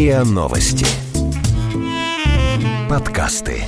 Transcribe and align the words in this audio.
РИА 0.00 0.24
Новости. 0.24 0.86
Подкасты. 2.88 3.64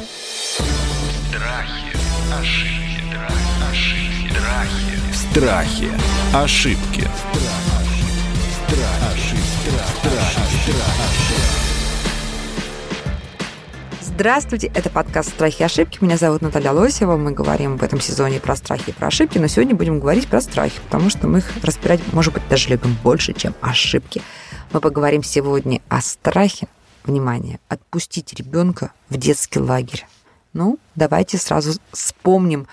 Страхи, 0.57 1.93
ошибки, 2.33 3.13
ошибки, 3.71 4.33
Страхи. 5.13 5.13
страхи. 5.13 5.91
Ошибки. 6.35 7.09
Здравствуйте, 14.15 14.71
это 14.75 14.91
подкаст 14.91 15.31
«Страхи 15.31 15.63
и 15.63 15.65
ошибки». 15.65 15.97
Меня 16.03 16.19
зовут 16.19 16.43
Наталья 16.43 16.73
Лосева. 16.73 17.17
Мы 17.17 17.33
говорим 17.33 17.79
в 17.79 17.83
этом 17.83 17.99
сезоне 17.99 18.41
про 18.41 18.57
страхи 18.57 18.91
и 18.91 18.93
про 18.93 19.07
ошибки, 19.07 19.39
но 19.39 19.47
сегодня 19.47 19.75
будем 19.75 20.01
говорить 20.01 20.29
про 20.29 20.43
страхи, 20.43 20.79
потому 20.85 21.09
что 21.09 21.27
мы 21.29 21.39
их 21.39 21.51
разбирать, 21.65 22.01
может 22.13 22.35
быть, 22.35 22.47
даже 22.51 22.69
любим 22.69 22.95
больше, 23.03 23.33
чем 23.33 23.55
ошибки. 23.63 24.21
Мы 24.75 24.81
поговорим 24.81 25.23
сегодня 25.23 25.81
о 25.89 26.03
страхе, 26.03 26.69
внимание, 27.05 27.59
отпустить 27.69 28.35
ребенка 28.35 28.93
в 29.09 29.17
детский 29.17 29.61
лагерь. 29.61 30.07
Ну, 30.53 30.79
давайте 30.95 31.39
сразу 31.39 31.81
вспомним, 31.91 32.69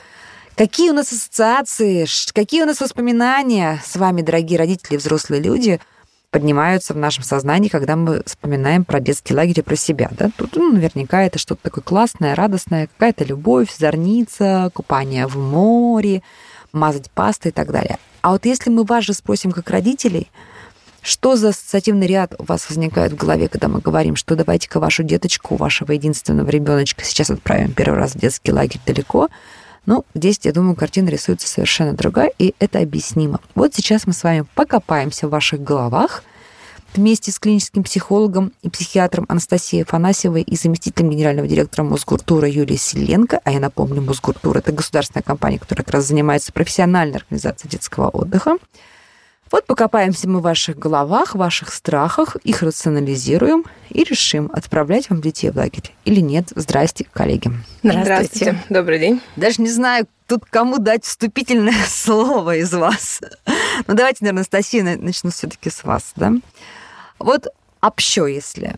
какие 0.55 0.89
у 0.89 0.93
нас 0.93 1.13
ассоциации, 1.13 2.05
какие 2.33 2.63
у 2.63 2.65
нас 2.65 2.81
воспоминания 2.81 3.81
с 3.85 3.95
вами, 3.95 4.21
дорогие 4.21 4.59
родители 4.59 4.97
взрослые 4.97 5.41
люди, 5.41 5.79
поднимаются 6.31 6.93
в 6.93 6.97
нашем 6.97 7.23
сознании, 7.23 7.69
когда 7.69 7.95
мы 7.95 8.21
вспоминаем 8.25 8.85
про 8.85 8.99
детский 8.99 9.33
лагерь 9.33 9.59
и 9.59 9.63
про 9.63 9.75
себя. 9.75 10.09
Да? 10.11 10.29
Тут 10.37 10.55
ну, 10.55 10.71
наверняка 10.71 11.23
это 11.23 11.39
что-то 11.39 11.63
такое 11.63 11.83
классное, 11.83 12.35
радостное, 12.35 12.87
какая-то 12.87 13.23
любовь, 13.23 13.75
зорница, 13.75 14.69
купание 14.73 15.25
в 15.27 15.37
море, 15.37 16.21
мазать 16.71 17.09
пастой 17.11 17.49
и 17.49 17.53
так 17.53 17.71
далее. 17.71 17.97
А 18.21 18.31
вот 18.31 18.45
если 18.45 18.69
мы 18.69 18.83
вас 18.83 19.05
же 19.05 19.13
спросим 19.13 19.51
как 19.51 19.69
родителей, 19.69 20.29
что 21.01 21.35
за 21.35 21.49
ассоциативный 21.49 22.07
ряд 22.07 22.35
у 22.37 22.43
вас 22.43 22.69
возникает 22.69 23.13
в 23.13 23.15
голове, 23.15 23.47
когда 23.47 23.67
мы 23.67 23.79
говорим, 23.79 24.15
что 24.15 24.35
давайте-ка 24.35 24.79
вашу 24.79 25.03
деточку, 25.03 25.55
вашего 25.55 25.93
единственного 25.93 26.49
ребеночка 26.49 27.05
сейчас 27.05 27.29
отправим 27.29 27.71
первый 27.71 27.97
раз 27.97 28.13
в 28.13 28.19
детский 28.19 28.51
лагерь 28.51 28.81
далеко, 28.85 29.29
ну, 29.85 30.05
здесь, 30.13 30.39
я 30.43 30.51
думаю, 30.51 30.75
картина 30.75 31.09
рисуется 31.09 31.47
совершенно 31.47 31.93
другая, 31.93 32.31
и 32.37 32.53
это 32.59 32.79
объяснимо. 32.79 33.39
Вот 33.55 33.73
сейчас 33.73 34.05
мы 34.07 34.13
с 34.13 34.23
вами 34.23 34.45
покопаемся 34.55 35.27
в 35.27 35.31
ваших 35.31 35.61
головах 35.61 36.23
вместе 36.93 37.31
с 37.31 37.39
клиническим 37.39 37.83
психологом 37.83 38.51
и 38.61 38.69
психиатром 38.69 39.25
Анастасией 39.29 39.83
Афанасьевой 39.83 40.41
и 40.41 40.55
заместителем 40.55 41.09
генерального 41.11 41.47
директора 41.47 41.83
Мосгуртура 41.83 42.47
Юлией 42.47 42.79
Селенко. 42.79 43.39
А 43.43 43.51
я 43.51 43.59
напомню, 43.59 44.01
Мосгуртур– 44.01 44.57
это 44.59 44.71
государственная 44.71 45.23
компания, 45.23 45.59
которая 45.59 45.83
как 45.83 45.93
раз 45.93 46.05
занимается 46.05 46.51
профессиональной 46.51 47.17
организацией 47.17 47.71
детского 47.71 48.09
отдыха. 48.09 48.57
Вот 49.51 49.65
покопаемся 49.65 50.29
мы 50.29 50.39
в 50.39 50.43
ваших 50.43 50.77
головах, 50.77 51.33
в 51.33 51.37
ваших 51.39 51.73
страхах, 51.73 52.35
их 52.43 52.61
рационализируем 52.61 53.65
и 53.89 54.03
решим, 54.03 54.49
отправлять 54.53 55.09
вам 55.09 55.21
детей 55.21 55.49
в 55.49 55.55
лагерь 55.57 55.91
или 56.05 56.19
нет. 56.19 56.51
Здрасте, 56.55 57.05
коллеги. 57.11 57.51
Здравствуйте. 57.81 58.63
Добрый 58.69 58.99
день. 58.99 59.21
Даже 59.35 59.61
не 59.61 59.69
знаю, 59.71 60.07
тут 60.27 60.45
кому 60.45 60.77
дать 60.77 61.03
вступительное 61.03 61.73
слово 61.87 62.57
из 62.57 62.71
вас. 62.73 63.21
Ну, 63.87 63.95
давайте, 63.95 64.19
наверное, 64.21 64.39
Анастасия, 64.41 64.83
на- 64.83 64.97
начну 64.97 65.31
все 65.31 65.47
таки 65.47 65.69
с 65.71 65.83
вас, 65.83 66.11
да? 66.15 66.33
Вот 67.17 67.47
общо, 67.81 68.27
если... 68.27 68.75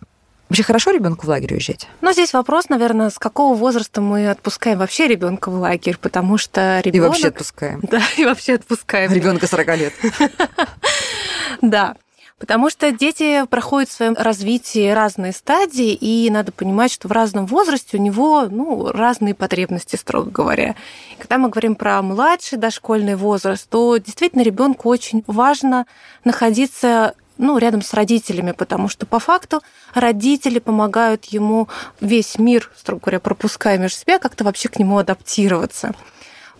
Вообще 0.51 0.63
хорошо 0.63 0.91
ребенку 0.91 1.25
в 1.25 1.29
лагерь 1.29 1.53
уезжать? 1.53 1.87
Но 2.01 2.11
здесь 2.11 2.33
вопрос, 2.33 2.67
наверное, 2.67 3.09
с 3.09 3.17
какого 3.17 3.55
возраста 3.55 4.01
мы 4.01 4.29
отпускаем 4.29 4.79
вообще 4.79 5.07
ребенка 5.07 5.49
в 5.49 5.53
лагерь, 5.53 5.95
потому 5.97 6.37
что 6.37 6.81
И 6.83 6.89
ребенок... 6.89 7.11
вообще 7.11 7.29
отпускаем. 7.29 7.79
Да, 7.89 8.01
и 8.17 8.25
вообще 8.25 8.55
отпускаем. 8.55 9.13
Ребенка 9.13 9.47
40 9.47 9.77
лет. 9.77 9.93
Да. 11.61 11.95
Потому 12.37 12.69
что 12.69 12.91
дети 12.91 13.45
проходят 13.45 13.87
в 13.87 13.93
своем 13.93 14.15
развитии 14.15 14.89
разные 14.89 15.31
стадии, 15.31 15.93
и 15.93 16.29
надо 16.29 16.51
понимать, 16.51 16.91
что 16.91 17.07
в 17.07 17.11
разном 17.13 17.45
возрасте 17.45 17.95
у 17.95 18.01
него 18.01 18.47
ну, 18.49 18.91
разные 18.91 19.33
потребности, 19.33 19.95
строго 19.95 20.31
говоря. 20.31 20.75
Когда 21.17 21.37
мы 21.37 21.47
говорим 21.47 21.75
про 21.75 22.01
младший 22.01 22.57
дошкольный 22.57 23.15
возраст, 23.15 23.69
то 23.69 23.95
действительно 23.97 24.41
ребенку 24.41 24.89
очень 24.89 25.23
важно 25.27 25.85
находиться 26.25 27.13
ну, 27.41 27.57
рядом 27.57 27.81
с 27.81 27.93
родителями, 27.93 28.51
потому 28.51 28.87
что 28.87 29.05
по 29.05 29.19
факту 29.19 29.61
родители 29.93 30.59
помогают 30.59 31.25
ему 31.25 31.67
весь 31.99 32.37
мир, 32.37 32.71
строго 32.77 33.01
говоря, 33.01 33.19
пропуская 33.19 33.77
между 33.77 33.97
себя, 33.97 34.19
как-то 34.19 34.43
вообще 34.43 34.69
к 34.69 34.77
нему 34.77 34.99
адаптироваться. 34.99 35.93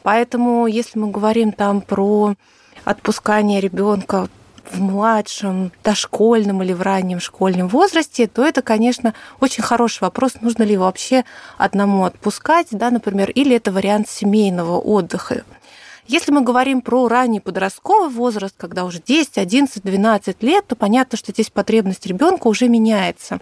Поэтому, 0.03 0.65
если 0.65 0.97
мы 0.97 1.11
говорим 1.11 1.51
там 1.51 1.81
про 1.81 2.33
отпускание 2.83 3.61
ребенка 3.61 4.27
в 4.71 4.81
младшем, 4.81 5.71
дошкольном 5.83 6.63
или 6.63 6.73
в 6.73 6.81
раннем 6.81 7.19
школьном 7.19 7.67
возрасте, 7.67 8.25
то 8.25 8.43
это, 8.43 8.63
конечно, 8.63 9.13
очень 9.39 9.63
хороший 9.63 10.01
вопрос, 10.01 10.41
нужно 10.41 10.63
ли 10.63 10.73
его 10.73 10.85
вообще 10.85 11.25
одному 11.57 12.05
отпускать, 12.05 12.67
да, 12.71 12.89
например, 12.89 13.29
или 13.29 13.55
это 13.55 13.71
вариант 13.71 14.09
семейного 14.09 14.79
отдыха. 14.79 15.43
Если 16.07 16.31
мы 16.31 16.41
говорим 16.41 16.81
про 16.81 17.07
ранний 17.07 17.39
подростковый 17.39 18.09
возраст, 18.09 18.55
когда 18.57 18.85
уже 18.85 19.01
10, 19.05 19.37
11, 19.37 19.83
12 19.83 20.43
лет, 20.43 20.67
то 20.67 20.75
понятно, 20.75 21.17
что 21.17 21.31
здесь 21.31 21.49
потребность 21.49 22.05
ребенка 22.05 22.47
уже 22.47 22.67
меняется. 22.67 23.39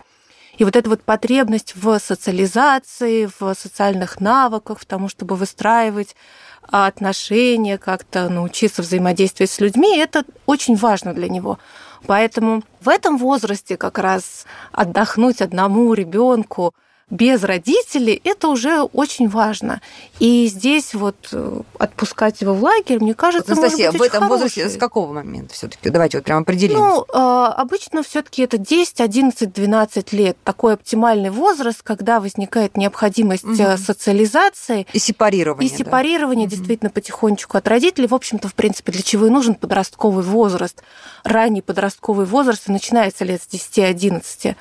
И 0.58 0.66
вот 0.66 0.76
эта 0.76 0.90
вот 0.90 1.02
потребность 1.04 1.74
в 1.76 1.98
социализации, 2.00 3.30
в 3.40 3.54
социальных 3.54 4.20
навыках, 4.20 4.80
в 4.80 4.86
том, 4.86 5.08
чтобы 5.08 5.36
выстраивать 5.36 6.18
а, 6.64 6.88
отношения, 6.88 7.78
как-то 7.78 8.28
научиться 8.28 8.82
взаимодействовать 8.82 9.52
с 9.52 9.62
людьми, 9.62 9.98
это 9.98 10.26
очень 10.46 10.76
важно 10.76 11.14
для 11.14 11.30
него. 11.30 11.60
Поэтому 12.08 12.64
в 12.82 12.90
этом 12.90 13.18
возрасте 13.18 13.78
как 13.78 13.98
раз 14.00 14.46
отдохнуть 14.74 15.42
одному 15.42 15.94
ребенку 15.94 16.74
без 17.10 17.44
родителей, 17.44 18.22
это 18.24 18.48
уже 18.50 18.82
очень 18.82 19.28
важно. 19.28 19.82
И 20.20 20.48
здесь 20.48 20.94
вот 20.94 21.16
э, 21.32 21.62
отпускать 21.78 22.42
его 22.42 22.54
в 22.54 22.64
лагерь, 22.64 23.00
мне 23.02 23.14
кажется, 23.14 23.54
Анастасия, 23.54 23.88
может 23.88 23.96
в 23.96 24.00
быть 24.00 24.10
этом 24.10 24.24
очень 24.24 24.30
возрасте 24.30 24.70
с 24.70 24.78
какого 24.78 25.12
момента 25.14 25.54
все 25.54 25.68
таки 25.68 25.90
Давайте 25.90 26.18
вот 26.18 26.26
прям 26.26 26.44
определим. 26.44 26.78
Ну, 26.78 27.02
э, 27.04 27.54
обычно 27.58 28.04
все-таки 28.04 28.44
это 28.44 28.58
10, 28.58 29.02
11, 29.02 29.52
12 29.52 30.14
лет. 30.14 30.38
Такой 30.44 30.74
оптимальный 30.74 31.30
возраст, 31.32 31.82
когда 31.84 32.20
возникает 32.20 32.78
необходимость 32.78 33.44
Мгм. 33.44 33.78
социализации 33.78 34.86
и 34.94 35.00
сепарирование. 35.00 35.70
и 35.72 35.76
сепарирование 35.76 36.46
Мгм. 36.48 36.56
действительно 36.56 36.92
потихонечку 36.92 37.58
от 37.58 37.68
родителей. 37.68 38.08
В 38.08 38.16
общем-то, 38.16 38.48
в 38.48 38.54
принципе, 38.54 38.92
для 38.92 39.02
чего 39.02 39.28
и 39.28 39.30
нужен 39.30 39.56
подростковый 39.56 40.24
возраст. 40.24 40.84
Ранний 41.24 41.62
подростковый 41.62 42.26
возраст 42.26 42.70
и 42.70 42.72
начинается 42.72 43.26
лет 43.26 43.42
с 43.42 43.48
10-11. 43.48 44.56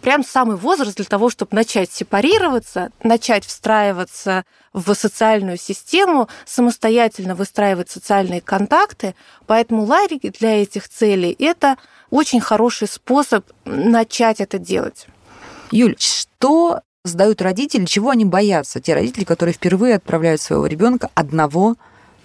Прям 0.00 0.24
самый 0.24 0.56
возраст 0.56 0.96
для 0.96 1.04
того, 1.04 1.28
чтобы 1.28 1.56
начать 1.56 1.90
сепарироваться, 1.90 2.90
начать 3.02 3.44
встраиваться 3.44 4.44
в 4.72 4.94
социальную 4.94 5.58
систему, 5.58 6.28
самостоятельно 6.46 7.34
выстраивать 7.34 7.90
социальные 7.90 8.40
контакты. 8.40 9.14
Поэтому 9.46 9.84
лагерь 9.84 10.32
для 10.38 10.62
этих 10.62 10.88
целей– 10.88 11.34
это 11.38 11.76
очень 12.10 12.40
хороший 12.40 12.88
способ 12.88 13.44
начать 13.64 14.40
это 14.40 14.58
делать. 14.58 15.06
Юль, 15.72 15.96
что 15.98 16.80
задают 17.04 17.42
родители, 17.42 17.84
чего 17.84 18.10
они 18.10 18.24
боятся? 18.24 18.80
Те 18.80 18.94
родители, 18.94 19.24
которые 19.24 19.52
впервые 19.52 19.96
отправляют 19.96 20.40
своего 20.40 20.66
ребенка 20.66 21.10
одного 21.14 21.76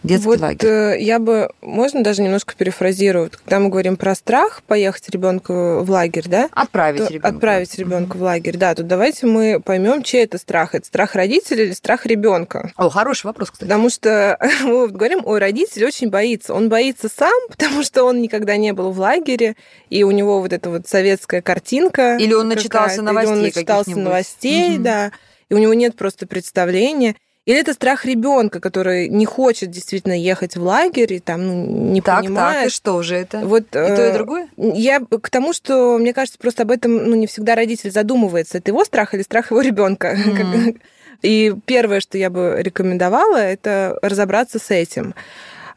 детский 0.04 0.28
вот 0.28 0.40
лагерь. 0.42 0.68
э, 0.70 0.98
я 1.00 1.20
бы, 1.20 1.50
можно 1.62 2.04
даже 2.04 2.22
немножко 2.22 2.56
перефразирую, 2.56 3.26
Вот 3.26 3.38
когда 3.38 3.60
мы 3.60 3.70
говорим 3.70 3.96
про 3.96 4.16
страх 4.16 4.62
поехать 4.68 5.10
ребенка 5.10 5.80
в 5.80 5.90
лагерь, 5.90 6.28
да? 6.28 6.50
Отправить 6.52 7.10
ребенка. 7.10 7.28
Отправить 7.28 7.76
ребенка 7.78 8.18
в 8.18 8.22
лагерь, 8.22 8.58
да. 8.58 8.76
Тут 8.76 8.88
давайте 8.88 9.26
мы 9.26 9.62
поймем, 9.64 10.04
чей 10.04 10.24
это 10.24 10.38
страх. 10.38 10.76
Это 10.76 10.86
страх 10.86 11.16
родителя 11.16 11.64
или 11.64 11.72
страх 11.74 12.06
ребенка? 12.06 12.72
О, 12.76 12.90
хороший 12.90 13.26
вопрос, 13.28 13.52
кстати. 13.52 13.68
Потому 13.70 13.90
что 13.90 14.38
мы 14.64 14.82
вот 14.82 14.92
говорим, 14.92 15.22
ой, 15.26 15.40
родитель 15.40 15.86
очень 15.86 16.10
боится. 16.10 16.54
Он 16.54 16.70
боится 16.70 17.10
сам, 17.10 17.34
потому 17.50 17.84
что 17.84 18.04
он 18.04 18.22
никогда 18.22 18.58
не 18.58 18.74
был 18.74 18.92
в 18.92 19.00
лагере, 19.00 19.56
и 19.90 20.04
у 20.04 20.12
него 20.12 20.42
вот 20.42 20.54
эта 20.54 20.70
вот 20.70 20.88
советская 20.88 21.42
картинка. 21.42 22.18
Или 22.18 22.34
он 22.34 22.48
начитался 22.50 23.02
новостей 23.02 23.32
Или 23.32 23.38
он 23.38 23.44
начитался 23.44 24.00
новостей, 24.00 24.70
Мгм. 24.76 24.84
да, 24.84 25.12
и 25.50 25.54
у 25.54 25.58
него 25.58 25.74
нет 25.74 25.96
просто 25.96 26.26
представления. 26.28 27.16
Или 27.46 27.60
это 27.60 27.74
страх 27.74 28.06
ребенка, 28.06 28.62
который 28.62 29.10
не 29.10 29.26
хочет 29.26 29.70
действительно 29.70 30.14
ехать 30.14 30.56
в 30.56 30.64
лагерь 30.64 31.14
и 31.14 31.20
там 31.20 31.46
ну, 31.46 31.92
не 31.92 32.00
Так, 32.00 32.16
так, 32.16 32.24
и 32.24 32.28
понимает. 32.28 32.72
что 32.72 33.02
же 33.04 33.16
это? 33.16 33.40
Вот, 33.40 33.64
И 33.64 33.72
то, 33.72 33.86
и 33.86 34.10
э, 34.10 34.14
другое? 34.14 34.48
Я 34.56 35.02
к 35.02 35.30
тому, 35.30 35.52
что 35.52 35.98
мне 35.98 36.14
кажется, 36.14 36.40
просто 36.40 36.64
об 36.64 36.72
этом 36.72 36.96
ну, 37.10 37.16
не 37.16 37.28
всегда 37.28 37.56
родитель 37.56 37.92
задумывается. 37.92 38.60
Это 38.60 38.72
его 38.72 38.86
страх 38.86 39.14
или 39.14 39.24
страх 39.24 39.52
его 39.52 39.60
ребенка. 39.60 40.16
Мгм. 40.26 40.80
И 41.22 41.54
первое, 41.66 42.02
что 42.02 42.18
я 42.18 42.30
бы 42.30 42.58
рекомендовала, 42.60 43.38
это 43.38 43.98
разобраться 44.02 44.60
с 44.60 44.72
этим. 44.72 45.16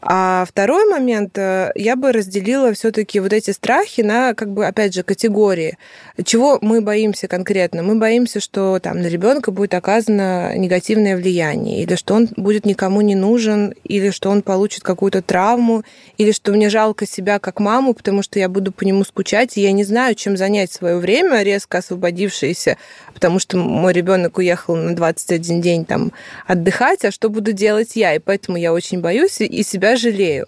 А 0.09 0.45
второй 0.49 0.89
момент, 0.89 1.37
э, 1.37 1.73
я 1.75 1.97
бы 1.97 2.13
разделила 2.13 2.73
все-таки 2.75 3.19
вот 3.19 3.33
эти 3.33 3.51
страхи 3.51 4.03
на, 4.03 4.35
как 4.35 4.53
бы, 4.53 4.65
опять 4.65 4.95
же, 4.95 5.03
категории. 5.03 5.79
Чего 6.25 6.59
мы 6.61 6.81
боимся 6.81 7.27
конкретно? 7.27 7.83
Мы 7.83 7.97
боимся, 7.97 8.39
что 8.39 8.79
там 8.79 9.01
на 9.03 9.09
ребенка 9.09 9.51
будет 9.51 9.75
оказано 9.75 10.57
негативное 10.57 11.17
влияние, 11.17 11.83
или 11.83 11.97
что 11.97 12.15
он 12.15 12.29
будет 12.37 12.67
никому 12.67 13.01
не 13.01 13.17
нужен, 13.17 13.75
или 13.83 14.11
что 14.11 14.31
он 14.31 14.43
получит 14.43 14.85
какую-то 14.85 15.23
травму, 15.23 15.83
или 16.19 16.31
что 16.31 16.53
мне 16.53 16.71
жалко 16.71 17.05
себя 17.05 17.41
как 17.41 17.59
маму, 17.59 17.93
потому 17.93 18.23
что 18.23 18.39
я 18.39 18.49
буду 18.49 18.71
по 18.71 18.85
нему 18.85 19.03
скучать, 19.03 19.57
и 19.57 19.61
я 19.61 19.73
не 19.73 19.83
знаю, 19.83 20.15
чем 20.15 20.37
занять 20.37 20.71
свое 20.71 20.99
время, 20.99 21.43
резко 21.43 21.79
освободившееся, 21.79 22.77
потому 23.13 23.41
что 23.41 23.57
мой 23.57 23.93
ребенок 23.93 24.39
уехал 24.39 24.77
на 24.77 24.95
21 24.95 25.61
день 25.61 25.85
там 25.85 26.13
отдыхать, 26.47 27.05
а 27.05 27.11
что 27.11 27.29
буду 27.29 27.51
делать 27.51 27.97
я? 27.97 28.15
И 28.15 28.21
поэтому 28.21 28.57
я 28.57 28.73
очень 28.73 29.01
боюсь 29.01 29.41
и 29.41 29.63
себя 29.65 29.96
жалею. 29.97 30.47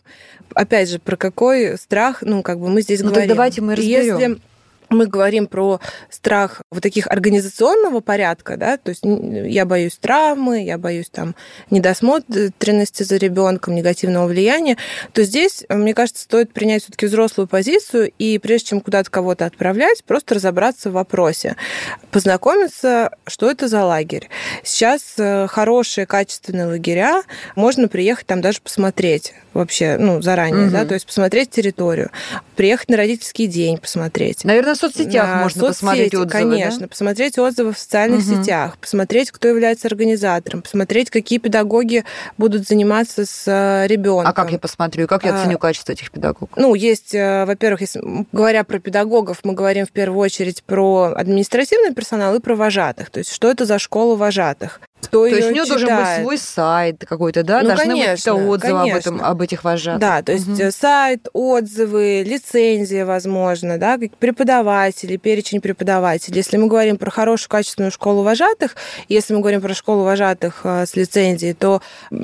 Опять 0.55 0.89
же, 0.89 0.99
про 0.99 1.17
какой 1.17 1.77
страх, 1.77 2.23
ну, 2.23 2.43
как 2.43 2.59
бы 2.59 2.69
мы 2.69 2.83
здесь 2.83 3.01
ну, 3.01 3.11
говорим. 3.11 3.29
давайте 3.29 3.61
мы 3.61 3.75
разберем. 3.75 4.19
Если 4.19 4.41
мы 4.91 5.07
говорим 5.07 5.47
про 5.47 5.81
страх 6.11 6.63
вот 6.71 6.83
таких 6.83 7.07
организационного 7.07 8.01
порядка, 8.01 8.57
да, 8.57 8.77
то 8.77 8.91
есть 8.91 9.03
я 9.05 9.65
боюсь 9.67 9.99
травмы, 9.99 10.65
я 10.65 10.79
боюсь 10.79 11.11
там 11.11 11.35
недосмотренности 11.71 13.03
за 13.03 13.17
ребенком, 13.17 13.75
негативного 13.75 14.27
влияния, 14.27 14.77
то 15.13 15.23
здесь, 15.23 15.65
мне 15.69 15.95
кажется, 15.95 16.23
стоит 16.23 16.53
принять 16.53 16.83
все-таки 16.83 17.07
взрослую 17.07 17.47
позицию 17.47 18.13
и 18.19 18.39
прежде 18.39 18.69
чем 18.69 18.81
куда-то 18.81 19.11
кого-то 19.11 19.47
отправлять, 19.47 20.05
просто 20.05 20.35
разобраться 20.35 20.91
в 20.91 20.95
вопросе, 20.95 21.57
познакомиться, 22.11 23.11
что 23.27 23.51
это 23.51 23.69
за 23.69 23.85
лагерь. 23.85 24.29
Сейчас 24.63 25.15
э, 25.19 25.47
хорошие, 25.49 26.07
качественные 26.07 26.67
лагеря, 26.67 27.23
можно 27.57 27.89
приехать 27.89 28.27
там 28.27 28.41
даже 28.41 28.61
посмотреть 28.61 29.35
вообще, 29.55 29.97
ну, 29.99 30.23
заранее, 30.23 30.67
угу. 30.67 30.73
да, 30.73 30.85
то 30.85 30.95
есть 30.95 31.07
посмотреть 31.07 31.51
территорию, 31.51 32.11
приехать 32.57 32.89
на 32.89 32.97
родительский 32.97 33.47
день 33.47 33.79
посмотреть. 33.79 34.45
Наверное, 34.45 34.75
соцсетях 34.79 35.27
на 35.27 35.43
можно 35.43 35.61
соцсети, 35.61 35.81
посмотреть 35.81 36.15
отзывы, 36.15 36.31
Конечно, 36.31 36.81
да? 36.81 36.89
посмотреть 36.89 37.39
отзывы 37.39 37.73
в 37.73 37.79
социальных 37.79 38.21
угу. 38.21 38.43
сетях, 38.43 38.79
посмотреть, 38.79 39.31
кто 39.31 39.49
является 39.49 39.89
организатором, 39.89 40.63
посмотреть, 40.63 41.11
какие 41.11 41.39
педагоги 41.39 42.05
будут 42.37 42.67
заниматься 42.67 43.25
с 43.27 43.45
э, 43.47 43.87
ребенком. 43.87 44.27
А 44.29 44.33
как 44.33 44.53
я 44.53 44.59
посмотрю, 44.59 45.07
как 45.07 45.25
я 45.25 45.35
оценю 45.35 45.57
а, 45.57 45.59
качество 45.59 45.93
этих 45.93 46.11
педагогов? 46.11 46.51
Ну, 46.57 46.75
есть, 46.75 47.15
э, 47.15 47.45
во-первых, 47.45 47.81
если 47.81 48.01
говоря 48.33 48.65
про 48.65 48.79
педагогов, 48.79 49.41
мы 49.45 49.55
говорим 49.55 49.87
в 49.87 49.91
первую 49.91 50.21
очередь 50.21 50.63
про 50.63 51.13
административный 51.17 51.95
персонал 51.95 52.35
и 52.35 52.41
про 52.41 52.55
вожатых. 52.55 53.11
То 53.11 53.19
есть, 53.19 53.33
что 53.33 53.51
это 53.51 53.65
за 53.65 53.79
школа 53.79 54.17
вожатых? 54.17 54.81
Кто 55.01 55.27
то 55.27 55.27
есть 55.27 55.49
у 55.49 55.53
нее 55.53 55.65
читает. 55.65 55.81
должен 55.81 55.97
быть 55.97 56.23
свой 56.23 56.39
сайт 56.39 57.05
какой-то, 57.09 57.43
да? 57.43 57.63
Ну, 57.63 57.69
Должны 57.69 57.87
конечно, 57.87 58.35
быть 58.35 58.43
отзывы 58.45 58.79
конечно. 58.79 58.83
об, 58.83 58.97
этом, 58.99 59.25
об 59.25 59.43
этих 59.43 59.65
вожатых. 59.65 60.01
Да, 60.01 60.23
то 60.23 60.33
есть 60.33 60.49
угу. 60.49 60.71
сайт, 60.71 61.29
отзывы, 61.33 62.23
лицензия, 62.25 63.07
возможно, 63.07 63.79
да, 63.79 63.99
преподаватели, 64.19 65.17
перечень 65.17 65.61
преподавателей. 65.61 66.37
Если 66.37 66.57
мы 66.57 66.67
говорим 66.67 66.97
про 66.97 67.11
хорошую, 67.11 67.49
качественную 67.49 67.91
школу 67.91 68.23
вожатых, 68.23 68.77
если 69.09 69.35
мы 69.35 69.41
говорим 69.41 69.61
про 69.61 69.73
школу 69.75 70.05
вожатых 70.05 70.61
э, 70.65 70.85
с 70.87 70.95
лицензией, 70.97 71.55
то 71.55 71.81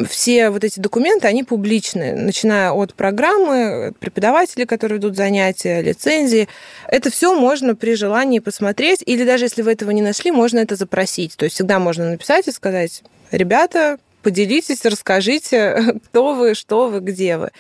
все 0.09 0.51
вот 0.51 0.65
эти 0.65 0.81
документы, 0.81 1.29
они 1.29 1.45
публичны, 1.45 2.15
начиная 2.15 2.73
от 2.73 2.95
программы, 2.95 3.93
преподавателей, 3.99 4.67
которые 4.67 4.99
ведут 4.99 5.17
занятия, 5.17 5.81
лицензии. 5.81 6.49
Это 6.89 7.11
все 7.11 7.35
можно 7.35 7.75
при 7.75 7.95
желании 7.95 8.41
посмотреть, 8.41 9.03
или 9.07 9.25
даже 9.25 9.45
если 9.45 9.63
вы 9.63 9.73
этого 9.73 9.91
не 9.91 10.03
нашли, 10.03 10.31
можно 10.31 10.59
это 10.59 10.77
запросить. 10.77 11.37
То 11.37 11.45
есть 11.45 11.55
всегда 11.55 11.79
можно 11.79 12.11
написать 12.11 12.49
и 12.49 12.53
сказать, 12.65 13.03
ребята, 13.31 13.99
поделитесь, 14.23 14.87
расскажите, 14.87 15.97
кто 16.07 16.33
вы, 16.35 16.55
что 16.55 16.89
вы, 16.89 17.01
где 17.01 17.37
вы. 17.37 17.51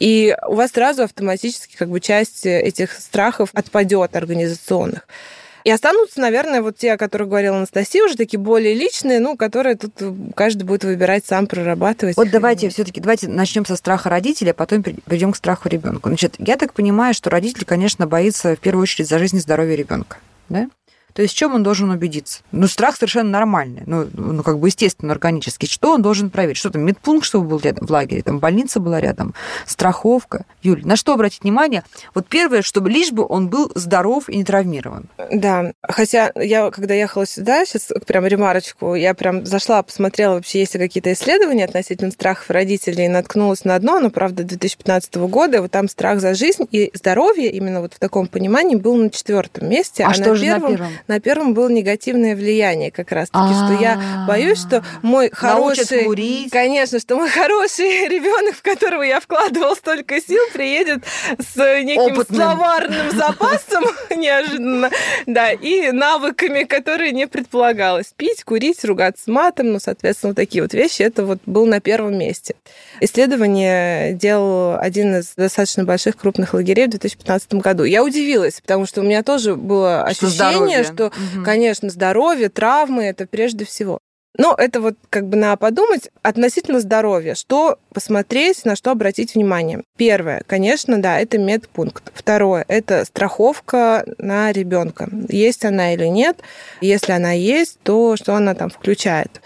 И 0.00 0.36
у 0.48 0.54
вас 0.54 0.72
сразу 0.72 1.04
автоматически 1.04 1.76
как 1.76 1.88
бы 1.88 2.00
часть 2.00 2.44
этих 2.44 2.92
страхов 2.92 3.50
отпадет 3.52 4.16
организационных. 4.16 5.06
И 5.62 5.70
останутся, 5.70 6.20
наверное, 6.20 6.60
вот 6.60 6.76
те, 6.76 6.92
о 6.92 6.96
которых 6.96 7.28
говорила 7.28 7.56
Анастасия, 7.56 8.02
уже 8.04 8.16
такие 8.16 8.40
более 8.40 8.74
личные, 8.74 9.20
ну, 9.20 9.36
которые 9.36 9.76
тут 9.76 9.92
каждый 10.34 10.64
будет 10.64 10.82
выбирать 10.82 11.24
сам, 11.24 11.46
прорабатывать. 11.46 12.16
Вот 12.16 12.30
давайте 12.30 12.68
все-таки 12.68 13.00
давайте 13.00 13.28
начнем 13.28 13.64
со 13.64 13.76
страха 13.76 14.08
родителя, 14.08 14.50
а 14.50 14.54
потом 14.54 14.82
перейдем 14.82 15.32
к 15.32 15.36
страху 15.36 15.68
ребенка. 15.68 16.08
Значит, 16.08 16.34
я 16.38 16.56
так 16.56 16.72
понимаю, 16.74 17.14
что 17.14 17.30
родитель, 17.30 17.64
конечно, 17.64 18.08
боится 18.08 18.56
в 18.56 18.58
первую 18.58 18.82
очередь 18.82 19.08
за 19.08 19.20
жизнь 19.20 19.36
и 19.36 19.40
здоровье 19.40 19.76
ребенка. 19.76 20.18
Да? 20.48 20.68
То 21.12 21.22
есть 21.22 21.34
в 21.34 21.36
чем 21.36 21.54
он 21.54 21.62
должен 21.62 21.90
убедиться? 21.90 22.42
Ну, 22.52 22.66
страх 22.66 22.96
совершенно 22.96 23.30
нормальный, 23.30 23.82
ну, 23.86 24.08
ну 24.12 24.42
как 24.42 24.58
бы 24.58 24.68
естественно, 24.68 25.12
органический. 25.12 25.68
Что 25.68 25.94
он 25.94 26.02
должен 26.02 26.30
проверить? 26.30 26.58
Что 26.58 26.70
там, 26.70 26.82
медпункт, 26.82 27.26
чтобы 27.26 27.48
был 27.48 27.58
рядом 27.60 27.86
в 27.86 27.90
лагере, 27.90 28.22
там 28.22 28.38
больница 28.38 28.80
была 28.80 29.00
рядом, 29.00 29.34
страховка. 29.66 30.44
Юль, 30.62 30.84
на 30.84 30.96
что 30.96 31.14
обратить 31.14 31.42
внимание? 31.42 31.82
Вот 32.14 32.26
первое, 32.28 32.62
чтобы 32.62 32.90
лишь 32.90 33.12
бы 33.12 33.26
он 33.26 33.48
был 33.48 33.70
здоров 33.74 34.28
и 34.28 34.36
не 34.36 34.44
травмирован. 34.44 35.08
Да, 35.32 35.72
хотя 35.82 36.32
я, 36.34 36.70
когда 36.70 36.94
ехала 36.94 37.26
сюда, 37.26 37.64
сейчас 37.64 37.92
прям 38.06 38.26
ремарочку, 38.26 38.94
я 38.94 39.14
прям 39.14 39.44
зашла, 39.44 39.82
посмотрела 39.82 40.34
вообще, 40.34 40.60
есть 40.60 40.74
ли 40.74 40.80
какие-то 40.80 41.12
исследования 41.12 41.64
относительно 41.64 42.10
страхов 42.10 42.50
родителей, 42.50 43.06
и 43.06 43.08
наткнулась 43.08 43.64
на 43.64 43.74
одно, 43.74 44.00
но, 44.00 44.10
правда, 44.10 44.44
2015 44.44 45.14
года, 45.16 45.62
вот 45.62 45.70
там 45.70 45.88
страх 45.88 46.20
за 46.20 46.34
жизнь 46.34 46.66
и 46.70 46.90
здоровье, 46.94 47.50
именно 47.50 47.80
вот 47.80 47.94
в 47.94 47.98
таком 47.98 48.26
понимании, 48.26 48.76
был 48.76 48.96
на 48.96 49.10
четвертом 49.10 49.68
месте, 49.68 50.04
а, 50.04 50.08
а 50.08 50.14
что 50.14 50.30
на, 50.30 50.34
же 50.34 50.44
первом, 50.44 50.62
на 50.62 50.76
первом? 50.76 50.92
На 51.06 51.20
первом 51.20 51.54
было 51.54 51.68
негативное 51.68 52.34
влияние 52.34 52.90
как 52.90 53.12
раз-таки, 53.12 53.54
что 53.54 53.82
я 53.82 54.24
боюсь, 54.26 54.58
что 54.58 54.82
мой 55.02 55.30
хороший... 55.32 56.04
курить. 56.04 56.50
Конечно, 56.50 56.98
что 56.98 57.16
мой 57.16 57.28
хороший 57.28 58.08
ребенок, 58.08 58.56
в 58.56 58.62
которого 58.62 59.02
я 59.02 59.20
вкладывал 59.20 59.76
столько 59.76 60.20
сил, 60.20 60.42
приедет 60.52 61.04
с 61.38 61.56
неким 61.56 62.14
Опытным. 62.14 62.40
словарным 62.40 63.10
запасом 63.16 63.84
неожиданно, 64.16 64.90
да, 65.26 65.52
и 65.52 65.90
навыками, 65.90 66.64
которые 66.64 67.12
не 67.12 67.26
предполагалось. 67.26 68.12
Пить, 68.16 68.44
курить, 68.44 68.84
ругаться 68.84 69.30
матом, 69.30 69.72
ну, 69.72 69.80
соответственно, 69.80 70.30
вот 70.30 70.36
такие 70.36 70.62
вот 70.62 70.74
вещи, 70.74 71.02
это 71.02 71.24
вот 71.24 71.38
был 71.46 71.66
на 71.66 71.80
первом 71.80 72.18
месте. 72.18 72.54
Исследование 73.00 74.12
делал 74.14 74.78
один 74.78 75.16
из 75.16 75.34
достаточно 75.36 75.84
больших 75.84 76.16
крупных 76.16 76.54
лагерей 76.54 76.86
в 76.86 76.90
2015 76.90 77.54
году. 77.54 77.84
Я 77.84 78.02
удивилась, 78.02 78.60
потому 78.60 78.86
что 78.86 79.00
у 79.00 79.04
меня 79.04 79.22
тоже 79.22 79.54
было 79.54 80.02
ощущение, 80.02 80.84
что 80.92 81.06
угу. 81.06 81.44
конечно, 81.44 81.90
здоровье, 81.90 82.48
травмы 82.48 83.04
это 83.04 83.26
прежде 83.26 83.64
всего. 83.64 83.98
Но 84.36 84.54
это 84.56 84.80
вот 84.80 84.94
как 85.10 85.28
бы 85.28 85.36
надо 85.36 85.56
подумать 85.56 86.10
относительно 86.22 86.78
здоровья, 86.78 87.34
что 87.34 87.78
посмотреть, 87.92 88.64
на 88.64 88.76
что 88.76 88.92
обратить 88.92 89.34
внимание. 89.34 89.82
Первое, 89.96 90.42
конечно, 90.46 91.02
да, 91.02 91.18
это 91.18 91.38
медпункт. 91.38 92.12
Второе, 92.14 92.64
это 92.68 93.04
страховка 93.04 94.04
на 94.18 94.52
ребенка. 94.52 95.08
Есть 95.28 95.64
она 95.64 95.92
или 95.92 96.06
нет. 96.06 96.38
Если 96.80 97.10
она 97.10 97.32
есть, 97.32 97.80
то 97.82 98.16
что 98.16 98.34
она 98.36 98.54
там 98.54 98.70
включает. 98.70 99.40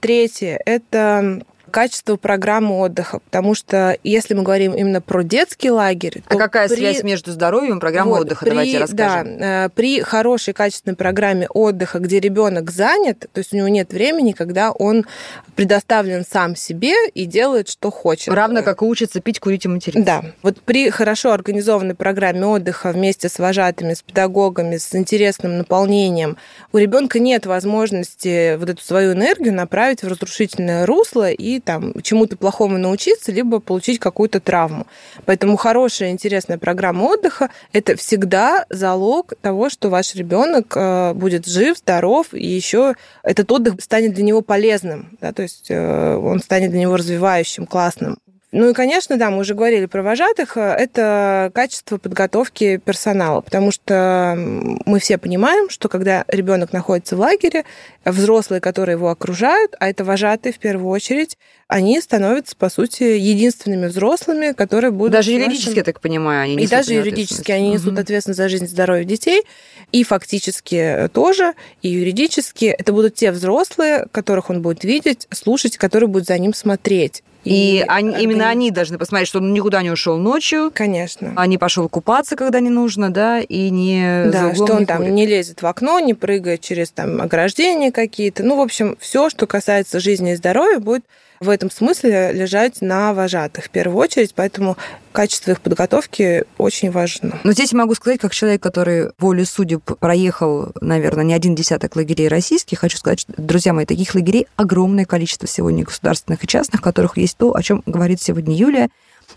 Третье, 0.00 0.58
это 0.64 1.42
качество 1.70 2.16
программы 2.16 2.78
отдыха, 2.78 3.20
потому 3.20 3.54
что 3.54 3.96
если 4.04 4.34
мы 4.34 4.42
говорим 4.42 4.72
именно 4.74 5.00
про 5.00 5.22
детский 5.22 5.70
лагерь, 5.70 6.22
а 6.26 6.36
какая 6.36 6.68
при... 6.68 6.76
связь 6.76 7.02
между 7.02 7.32
здоровьем 7.32 7.78
и 7.78 7.80
программой 7.80 8.18
вот, 8.18 8.20
отдыха? 8.26 8.44
При, 8.44 8.50
Давайте 8.50 8.78
расскажем. 8.78 9.38
Да, 9.38 9.66
э, 9.66 9.68
при 9.70 10.00
хорошей 10.00 10.52
качественной 10.52 10.96
программе 10.96 11.48
отдыха, 11.48 11.98
где 11.98 12.20
ребенок 12.20 12.70
занят, 12.70 13.20
то 13.32 13.38
есть 13.38 13.52
у 13.52 13.56
него 13.56 13.68
нет 13.68 13.92
времени, 13.92 14.32
когда 14.32 14.72
он 14.72 15.06
предоставлен 15.54 16.24
сам 16.30 16.56
себе 16.56 16.94
и 17.14 17.26
делает, 17.26 17.68
что 17.68 17.90
хочет. 17.90 18.34
Равно 18.34 18.62
как 18.62 18.82
и 18.82 18.84
учится 18.84 19.20
пить, 19.20 19.40
курить 19.40 19.64
и 19.64 19.68
материться. 19.68 20.04
Да. 20.04 20.24
Вот 20.42 20.60
при 20.62 20.90
хорошо 20.90 21.32
организованной 21.32 21.94
программе 21.94 22.46
отдыха 22.46 22.92
вместе 22.92 23.28
с 23.28 23.38
вожатыми, 23.38 23.94
с 23.94 24.02
педагогами, 24.02 24.76
с 24.76 24.94
интересным 24.94 25.58
наполнением, 25.58 26.36
у 26.72 26.78
ребенка 26.78 27.18
нет 27.18 27.46
возможности 27.46 28.56
вот 28.56 28.68
эту 28.68 28.82
свою 28.82 29.12
энергию 29.12 29.54
направить 29.54 30.02
в 30.02 30.08
разрушительное 30.08 30.86
русло 30.86 31.30
и 31.30 31.59
там 31.60 31.92
чему-то 32.02 32.36
плохому 32.36 32.78
научиться, 32.78 33.32
либо 33.32 33.60
получить 33.60 33.98
какую-то 33.98 34.40
травму. 34.40 34.86
Поэтому 35.24 35.56
хорошая, 35.56 36.10
интересная 36.10 36.58
программа 36.58 37.04
отдыха– 37.04 37.50
это 37.72 37.96
всегда 37.96 38.66
залог 38.70 39.34
того, 39.40 39.70
что 39.70 39.88
ваш 39.90 40.14
ребенок 40.14 40.72
э, 40.76 41.12
будет 41.14 41.46
жив, 41.46 41.78
здоров, 41.78 42.32
и 42.32 42.46
еще 42.46 42.94
этот 43.22 43.50
отдых 43.52 43.80
станет 43.80 44.14
для 44.14 44.24
него 44.24 44.40
полезным, 44.42 45.16
да, 45.20 45.32
то 45.32 45.42
есть 45.42 45.70
э, 45.70 46.16
он 46.16 46.40
станет 46.40 46.70
для 46.70 46.80
него 46.80 46.96
развивающим, 46.96 47.66
классным. 47.66 48.18
Ну 48.52 48.70
и, 48.70 48.72
конечно, 48.72 49.16
да, 49.16 49.30
мы 49.30 49.38
уже 49.38 49.54
говорили 49.54 49.86
про 49.86 50.02
вожатых, 50.02 50.56
это 50.56 51.52
качество 51.54 51.98
подготовки 51.98 52.78
персонала, 52.78 53.42
потому 53.42 53.70
что 53.70 54.34
мы 54.36 54.98
все 54.98 55.18
понимаем, 55.18 55.70
что 55.70 55.88
когда 55.88 56.24
ребенок 56.26 56.72
находится 56.72 57.14
в 57.14 57.20
лагере, 57.20 57.64
взрослые, 58.04 58.60
которые 58.60 58.94
его 58.94 59.08
окружают, 59.08 59.76
а 59.78 59.88
это 59.88 60.04
вожатые 60.04 60.52
в 60.52 60.58
первую 60.58 60.90
очередь, 60.90 61.38
они 61.68 62.00
становятся, 62.00 62.56
по 62.56 62.68
сути, 62.70 63.04
единственными 63.04 63.86
взрослыми, 63.86 64.50
которые 64.50 64.90
будут... 64.90 65.12
Даже 65.12 65.30
юридически, 65.30 65.68
вашим... 65.68 65.78
я 65.78 65.84
так 65.84 66.00
понимаю, 66.00 66.42
они 66.42 66.56
несут 66.56 66.66
И 66.66 66.70
даже 66.70 66.94
юридически 66.94 67.52
они 67.52 67.70
несут 67.70 67.92
угу. 67.92 68.00
ответственность 68.00 68.38
за 68.38 68.48
жизнь 68.48 68.64
и 68.64 68.68
здоровье 68.68 69.04
детей, 69.04 69.44
и 69.92 70.02
фактически 70.02 71.08
тоже, 71.12 71.54
и 71.82 71.88
юридически. 71.88 72.64
Это 72.64 72.92
будут 72.92 73.14
те 73.14 73.30
взрослые, 73.30 74.06
которых 74.10 74.50
он 74.50 74.60
будет 74.60 74.82
видеть, 74.82 75.28
слушать, 75.30 75.76
которые 75.76 76.08
будут 76.08 76.26
за 76.26 76.36
ним 76.36 76.52
смотреть. 76.52 77.22
И, 77.44 77.84
они, 77.88 78.22
именно 78.22 78.48
они 78.48 78.70
должны 78.70 78.98
посмотреть, 78.98 79.28
что 79.28 79.38
он 79.38 79.52
никуда 79.52 79.82
не 79.82 79.90
ушел 79.90 80.18
ночью, 80.18 80.70
Конечно. 80.74 81.32
а 81.36 81.46
не 81.46 81.58
пошел 81.58 81.88
купаться, 81.88 82.36
когда 82.36 82.60
не 82.60 82.70
нужно, 82.70 83.10
да, 83.10 83.40
и 83.40 83.70
не 83.70 84.26
Да, 84.30 84.54
что 84.54 84.74
он 84.74 84.80
не 84.80 84.86
там 84.86 84.98
курит. 84.98 85.12
не 85.12 85.26
лезет 85.26 85.62
в 85.62 85.66
окно, 85.66 85.98
не 86.00 86.14
прыгает 86.14 86.60
через 86.60 86.90
там 86.90 87.20
ограждения 87.20 87.92
какие-то. 87.92 88.42
Ну, 88.42 88.56
в 88.56 88.60
общем, 88.60 88.96
все, 89.00 89.30
что 89.30 89.46
касается 89.46 90.00
жизни 90.00 90.32
и 90.32 90.36
здоровья, 90.36 90.78
будет 90.78 91.04
в 91.40 91.48
этом 91.48 91.70
смысле 91.70 92.32
лежать 92.32 92.82
на 92.82 93.14
вожатых 93.14 93.64
в 93.64 93.70
первую 93.70 93.96
очередь, 93.96 94.34
поэтому 94.34 94.76
качество 95.12 95.52
их 95.52 95.62
подготовки 95.62 96.44
очень 96.58 96.90
важно. 96.90 97.40
Но 97.44 97.52
здесь 97.52 97.72
могу 97.72 97.94
сказать, 97.94 98.20
как 98.20 98.34
человек, 98.34 98.62
который 98.62 99.12
волю 99.18 99.46
судеб 99.46 99.82
проехал, 99.98 100.70
наверное, 100.82 101.24
не 101.24 101.32
один 101.32 101.54
десяток 101.54 101.96
лагерей 101.96 102.28
российских, 102.28 102.80
хочу 102.80 102.98
сказать, 102.98 103.20
что, 103.20 103.32
друзья 103.38 103.72
мои, 103.72 103.86
таких 103.86 104.14
лагерей 104.14 104.48
огромное 104.56 105.06
количество 105.06 105.48
сегодня 105.48 105.82
государственных 105.82 106.44
и 106.44 106.46
частных, 106.46 106.82
в 106.82 106.84
которых 106.84 107.16
есть 107.16 107.38
то, 107.38 107.56
о 107.56 107.62
чем 107.62 107.82
говорит 107.86 108.20
сегодня 108.20 108.54
Юлия. 108.54 108.90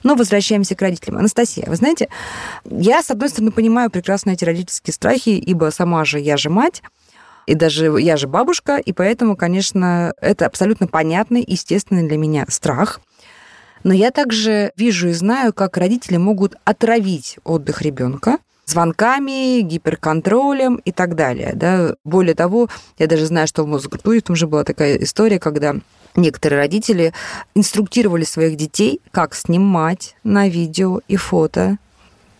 Но 0.04 0.16
возвращаемся 0.16 0.76
к 0.76 0.82
родителям. 0.82 1.20
Анастасия, 1.20 1.68
вы 1.68 1.78
знаете, 1.78 2.10
я, 2.70 3.02
с 3.02 3.12
одной 3.12 3.30
стороны, 3.30 3.52
понимаю 3.52 3.90
прекрасно 3.90 4.32
эти 4.32 4.44
родительские 4.44 4.94
страхи, 4.94 5.30
ибо 5.30 5.72
сама 5.72 6.04
же 6.04 6.20
я 6.20 6.36
же 6.36 6.50
мать, 6.50 6.82
и 7.46 7.56
даже 7.56 7.86
я 8.00 8.18
же 8.18 8.28
бабушка, 8.28 8.78
и 8.78 8.94
поэтому, 8.94 9.36
конечно, 9.36 10.14
это 10.22 10.46
абсолютно 10.46 10.88
понятный, 10.88 11.44
естественный 11.46 12.08
для 12.08 12.18
меня 12.18 12.46
страх. 12.50 13.00
Но 13.84 13.94
я 13.94 14.12
также 14.12 14.72
вижу 14.78 15.10
и 15.10 15.14
знаю, 15.14 15.54
как 15.54 15.78
родители 15.78 16.18
могут 16.18 16.56
отравить 16.64 17.38
отдых 17.44 17.82
ребенка 17.82 18.38
звонками, 18.66 19.62
гиперконтролем 19.62 20.76
и 20.76 20.92
так 20.92 21.16
далее. 21.16 21.52
Да? 21.54 21.96
Более 22.04 22.36
того, 22.36 22.70
я 22.98 23.08
даже 23.08 23.26
знаю, 23.26 23.48
что 23.48 23.64
в 23.64 23.68
Мосгортуре 23.68 24.22
там 24.22 24.36
же 24.36 24.48
была 24.48 24.64
такая 24.64 24.96
история, 24.98 25.40
когда 25.40 25.76
некоторые 26.16 26.60
родители 26.60 27.14
инструктировали 27.56 28.24
своих 28.24 28.56
детей, 28.56 29.02
как 29.12 29.36
снимать 29.36 30.16
на 30.24 30.48
видео 30.48 31.02
и 31.08 31.18
фото 31.18 31.78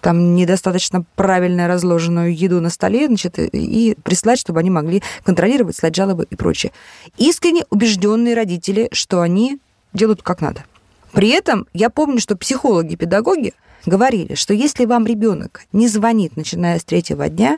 там 0.04 0.36
недостаточно 0.36 1.06
правильно 1.16 1.68
разложенную 1.68 2.36
еду 2.36 2.60
на 2.60 2.70
столе, 2.70 3.08
значит, 3.08 3.40
и 3.40 3.96
прислать, 4.04 4.38
чтобы 4.38 4.60
они 4.60 4.70
могли 4.70 5.02
контролировать, 5.24 5.78
слать 5.78 5.96
жалобы 5.96 6.28
и 6.30 6.36
прочее. 6.36 6.74
Искренне 7.18 7.64
убежденные 7.70 8.36
родители, 8.36 8.90
что 8.92 9.22
они 9.22 9.60
делают 9.94 10.22
как 10.22 10.42
надо. 10.42 10.66
При 11.14 11.30
этом 11.30 11.68
я 11.74 11.90
помню, 11.90 12.20
что 12.20 12.36
психологи, 12.36 12.96
педагоги 12.96 13.54
говорили, 13.86 14.36
что 14.36 14.54
если 14.54 14.86
вам 14.86 15.06
ребенок 15.06 15.64
не 15.72 15.88
звонит, 15.88 16.36
начиная 16.36 16.80
с 16.80 16.84
третьего 16.84 17.30
дня, 17.30 17.58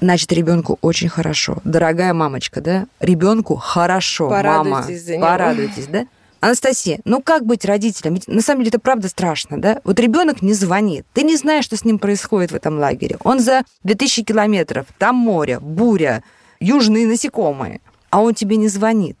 значит, 0.00 0.32
ребенку 0.32 0.78
очень 0.82 1.08
хорошо. 1.08 1.58
Дорогая 1.64 2.14
мамочка, 2.14 2.60
да? 2.60 2.86
Ребенку 3.00 3.56
хорошо, 3.56 4.30
мама. 4.30 4.42
Порадуйтесь 4.42 5.04
за 5.04 5.16
него. 5.16 5.26
Порадуйтесь, 5.26 5.86
да? 5.86 6.06
Анастасия, 6.42 6.98
ну 7.04 7.22
как 7.22 7.46
быть 7.46 7.64
родителем? 7.64 8.14
Ведь 8.14 8.26
на 8.26 8.42
самом 8.42 8.62
деле 8.62 8.70
это 8.70 8.80
правда 8.80 9.08
страшно, 9.08 9.60
да? 9.60 9.80
Вот 9.84 10.00
ребенок 10.00 10.42
не 10.42 10.54
звонит, 10.54 11.06
ты 11.12 11.22
не 11.22 11.36
знаешь, 11.36 11.64
что 11.64 11.76
с 11.76 11.84
ним 11.84 12.00
происходит 12.00 12.50
в 12.50 12.56
этом 12.56 12.80
лагере. 12.80 13.16
Он 13.22 13.38
за 13.38 13.62
2000 13.84 14.24
километров, 14.24 14.86
там 14.98 15.14
море, 15.14 15.60
буря, 15.60 16.24
южные 16.58 17.06
насекомые, 17.06 17.80
а 18.10 18.20
он 18.20 18.34
тебе 18.34 18.56
не 18.56 18.66
звонит. 18.66 19.16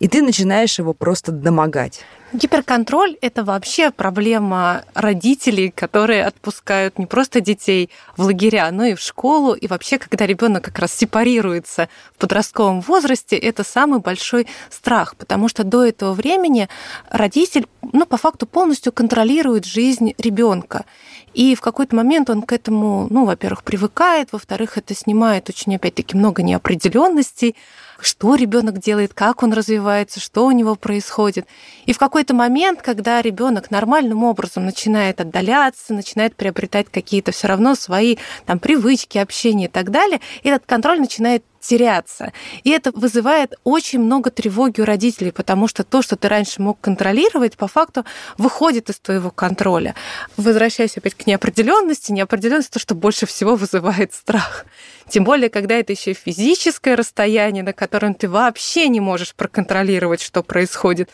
И 0.00 0.06
ты 0.06 0.20
начинаешь 0.20 0.78
его 0.78 0.92
просто 0.92 1.32
домогать. 1.32 2.00
Гиперконтроль– 2.32 3.16
это 3.20 3.44
вообще 3.44 3.92
проблема 3.92 4.84
родителей, 4.94 5.70
которые 5.70 6.24
отпускают 6.24 6.98
не 6.98 7.06
просто 7.06 7.40
детей 7.40 7.88
в 8.16 8.24
лагеря, 8.24 8.68
но 8.72 8.84
и 8.84 8.94
в 8.94 9.00
школу. 9.00 9.54
И 9.54 9.68
вообще, 9.68 9.98
когда 9.98 10.26
ребенок 10.26 10.64
как 10.64 10.80
раз 10.80 10.92
сепарируется 10.92 11.88
в 12.14 12.18
подростковом 12.18 12.80
возрасте, 12.80 13.36
это 13.36 13.62
самый 13.62 14.00
большой 14.00 14.48
страх, 14.70 15.14
потому 15.14 15.48
что 15.48 15.62
до 15.62 15.84
этого 15.84 16.14
времени 16.14 16.68
родитель, 17.10 17.68
ну, 17.92 18.06
по 18.06 18.16
факту 18.16 18.46
полностью 18.46 18.92
контролирует 18.92 19.64
жизнь 19.64 20.12
ребенка. 20.18 20.84
И 21.32 21.54
в 21.54 21.60
какой-то 21.60 21.94
момент 21.94 22.28
он 22.28 22.42
к 22.42 22.52
этому, 22.52 23.06
ну, 23.08 23.24
во-первых, 23.24 23.62
привыкает, 23.62 24.32
во-вторых, 24.32 24.78
это 24.78 24.96
снимает 24.96 25.48
очень, 25.48 25.76
опять-таки, 25.76 26.16
много 26.16 26.42
неопределенностей, 26.42 27.54
что 28.00 28.34
ребенок 28.34 28.78
делает, 28.78 29.14
как 29.14 29.42
он 29.42 29.52
развивается, 29.52 30.20
что 30.20 30.46
у 30.46 30.50
него 30.50 30.74
происходит. 30.74 31.46
И 31.86 31.92
в 31.92 31.98
какой-то 31.98 32.34
момент, 32.34 32.82
когда 32.82 33.22
ребенок 33.22 33.70
нормальным 33.70 34.24
образом 34.24 34.64
начинает 34.64 35.20
отдаляться, 35.20 35.94
начинает 35.94 36.36
приобретать 36.36 36.86
какие-то 36.90 37.32
все 37.32 37.48
равно 37.48 37.74
свои 37.74 38.16
там 38.44 38.58
привычки, 38.58 39.18
общения 39.18 39.66
и 39.66 39.68
так 39.68 39.90
далее, 39.90 40.20
этот 40.42 40.66
контроль 40.66 41.00
начинает 41.00 41.44
теряться. 41.66 42.32
И 42.64 42.70
это 42.70 42.92
вызывает 42.92 43.54
очень 43.64 44.00
много 44.00 44.30
тревоги 44.30 44.80
у 44.80 44.84
родителей, 44.84 45.32
потому 45.32 45.68
что 45.68 45.84
то, 45.84 46.02
что 46.02 46.16
ты 46.16 46.28
раньше 46.28 46.62
мог 46.62 46.80
контролировать, 46.80 47.56
по 47.56 47.66
факту 47.66 48.04
выходит 48.38 48.90
из 48.90 48.98
твоего 48.98 49.30
контроля. 49.30 49.94
Возвращаясь 50.36 50.96
опять 50.96 51.14
к 51.14 51.26
неопределенности, 51.26 52.12
неопределенность 52.12 52.70
то, 52.70 52.78
что 52.78 52.94
больше 52.94 53.26
всего 53.26 53.56
вызывает 53.56 54.14
страх. 54.14 54.66
Тем 55.08 55.24
более, 55.24 55.50
когда 55.50 55.74
это 55.74 55.92
еще 55.92 56.12
физическое 56.12 56.94
расстояние, 56.94 57.62
на 57.62 57.72
котором 57.72 58.14
ты 58.14 58.28
вообще 58.28 58.88
не 58.88 59.00
можешь 59.00 59.34
проконтролировать, 59.34 60.22
что 60.22 60.42
происходит. 60.42 61.10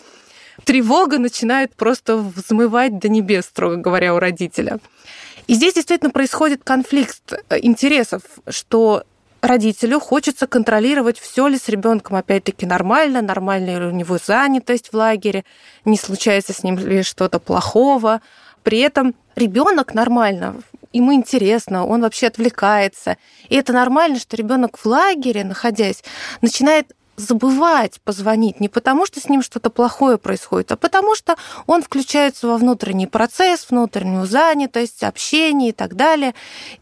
Тревога 0.64 1.18
начинает 1.18 1.75
просто 1.75 2.16
взмывать 2.16 2.99
до 2.99 3.09
небес, 3.09 3.47
строго 3.47 3.76
говоря, 3.76 4.14
у 4.14 4.18
родителя. 4.18 4.78
И 5.47 5.54
здесь 5.54 5.75
действительно 5.75 6.11
происходит 6.11 6.62
конфликт 6.62 7.32
интересов, 7.50 8.23
что 8.49 9.04
родителю 9.42 10.00
хочется 10.00 10.46
контролировать, 10.46 11.18
все 11.18 11.49
ли 11.49 11.58
с 11.58 11.68
ребенком 11.68 12.16
опять-таки 12.16 12.64
нормально, 12.64 13.20
нормальная 13.20 13.78
ли 13.78 13.87
у 13.87 13.90
него 13.90 14.16
занятость 14.25 14.92
в 14.92 14.96
лагере, 14.96 15.44
не 15.84 15.99
случается 15.99 16.52
с 16.52 16.62
ним 16.62 16.78
ли 16.78 17.02
что-то 17.02 17.40
плохого. 17.40 18.22
При 18.62 18.78
этом 18.78 19.14
ребенок 19.34 19.94
нормально, 19.94 20.56
ему 20.92 21.12
интересно, 21.12 21.84
он 21.84 22.02
вообще 22.02 22.28
отвлекается. 22.28 23.16
И 23.49 23.56
это 23.56 23.72
нормально, 23.72 24.18
что 24.18 24.37
ребенок 24.37 24.78
в 24.78 24.87
лагере, 24.87 25.44
находясь, 25.44 26.04
начинает 26.40 26.92
забывать 27.16 28.00
позвонить 28.00 28.58
не 28.61 28.68
потому, 28.68 29.04
что 29.04 29.20
с 29.20 29.28
ним 29.28 29.42
что-то 29.42 29.70
плохое 29.70 30.16
происходит, 30.18 30.72
а 30.72 30.76
потому 30.76 31.14
что 31.14 31.37
он 31.66 31.82
включается 31.82 32.46
во 32.46 32.56
внутренний 32.56 33.06
процесс, 33.06 33.66
внутреннюю 33.68 34.25
занятость, 34.26 35.02
общение 35.02 35.70
и 35.70 35.72
так 35.72 35.94
далее. 35.94 36.34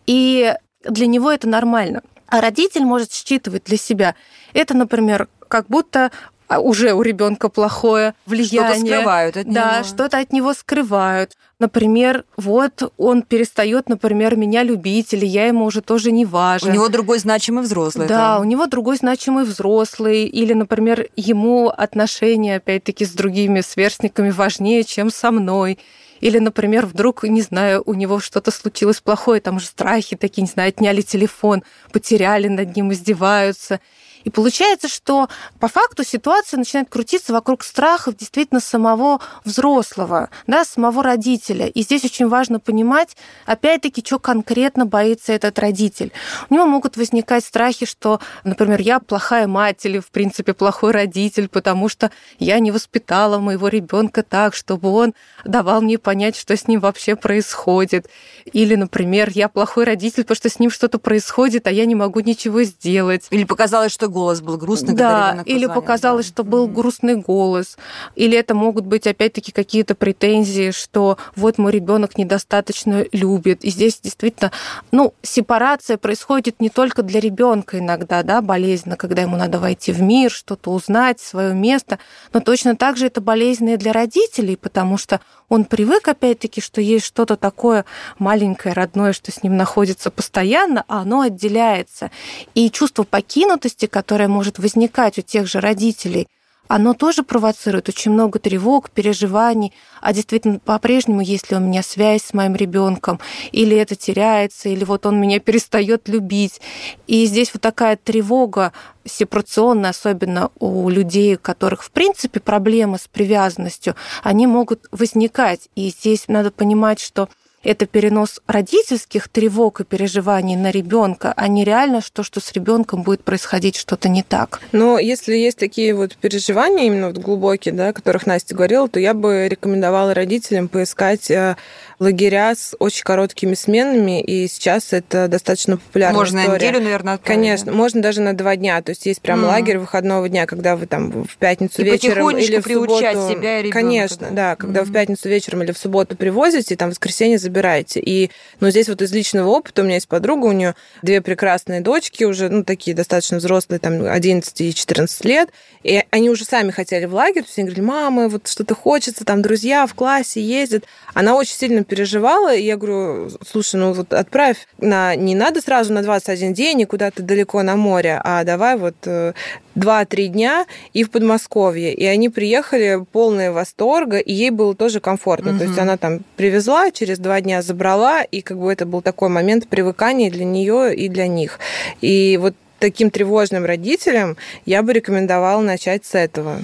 И 0.06 0.54
для 0.84 1.06
него 1.06 1.32
это 1.32 1.48
нормально. 1.48 2.02
А 2.30 2.40
родитель 2.40 2.84
может 2.84 3.12
считывать 3.12 3.64
для 3.64 3.76
себя. 3.76 4.14
Это, 4.54 4.74
например, 4.74 5.28
как 5.48 5.66
будто 5.66 6.10
уже 6.58 6.92
у 6.92 7.02
ребенка 7.02 7.48
плохое 7.48 8.14
влияние. 8.26 8.74
Что-то 8.74 8.86
скрывают 8.86 9.36
от 9.36 9.52
да, 9.52 9.78
него. 9.78 9.84
что-то 9.84 10.18
от 10.18 10.32
него 10.32 10.52
скрывают. 10.54 11.36
Например, 11.58 12.24
вот 12.36 12.92
он 12.96 13.22
перестает, 13.22 13.88
например, 13.88 14.36
меня 14.36 14.62
любить, 14.62 15.12
или 15.12 15.26
я 15.26 15.46
ему 15.46 15.64
уже 15.66 15.82
тоже 15.82 16.10
не 16.10 16.24
важен. 16.24 16.70
У 16.70 16.72
него 16.72 16.88
другой 16.88 17.18
значимый 17.18 17.62
взрослый. 17.62 18.08
Да, 18.08 18.34
там. 18.34 18.40
у 18.40 18.44
него 18.44 18.66
другой 18.66 18.96
значимый 18.96 19.44
взрослый, 19.44 20.24
или, 20.24 20.54
например, 20.54 21.08
ему 21.16 21.68
отношения, 21.68 22.56
опять-таки, 22.56 23.04
с 23.04 23.10
другими 23.10 23.60
сверстниками 23.60 24.30
важнее, 24.30 24.84
чем 24.84 25.10
со 25.10 25.30
мной. 25.30 25.78
Или, 26.20 26.38
например, 26.38 26.86
вдруг, 26.86 27.24
не 27.24 27.42
знаю, 27.42 27.82
у 27.86 27.94
него 27.94 28.20
что-то 28.20 28.50
случилось 28.50 29.00
плохое, 29.00 29.40
там 29.40 29.58
же 29.58 29.66
страхи 29.66 30.16
такие, 30.16 30.42
не 30.42 30.48
знаю, 30.48 30.68
отняли 30.68 31.00
телефон, 31.00 31.62
потеряли 31.92 32.48
над 32.48 32.76
ним, 32.76 32.92
издеваются. 32.92 33.80
И 34.24 34.30
получается, 34.30 34.88
что 34.88 35.28
по 35.58 35.68
факту 35.68 36.04
ситуация 36.04 36.58
начинает 36.58 36.88
крутиться 36.88 37.32
вокруг 37.32 37.64
страхов 37.64 38.16
действительно 38.16 38.60
самого 38.60 39.20
взрослого, 39.44 40.30
да, 40.46 40.64
самого 40.64 41.02
родителя. 41.02 41.66
И 41.66 41.82
здесь 41.82 42.04
очень 42.04 42.28
важно 42.28 42.60
понимать, 42.60 43.16
опять-таки, 43.46 44.02
что 44.04 44.18
конкретно 44.18 44.86
боится 44.86 45.32
этот 45.32 45.58
родитель. 45.58 46.12
У 46.48 46.54
него 46.54 46.66
могут 46.66 46.96
возникать 46.96 47.44
страхи, 47.44 47.86
что, 47.86 48.20
например, 48.44 48.80
я 48.80 49.00
плохая 49.00 49.46
мать 49.46 49.84
или, 49.86 49.98
в 49.98 50.10
принципе, 50.10 50.52
плохой 50.52 50.92
родитель, 50.92 51.48
потому 51.48 51.88
что 51.88 52.10
я 52.38 52.58
не 52.58 52.70
воспитала 52.70 53.38
моего 53.38 53.68
ребенка 53.68 54.22
так, 54.22 54.54
чтобы 54.54 54.90
он 54.90 55.14
давал 55.44 55.80
мне 55.80 55.98
понять, 55.98 56.36
что 56.36 56.56
с 56.56 56.68
ним 56.68 56.80
вообще 56.80 57.16
происходит. 57.16 58.08
Или, 58.52 58.74
например, 58.74 59.30
я 59.34 59.48
плохой 59.48 59.84
родитель, 59.84 60.24
потому 60.24 60.36
что 60.36 60.48
с 60.48 60.58
ним 60.58 60.70
что-то 60.70 60.98
происходит, 60.98 61.66
а 61.66 61.70
я 61.70 61.86
не 61.86 61.94
могу 61.94 62.20
ничего 62.20 62.62
сделать. 62.64 63.26
Или 63.30 63.44
показалось, 63.44 63.92
что 63.92 64.09
голос 64.10 64.40
был 64.40 64.56
грустный, 64.56 64.88
когда 64.88 65.34
Да, 65.34 65.42
или 65.46 65.66
показалось, 65.66 66.26
да. 66.26 66.32
что 66.32 66.44
был 66.44 66.66
грустный 66.68 67.16
голос. 67.16 67.78
Или 68.16 68.36
это 68.36 68.54
могут 68.54 68.86
быть 68.86 69.06
опять-таки 69.06 69.52
какие-то 69.52 69.94
претензии, 69.94 70.70
что 70.70 71.16
вот 71.36 71.58
мой 71.58 71.72
ребенок 71.72 72.18
недостаточно 72.18 73.04
любит. 73.12 73.64
И 73.64 73.70
здесь 73.70 74.00
действительно, 74.00 74.52
ну, 74.90 75.14
сепарация 75.22 75.96
происходит 75.96 76.60
не 76.60 76.68
только 76.68 77.02
для 77.02 77.20
ребенка 77.20 77.78
иногда, 77.78 78.22
да, 78.22 78.42
болезненно, 78.42 78.96
когда 78.96 79.22
ему 79.22 79.36
надо 79.36 79.58
войти 79.58 79.92
в 79.92 80.02
мир, 80.02 80.30
что-то 80.30 80.70
узнать, 80.72 81.20
свое 81.20 81.54
место, 81.54 81.98
но 82.32 82.40
точно 82.40 82.76
так 82.76 82.96
же 82.96 83.06
это 83.06 83.20
болезненно 83.20 83.70
и 83.70 83.76
для 83.76 83.92
родителей, 83.92 84.56
потому 84.56 84.98
что 84.98 85.20
он 85.48 85.64
привык, 85.64 86.06
опять-таки, 86.06 86.60
что 86.60 86.80
есть 86.80 87.04
что-то 87.04 87.36
такое 87.36 87.84
маленькое, 88.18 88.72
родное, 88.72 89.12
что 89.12 89.32
с 89.32 89.42
ним 89.42 89.56
находится 89.56 90.10
постоянно, 90.10 90.84
а 90.86 91.00
оно 91.00 91.22
отделяется. 91.22 92.12
И 92.54 92.70
чувство 92.70 93.02
покинутости, 93.02 93.86
которое 94.00 94.28
может 94.28 94.58
возникать 94.58 95.18
у 95.18 95.20
тех 95.20 95.46
же 95.46 95.60
родителей, 95.60 96.26
оно 96.68 96.94
тоже 96.94 97.22
провоцирует 97.22 97.90
очень 97.90 98.12
много 98.12 98.38
тревог, 98.38 98.88
переживаний, 98.88 99.74
а 100.00 100.14
действительно 100.14 100.58
по-прежнему 100.58 101.20
есть 101.20 101.50
ли 101.50 101.58
у 101.58 101.60
меня 101.60 101.82
связь 101.82 102.22
с 102.22 102.32
моим 102.32 102.56
ребенком, 102.56 103.20
или 103.52 103.76
это 103.76 103.96
теряется, 103.96 104.70
или 104.70 104.84
вот 104.84 105.04
он 105.04 105.20
меня 105.20 105.38
перестает 105.48 106.08
любить. 106.08 106.62
И 107.06 107.26
здесь 107.26 107.52
вот 107.52 107.60
такая 107.60 107.98
тревога 107.98 108.72
сепарационная, 109.04 109.90
особенно 109.90 110.50
у 110.58 110.88
людей, 110.88 111.34
у 111.34 111.38
которых 111.38 111.82
в 111.82 111.90
принципе 111.90 112.40
проблемы 112.40 112.96
с 112.96 113.06
привязанностью, 113.06 113.96
они 114.22 114.46
могут 114.46 114.86
возникать. 114.92 115.68
И 115.74 115.90
здесь 115.90 116.24
надо 116.26 116.50
понимать, 116.50 117.00
что 117.00 117.28
это 117.62 117.86
перенос 117.86 118.40
родительских 118.46 119.28
тревог 119.28 119.80
и 119.80 119.84
переживаний 119.84 120.56
на 120.56 120.70
ребенка, 120.70 121.32
а 121.36 121.48
не 121.48 121.64
реально 121.64 122.00
то, 122.12 122.22
что 122.22 122.40
с 122.40 122.52
ребенком 122.52 123.02
будет 123.02 123.22
происходить 123.22 123.76
что-то 123.76 124.08
не 124.08 124.22
так. 124.22 124.60
Но 124.72 124.98
если 124.98 125.34
есть 125.34 125.58
такие 125.58 125.94
вот 125.94 126.16
переживания 126.16 126.86
именно 126.86 127.08
вот 127.08 127.18
глубокие, 127.18 127.74
да, 127.74 127.88
о 127.88 127.92
которых 127.92 128.26
Настя 128.26 128.54
говорила, 128.54 128.88
то 128.88 128.98
я 128.98 129.14
бы 129.14 129.48
рекомендовала 129.48 130.14
родителям 130.14 130.68
поискать 130.68 131.30
э, 131.30 131.56
лагеря 132.00 132.54
с 132.56 132.74
очень 132.78 133.04
короткими 133.04 133.54
сменами, 133.54 134.22
и 134.22 134.48
сейчас 134.48 134.92
это 134.92 135.28
достаточно 135.28 135.76
популярная 135.76 136.18
Можно 136.18 136.38
история. 136.40 136.66
неделю, 136.68 136.82
наверное, 136.84 137.14
отправить. 137.14 137.40
Конечно, 137.40 137.72
можно 137.72 138.00
даже 138.02 138.22
на 138.22 138.34
два 138.34 138.56
дня. 138.56 138.80
То 138.82 138.90
есть 138.90 139.04
есть 139.06 139.20
прям 139.20 139.40
Мгм. 139.40 139.48
лагерь 139.48 139.78
выходного 139.78 140.26
дня, 140.28 140.46
когда 140.46 140.76
вы 140.76 140.86
там 140.86 141.24
в 141.24 141.36
пятницу 141.36 141.82
И 141.82 141.84
вечером 141.84 142.30
или 142.36 142.58
в 142.58 142.64
приучать 142.64 143.16
субботу... 143.16 143.34
себя 143.38 143.60
и 143.60 143.70
Конечно, 143.70 144.28
да. 144.30 144.34
да, 144.50 144.56
когда 144.56 144.80
в 144.82 144.86
Мгм. 144.86 144.94
пятницу 144.94 145.28
вечером 145.28 145.62
или 145.62 145.72
в 145.72 145.78
субботу 145.78 146.16
привозите, 146.16 146.74
и 146.74 146.76
там 146.76 146.88
в 146.88 146.92
воскресенье 146.92 147.38
забираете. 147.38 148.00
И, 148.00 148.30
ну, 148.60 148.70
здесь 148.70 148.88
вот 148.88 149.02
из 149.02 149.12
личного 149.12 149.50
опыта 149.50 149.82
у 149.82 149.84
меня 149.84 149.96
есть 149.96 150.08
подруга, 150.08 150.46
у 150.46 150.52
нее 150.52 150.74
две 151.02 151.20
прекрасные 151.20 151.82
дочки 151.82 152.24
уже, 152.24 152.48
ну, 152.48 152.64
такие 152.64 152.96
достаточно 152.96 153.36
взрослые, 153.36 153.78
там, 153.78 154.06
11 154.06 154.58
и 154.62 154.74
14 154.74 155.24
лет, 155.26 155.50
и 155.82 156.02
они 156.10 156.30
уже 156.30 156.46
сами 156.46 156.70
хотели 156.70 157.04
в 157.04 157.14
лагерь, 157.14 157.42
то 157.42 157.48
есть 157.48 157.58
они 157.58 157.66
говорили, 157.66 157.84
мама, 157.84 158.28
вот 158.28 158.48
что-то 158.48 158.74
хочется, 158.74 159.26
там 159.26 159.42
друзья 159.42 159.86
в 159.86 159.92
классе 159.94 160.40
ездят. 160.40 160.84
Она 161.12 161.34
очень 161.36 161.54
сильно 161.54 161.84
переживала, 161.90 162.54
и 162.54 162.62
я 162.62 162.76
говорю, 162.76 163.30
слушай, 163.46 163.74
ну 163.76 163.92
вот 163.92 164.14
отправь 164.14 164.68
на... 164.78 165.16
Не 165.16 165.34
надо 165.34 165.60
сразу 165.60 165.92
на 165.92 166.02
21 166.02 166.54
день 166.54 166.80
и 166.80 166.84
куда-то 166.86 167.22
далеко 167.22 167.62
на 167.62 167.76
море, 167.76 168.20
а 168.22 168.44
давай 168.44 168.76
вот 168.76 168.94
э, 169.06 169.32
2-3 169.74 170.26
дня 170.28 170.66
и 170.92 171.02
в 171.02 171.10
Подмосковье. 171.10 171.92
И 171.92 172.06
они 172.06 172.28
приехали 172.28 173.04
полные 173.10 173.50
восторга, 173.50 174.18
и 174.18 174.32
ей 174.32 174.50
было 174.50 174.74
тоже 174.74 175.00
комфортно. 175.00 175.58
То 175.58 175.64
есть 175.64 175.78
она 175.78 175.96
там 175.96 176.20
привезла, 176.36 176.92
через 176.92 177.18
два 177.18 177.40
дня 177.40 177.60
забрала, 177.60 178.22
и 178.22 178.40
как 178.40 178.58
бы 178.58 178.72
это 178.72 178.86
был 178.86 179.02
такой 179.02 179.28
момент 179.28 179.66
привыкания 179.66 180.30
для 180.30 180.44
нее 180.44 180.94
и 180.94 181.08
для 181.08 181.26
них. 181.26 181.58
И 182.00 182.38
вот 182.40 182.54
таким 182.78 183.10
тревожным 183.10 183.64
родителям 183.64 184.36
я 184.64 184.82
бы 184.82 184.92
рекомендовала 184.92 185.60
начать 185.60 186.04
с 186.04 186.14
этого. 186.14 186.60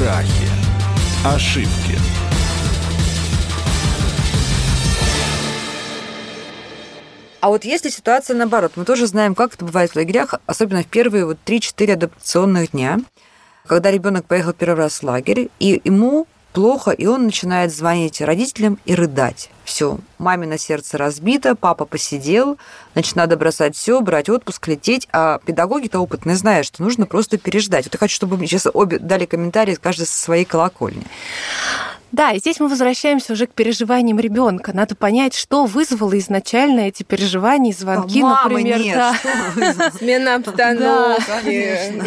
Страхи. 0.00 0.48
Ошибки. 1.26 1.98
А 7.42 7.50
вот 7.50 7.66
если 7.66 7.90
ситуация 7.90 8.34
наоборот, 8.34 8.72
мы 8.76 8.86
тоже 8.86 9.06
знаем, 9.06 9.34
как 9.34 9.52
это 9.52 9.66
бывает 9.66 9.90
в 9.90 9.96
лагерях, 9.96 10.36
особенно 10.46 10.84
в 10.84 10.86
первые 10.86 11.26
вот 11.26 11.36
3-4 11.44 11.92
адаптационных 11.92 12.70
дня, 12.70 13.00
когда 13.66 13.90
ребенок 13.90 14.24
поехал 14.24 14.54
первый 14.54 14.78
раз 14.78 15.00
в 15.00 15.02
лагерь, 15.02 15.50
и 15.58 15.82
ему 15.84 16.26
плохо, 16.52 16.90
и 16.90 17.06
он 17.06 17.24
начинает 17.24 17.72
звонить 17.72 18.20
родителям 18.20 18.78
и 18.84 18.94
рыдать. 18.94 19.50
Все, 19.64 19.98
мамино 20.18 20.58
сердце 20.58 20.98
разбито, 20.98 21.54
папа 21.54 21.84
посидел, 21.84 22.58
значит, 22.94 23.14
надо 23.16 23.36
бросать 23.36 23.76
все, 23.76 24.00
брать 24.00 24.28
отпуск, 24.28 24.66
лететь. 24.68 25.08
А 25.12 25.38
педагоги-то 25.44 26.00
опытные 26.00 26.36
знают, 26.36 26.66
что 26.66 26.82
нужно 26.82 27.06
просто 27.06 27.38
переждать. 27.38 27.84
Вот 27.86 27.94
я 27.94 27.98
хочу, 27.98 28.14
чтобы 28.16 28.36
мне 28.36 28.46
сейчас 28.46 28.66
обе 28.72 28.98
дали 28.98 29.26
комментарии, 29.26 29.76
каждый 29.80 30.06
со 30.06 30.16
своей 30.20 30.44
колокольни. 30.44 31.04
Да, 32.12 32.32
и 32.32 32.40
здесь 32.40 32.58
мы 32.58 32.66
возвращаемся 32.66 33.34
уже 33.34 33.46
к 33.46 33.52
переживаниям 33.52 34.18
ребенка. 34.18 34.72
Надо 34.74 34.96
понять, 34.96 35.32
что 35.34 35.64
вызвало 35.66 36.18
изначально 36.18 36.80
эти 36.80 37.04
переживания 37.04 37.72
звонки, 37.72 38.20
Мамы 38.20 38.50
например. 38.64 38.78
нет, 38.80 38.96
да. 38.96 39.90
Смена 39.96 40.34
обстановки. 40.34 41.22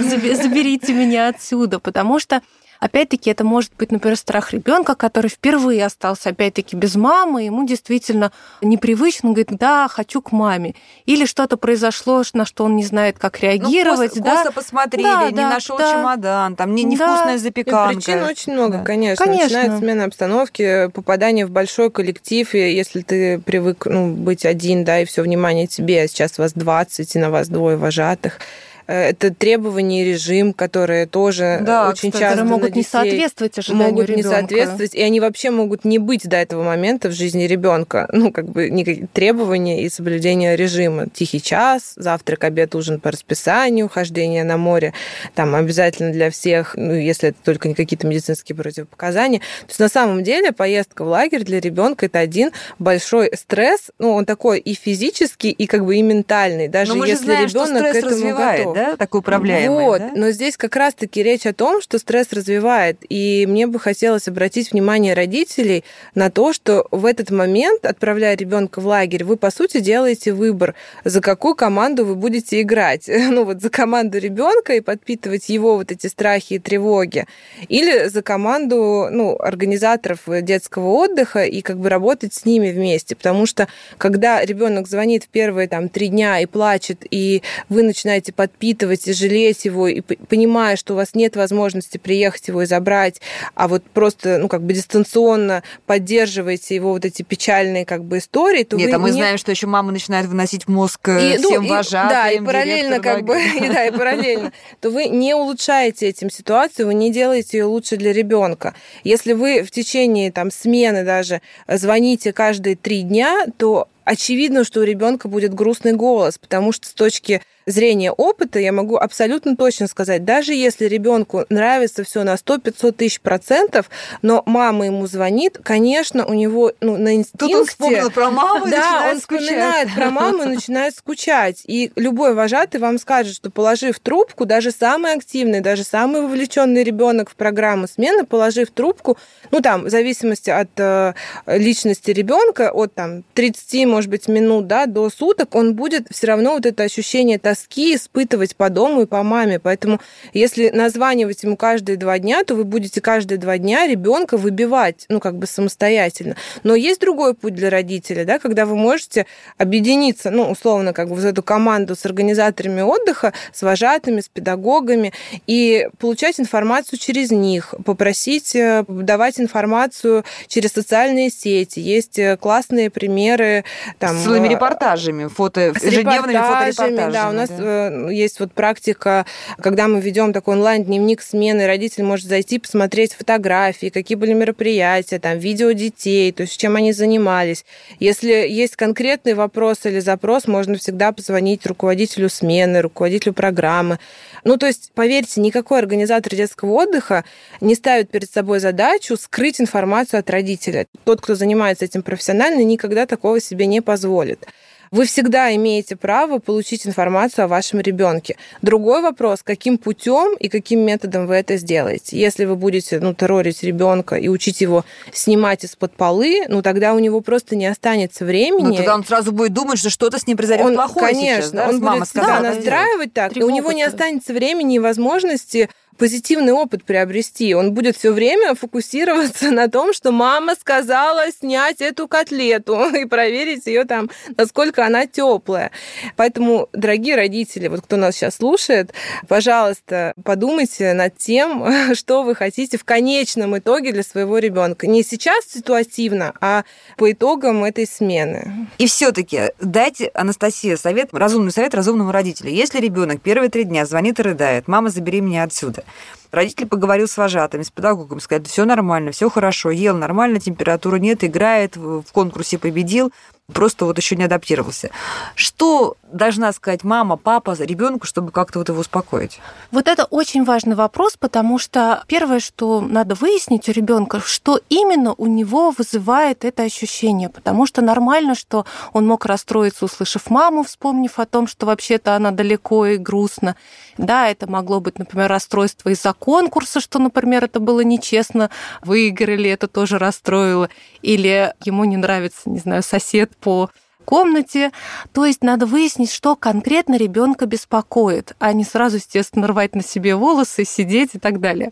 Заби- 0.02 0.36
Заберите 0.36 0.92
меня 0.92 1.30
отсюда, 1.30 1.80
потому 1.80 2.20
что 2.20 2.42
Опять-таки, 2.80 3.30
это 3.30 3.44
может 3.44 3.72
быть, 3.78 3.92
например, 3.92 4.18
страх 4.18 4.52
ребенка, 4.52 4.96
который 4.96 5.30
впервые 5.30 5.86
остался, 5.86 6.30
опять-таки, 6.30 6.76
без 6.76 6.96
мамы, 6.96 7.44
ему 7.44 7.66
действительно 7.66 8.32
непривычно, 8.62 9.30
он 9.30 9.36
говорит, 9.36 9.58
да, 9.58 9.88
хочу 9.88 10.22
к 10.22 10.32
маме. 10.32 10.76
Или 11.06 11.26
что-то 11.26 11.58
произошло, 11.58 12.24
на 12.34 12.46
что 12.46 12.66
он 12.66 12.76
не 12.76 12.84
знает, 12.84 13.18
как 13.20 13.42
Ну, 13.42 13.48
реагировать. 13.48 14.12
косо, 14.12 14.24
да? 14.24 14.38
косо 14.38 14.52
посмотрели, 14.52 15.04
Да, 15.04 15.30
не 15.30 15.36
да, 15.38 15.50
нашел 15.50 15.78
да. 15.78 15.92
чемодан, 15.94 16.56
там 16.56 16.76
не, 16.76 16.84
Да. 16.84 16.90
невкусная 16.90 17.36
И 17.36 17.38
запеканка. 17.38 17.96
причин 17.96 18.24
очень 18.24 18.54
много, 18.54 18.80
Да. 18.80 18.84
конечно. 18.84 19.26
Конечно. 19.26 19.44
Начинается 19.44 19.78
смена 19.80 20.04
обстановки, 20.06 20.88
попадание 20.90 21.46
в 21.46 21.52
большой 21.52 21.90
коллектив, 21.92 22.54
и 22.56 22.74
если 22.74 23.02
ты 23.02 23.40
привык 23.40 23.86
ну, 23.86 24.12
быть 24.14 24.46
один, 24.46 24.84
да, 24.84 25.00
и 25.02 25.06
все 25.06 25.22
внимание 25.22 25.68
тебе, 25.68 26.02
а 26.04 26.08
сейчас 26.08 26.38
вас 26.38 26.54
20, 26.54 27.16
и 27.16 27.20
на 27.20 27.30
вас 27.30 27.48
двое 27.48 27.78
вожатых. 27.78 28.40
Э, 28.88 29.10
Это 29.10 29.34
требования 29.34 30.04
и 30.04 30.06
режим, 30.06 30.54
которые 30.54 31.06
тоже 31.06 31.60
Да, 31.62 31.90
очень 31.90 32.12
кстати, 32.12 32.24
часто 32.24 32.46
могут 32.46 32.76
не 32.76 32.84
соответствовать 32.84 33.58
ожиданию 33.58 33.90
могут 33.90 34.10
не 34.10 34.16
ребенка. 34.18 34.40
соответствовать, 34.40 34.96
и 34.96 35.02
они 35.02 35.20
вообще 35.20 35.52
могут 35.52 35.86
не 35.86 36.00
быть 36.00 36.28
до 36.28 36.38
этого 36.38 36.64
момента 36.64 37.10
в 37.10 37.14
жизни 37.14 37.44
ребенка. 37.44 38.10
Ну, 38.12 38.32
как 38.32 38.50
бы 38.50 38.70
никакие 38.70 39.08
требования 39.12 39.84
и 39.84 39.90
соблюдение 39.90 40.56
режима. 40.56 41.08
Тихий 41.14 41.42
час, 41.42 41.94
завтрак, 41.96 42.44
обед, 42.44 42.76
ужин 42.76 43.00
по 43.00 43.12
расписанию, 43.12 43.90
хождение 43.90 44.44
на 44.44 44.58
море, 44.58 44.94
там 45.36 45.56
обязательно 45.56 46.12
для 46.12 46.30
всех, 46.30 46.76
ну, 46.76 46.94
если 46.94 47.30
это 47.30 47.38
только 47.44 47.68
не 47.68 47.76
какие-то 47.76 48.08
медицинские 48.08 48.56
противопоказания. 48.56 49.40
То 49.40 49.70
есть 49.70 49.80
на 49.80 49.90
самом 49.90 50.24
деле 50.24 50.52
поездка 50.52 51.04
в 51.04 51.08
лагерь 51.08 51.44
для 51.44 51.60
ребенка 51.60 52.06
это 52.06 52.20
один 52.20 52.52
большой 52.80 53.32
стресс, 53.36 53.92
ну, 54.00 54.14
он 54.14 54.26
такой 54.26 54.60
и 54.60 54.74
физический, 54.74 55.52
и 55.52 55.68
как 55.68 55.86
бы 55.86 55.96
и 55.96 56.02
ментальный, 56.02 56.68
даже 56.68 56.94
если 56.94 57.32
ребенок 57.32 57.84
к 57.92 57.96
этому 57.96 58.12
развивает, 58.12 58.60
готов. 58.60 58.73
Да, 58.74 58.96
такой 58.98 59.20
управляемый. 59.20 59.86
Вот, 59.86 60.00
да? 60.00 60.12
но 60.16 60.32
здесь 60.32 60.58
как 60.58 60.76
раз-таки 60.76 61.22
речь 61.22 61.46
о 61.46 61.54
том, 61.54 61.82
что 61.82 62.00
стресс 62.00 62.32
развивает. 62.32 62.98
И 63.10 63.46
мне 63.48 63.68
бы 63.68 63.80
хотелось 63.80 64.28
обратить 64.28 64.72
внимание 64.72 65.14
родителей 65.14 65.84
на 66.16 66.30
то, 66.30 66.54
что 66.54 66.88
в 66.92 67.06
этот 67.06 67.30
момент, 67.30 67.86
отправляя 67.86 68.36
ребенка 68.36 68.80
в 68.80 68.88
лагерь, 68.88 69.24
вы, 69.24 69.38
по 69.38 69.52
сути, 69.52 69.80
делаете 69.80 70.34
выбор, 70.34 70.76
за 71.04 71.22
какую 71.22 71.56
команду 71.56 72.06
вы 72.06 72.16
будете 72.16 72.62
играть. 72.62 73.10
Ну 73.34 73.46
вот 73.46 73.62
за 73.62 73.70
команду 73.72 74.20
ребенка 74.20 74.74
и 74.74 74.82
подпитывать 74.82 75.50
его 75.50 75.76
вот 75.76 75.92
эти 75.92 76.06
страхи 76.06 76.54
и 76.54 76.60
тревоги. 76.60 77.26
Или 77.68 78.08
за 78.08 78.22
команду 78.22 79.08
ну, 79.10 79.36
организаторов 79.40 80.20
детского 80.28 80.90
отдыха 80.90 81.44
и 81.44 81.62
как 81.62 81.80
бы 81.80 81.90
работать 81.90 82.34
с 82.34 82.46
ними 82.46 82.70
вместе. 82.72 83.16
Потому 83.16 83.48
что 83.48 83.68
когда 83.98 84.46
ребенок 84.46 84.88
звонит 84.88 85.24
в 85.24 85.30
первые 85.30 85.68
там 85.68 85.90
три 85.90 86.10
дня 86.10 86.40
и 86.42 86.46
плачет, 86.46 87.00
и 87.10 87.42
вы 87.70 87.82
начинаете 87.82 88.34
подпитывать 88.34 88.63
и 88.64 89.14
жалеть 89.14 89.66
его, 89.66 89.88
и 89.88 90.02
понимая, 90.02 90.76
что 90.76 90.94
у 90.94 90.96
вас 90.98 91.14
нет 91.14 91.36
возможности 91.36 91.98
приехать 91.98 92.48
его 92.48 92.62
и 92.62 92.66
забрать, 92.66 93.20
а 93.56 93.68
вот 93.68 93.84
просто, 93.84 94.38
ну, 94.38 94.48
как 94.48 94.62
бы 94.64 94.74
дистанционно 94.74 95.64
поддерживаете 95.86 96.76
его 96.76 96.92
вот 96.92 97.06
эти 97.06 97.22
печальные 97.24 97.86
как 97.86 98.04
бы 98.04 98.18
истории, 98.20 98.64
то 98.64 98.78
Нет, 98.78 98.90
вы 98.90 98.96
а 98.96 99.00
мы 99.00 99.10
не- 99.10 99.18
знаем, 99.18 99.38
что 99.38 99.52
еще 99.52 99.68
мама 99.68 99.92
начинает 99.92 100.26
выносить 100.28 100.68
мозг 100.68 101.08
э, 101.10 101.36
и, 101.36 101.38
ну, 101.38 101.50
всем 101.50 101.66
и- 101.66 101.70
вожатым. 101.70 102.10
Да, 102.10 102.30
и 102.32 102.40
параллельно 102.40 103.00
как 103.00 103.24
бы, 103.24 103.36
и, 103.62 103.68
да, 103.68 103.86
и 103.86 103.92
параллельно, 103.92 104.52
то 104.82 104.90
вы 104.90 105.06
не 105.06 105.34
улучшаете 105.36 106.08
этим 106.08 106.30
ситуацию, 106.30 106.88
вы 106.88 106.94
не 106.94 107.12
делаете 107.12 107.58
ее 107.58 107.66
лучше 107.66 107.98
для 107.98 108.14
ребенка. 108.14 108.74
Если 109.04 109.34
вы 109.34 109.64
в 109.64 109.72
течение 109.72 110.32
там 110.32 110.52
смены 110.52 111.04
даже 111.04 111.42
звоните 111.68 112.34
каждые 112.34 112.76
три 112.76 113.02
дня, 113.02 113.46
то 113.58 113.88
очевидно, 114.06 114.64
что 114.64 114.82
у 114.82 114.84
ребенка 114.84 115.28
будет 115.28 115.54
грустный 115.54 115.94
голос, 115.94 116.38
потому 116.38 116.72
что 116.72 116.88
с 116.88 116.94
точки 116.94 117.42
зрения 117.66 118.12
опыта 118.12 118.60
я 118.60 118.72
могу 118.72 118.98
абсолютно 118.98 119.56
точно 119.56 119.88
сказать, 119.88 120.26
даже 120.26 120.54
если 120.54 120.86
ребенку 120.86 121.46
нравится 121.50 122.04
все 122.04 122.24
на 122.24 122.36
100-500 122.36 122.92
тысяч 122.94 123.22
процентов, 123.22 123.90
но 124.22 124.44
мама 124.46 124.86
ему 124.86 125.08
звонит, 125.08 125.60
конечно, 125.64 126.26
у 126.26 126.34
него 126.34 126.74
ну, 126.82 126.98
на 126.98 127.16
инстинкте... 127.16 127.38
Тут 127.38 127.54
он 127.54 127.66
вспомнил 127.66 128.12
про 128.12 128.30
маму 128.30 128.68
и 128.68 128.72
Да, 128.72 128.78
начинает 128.78 129.14
он 129.16 129.22
скучать. 129.22 129.44
вспоминает 129.44 129.96
про 129.96 130.10
маму 130.10 130.44
и 130.44 130.48
начинает 130.48 130.96
скучать. 130.96 131.64
И 131.66 131.92
любой 131.96 132.34
вожатый 132.34 132.80
вам 132.80 132.98
скажет, 132.98 133.36
что 133.36 133.50
положив 133.50 134.00
трубку, 134.00 134.46
даже 134.46 134.72
самый 134.72 135.14
активный, 135.14 135.62
даже 135.62 135.84
самый 135.84 136.22
вовлеченный 136.22 136.84
ребенок 136.84 137.30
в 137.30 137.36
программу 137.36 137.88
смены, 137.88 138.26
положив 138.26 138.72
трубку, 138.72 139.18
ну 139.52 139.62
там, 139.62 139.86
в 139.86 139.90
зависимости 139.90 140.50
от 140.50 140.70
э, 140.78 141.14
личности 141.48 142.12
ребенка, 142.12 142.72
от 142.72 142.94
там 142.94 143.24
30, 143.34 143.86
может 143.94 144.10
быть, 144.10 144.28
минут, 144.28 144.66
да, 144.66 144.88
до 144.88 145.10
суток, 145.12 145.54
он 145.54 145.76
будет 145.76 146.08
все 146.10 146.28
равно 146.28 146.56
вот 146.56 146.66
это 146.66 146.82
ощущение 146.82 147.38
тоски 147.38 147.96
испытывать 147.96 148.56
по 148.56 148.70
дому 148.70 149.02
и 149.02 149.06
по 149.06 149.22
маме. 149.22 149.60
Поэтому 149.60 150.00
если 150.34 150.70
названивать 150.70 151.44
ему 151.44 151.58
каждые 151.58 151.96
два 151.98 152.18
дня, 152.18 152.44
то 152.44 152.56
вы 152.56 152.64
будете 152.64 153.02
каждые 153.02 153.38
два 153.38 153.60
дня 153.60 153.86
ребенка 153.86 154.38
выбивать, 154.38 155.06
ну, 155.10 155.20
как 155.20 155.38
бы 155.38 155.46
самостоятельно. 155.46 156.36
Но 156.64 156.74
есть 156.74 157.02
другой 157.02 157.36
путь 157.36 157.54
для 157.54 157.70
родителей, 157.70 158.26
да, 158.26 158.40
когда 158.40 158.66
вы 158.66 158.76
можете 158.76 159.28
объединиться, 159.60 160.32
ну, 160.32 160.50
условно, 160.50 160.92
как 160.92 161.10
бы 161.10 161.16
в 161.16 161.24
эту 161.24 161.44
команду 161.44 161.96
с 161.96 162.04
организаторами 162.06 162.82
отдыха, 162.82 163.32
с 163.54 163.62
вожатыми, 163.62 164.22
с 164.22 164.28
педагогами, 164.28 165.14
и 165.46 165.88
получать 166.00 166.40
информацию 166.40 166.98
через 166.98 167.30
них, 167.30 167.76
попросить 167.86 168.56
э, 168.56 168.84
давать 168.88 169.40
информацию 169.40 170.24
через 170.48 170.72
социальные 170.72 171.30
сети. 171.30 171.80
Есть 171.80 172.18
э, 172.18 172.38
классные 172.38 172.90
примеры. 172.90 173.66
Там, 174.00 174.18
с 174.18 174.24
целыми 174.24 174.48
репортажами, 174.48 175.28
фото, 175.28 175.74
с 175.78 175.84
ежедневными 175.84 176.38
фоторепортажами. 176.38 177.12
Да, 177.12 177.30
у 177.30 177.32
нас 177.32 177.50
да. 177.50 178.10
есть 178.10 178.40
вот 178.40 178.54
практика, 178.54 179.26
когда 179.62 179.88
мы 179.88 180.00
ведем 180.02 180.34
такой 180.34 180.56
онлайн-дневник 180.56 181.22
смены, 181.22 181.68
родитель 181.68 182.04
может 182.04 182.28
зайти, 182.28 182.60
посмотреть 182.60 183.14
фотографии, 183.14 183.90
какие 183.90 184.16
были 184.16 184.34
мероприятия, 184.34 185.20
там, 185.20 185.38
видео 185.38 185.72
детей, 185.72 186.32
то 186.32 186.44
есть 186.44 186.58
чем 186.58 186.76
они 186.76 186.94
занимались. 186.94 187.66
Если 188.00 188.32
есть 188.32 188.76
конкретный 188.76 189.34
вопрос 189.34 189.86
или 189.86 190.00
запрос, 190.00 190.48
можно 190.48 190.78
всегда 190.78 191.12
позвонить 191.12 191.66
руководителю 191.66 192.30
смены, 192.30 192.82
руководителю 192.82 193.34
программы. 193.34 194.00
Ну, 194.44 194.58
то 194.58 194.66
есть, 194.66 194.92
поверьте, 194.94 195.42
никакой 195.42 195.80
организатор 195.80 196.36
детского 196.36 196.72
отдыха 196.72 197.24
не 197.62 197.76
ставит 197.76 198.10
перед 198.10 198.30
собой 198.30 198.60
задачу 198.60 199.16
скрыть 199.18 199.62
информацию 199.62 200.20
от 200.20 200.30
родителя. 200.30 200.88
Тот, 201.06 201.22
кто 201.22 201.36
занимается 201.36 201.86
этим 201.86 202.04
профессионально, 202.04 202.64
никогда 202.64 203.06
такого 203.06 203.40
себе 203.40 203.66
не 203.66 203.73
позволит. 203.82 204.48
Вы 204.94 205.08
всегда 205.08 205.56
имеете 205.56 205.96
право 205.96 206.38
получить 206.38 206.86
информацию 206.86 207.46
о 207.46 207.48
вашем 207.48 207.80
ребенке. 207.80 208.38
Другой 208.62 209.02
вопрос, 209.02 209.42
каким 209.42 209.80
путем 209.80 210.36
и 210.36 210.50
каким 210.50 210.82
методом 210.82 211.26
вы 211.26 211.34
это 211.34 211.58
сделаете. 211.58 212.16
Если 212.16 212.46
вы 212.46 212.56
будете 212.56 213.00
ну, 213.00 213.16
террорить 213.16 213.64
ребенка 213.64 214.18
и 214.18 214.28
учить 214.28 214.62
его 214.62 214.86
снимать 215.12 215.64
из-под 215.64 215.96
полы, 215.96 216.44
ну 216.48 216.62
тогда 216.62 216.94
у 216.94 217.00
него 217.00 217.22
просто 217.22 217.56
не 217.56 217.66
останется 217.66 218.24
времени. 218.24 218.68
Ну 218.68 218.76
тогда 218.76 218.94
он 218.94 219.04
сразу 219.04 219.32
будет 219.32 219.52
думать, 219.52 219.80
что 219.80 219.90
что-то 219.90 220.20
с 220.20 220.28
ним 220.28 220.38
произойдет 220.38 220.68
он, 220.68 220.76
плохое 220.76 221.08
Конечно, 221.08 221.42
сейчас, 221.42 221.52
да? 221.54 221.70
он 221.70 221.80
мама 221.80 221.98
будет 222.02 222.10
сказала, 222.10 222.44
настраивать 222.44 223.14
так, 223.14 223.36
и 223.36 223.42
у 223.42 223.50
него 223.50 223.72
не 223.72 223.82
останется 223.82 224.32
времени 224.32 224.76
и 224.76 224.80
возможности 224.80 225.70
позитивный 225.98 226.54
опыт 226.54 226.84
приобрести. 226.84 227.54
Он 227.56 227.74
будет 227.74 227.98
все 227.98 228.12
время 228.12 228.56
фокусироваться 228.56 229.52
на 229.52 229.70
том, 229.70 229.94
что 229.94 230.12
мама 230.12 230.56
сказала 230.56 231.32
снять 231.32 231.82
эту 231.82 232.08
котлету 232.08 232.90
и 232.96 233.06
проверить 233.06 233.66
ее 233.66 233.86
там, 233.86 234.10
насколько 234.38 234.86
она 234.86 235.08
теплая. 235.08 235.72
Поэтому, 236.16 236.70
дорогие 236.74 237.16
родители, 237.16 237.68
вот 237.68 237.82
кто 237.82 237.96
нас 237.96 238.16
сейчас 238.16 238.36
слушает, 238.36 238.94
пожалуйста, 239.28 240.14
подумайте 240.24 240.94
над 240.94 241.18
тем, 241.18 241.66
что 241.96 242.24
вы 242.24 242.36
хотите 242.36 242.78
в 242.78 242.84
конечном 242.84 243.58
итоге 243.58 243.92
для 243.92 244.04
своего 244.04 244.38
ребенка. 244.38 244.88
Не 244.88 245.04
сейчас 245.04 245.46
ситуативно, 245.48 246.34
а 246.42 246.64
по 246.98 247.12
итогам 247.12 247.64
этой 247.64 247.86
смены. 247.86 248.68
И 248.78 248.88
все-таки 248.88 249.52
дайте, 249.60 250.12
Анастасия, 250.14 250.78
совет, 250.78 251.10
разумный 251.14 251.52
совет 251.52 251.74
разумному 251.76 252.12
родителю. 252.12 252.52
Если 252.52 252.80
ребенок 252.80 253.22
первые 253.22 253.50
три 253.50 253.64
дня 253.64 253.86
звонит 253.86 254.20
и 254.20 254.24
рыдает, 254.24 254.68
мама, 254.68 254.90
забери 254.90 255.22
меня 255.22 255.44
отсюда, 255.44 255.83
Родитель 256.32 256.66
поговорил 256.66 257.08
с 257.08 257.16
вожатыми, 257.16 257.62
с 257.62 257.70
педагогом, 257.70 258.20
сказали, 258.20 258.46
все 258.46 258.66
нормально, 258.66 259.12
все 259.12 259.30
хорошо, 259.30 259.70
ел 259.70 259.96
нормально, 259.96 260.40
температуры 260.40 261.00
нет, 261.00 261.24
играет, 261.24 261.78
в 261.78 262.06
конкурсе 262.12 262.58
победил, 262.58 263.12
просто 263.52 263.86
вот 263.86 263.98
еще 263.98 264.16
не 264.16 264.24
адаптировался. 264.24 264.90
Что 265.36 265.98
должна 266.12 266.54
сказать 266.54 266.84
мама, 266.84 267.18
папа 267.18 267.56
ребенку, 267.60 268.06
чтобы 268.08 268.32
как-то 268.32 268.60
вот 268.60 268.70
его 268.70 268.80
успокоить? 268.80 269.40
Вот 269.72 269.88
это 269.88 270.06
очень 270.06 270.46
важный 270.46 270.76
вопрос, 270.76 271.18
потому 271.18 271.60
что 271.60 272.04
первое, 272.08 272.40
что 272.40 272.80
надо 272.80 273.16
выяснить 273.16 273.68
у 273.68 273.74
ребенка, 273.74 274.22
что 274.22 274.62
именно 274.70 275.14
у 275.18 275.26
него 275.26 275.72
вызывает 275.72 276.46
это 276.46 276.64
ощущение, 276.64 277.30
потому 277.30 277.66
что 277.66 277.82
нормально, 277.82 278.36
что 278.36 278.66
он 278.94 279.08
мог 279.08 279.26
расстроиться, 279.26 279.86
услышав 279.86 280.30
маму, 280.30 280.64
вспомнив 280.64 281.20
о 281.20 281.26
том, 281.26 281.48
что 281.48 281.66
вообще-то 281.66 282.16
она 282.16 282.32
далеко 282.32 282.86
и 282.86 282.98
грустно. 282.98 283.56
Да, 283.98 284.30
это 284.30 284.50
могло 284.50 284.80
быть, 284.80 284.98
например, 284.98 285.30
расстройство 285.30 285.90
из-за 285.90 286.14
конкурса, 286.14 286.80
что, 286.80 287.00
например, 287.00 287.44
это 287.44 287.60
было 287.60 287.82
нечестно, 287.82 288.50
выиграли, 288.82 289.50
это 289.50 289.68
тоже 289.68 290.00
расстроило. 290.00 290.70
Или 291.02 291.54
ему 291.66 291.84
не 291.84 291.98
нравится, 291.98 292.42
не 292.46 292.60
знаю, 292.60 292.84
сосед 292.84 293.32
по 293.44 293.70
комнате. 294.06 294.72
То 295.12 295.26
есть 295.26 295.44
надо 295.44 295.66
выяснить, 295.66 296.12
что 296.12 296.36
конкретно 296.36 296.98
ребенка 296.98 297.46
беспокоит, 297.46 298.36
а 298.40 298.54
не 298.54 298.64
сразу, 298.64 298.98
естественно, 298.98 299.48
рвать 299.48 299.76
на 299.76 299.84
себе 299.84 300.16
волосы, 300.16 300.66
сидеть 300.66 301.12
и 301.14 301.20
так 301.20 301.40
далее. 301.40 301.72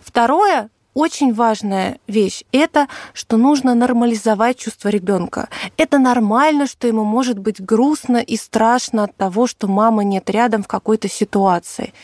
Второе, 0.00 0.70
очень 0.94 1.32
важная 1.32 1.98
вещь– 2.06 2.44
это, 2.52 2.86
что 3.14 3.36
нужно 3.36 3.74
нормализовать 3.74 4.58
чувство 4.58 4.88
ребенка. 4.88 5.48
Это 5.78 5.98
нормально, 5.98 6.66
что 6.66 6.86
ему 6.86 7.04
может 7.04 7.38
быть 7.38 7.64
грустно 7.64 8.18
и 8.18 8.36
страшно 8.36 9.04
от 9.04 9.16
того, 9.16 9.46
что 9.46 9.68
мама 9.68 10.04
нет 10.04 10.28
рядом 10.28 10.62
в 10.62 10.68
какой-то 10.68 11.08
ситуации. 11.08 11.94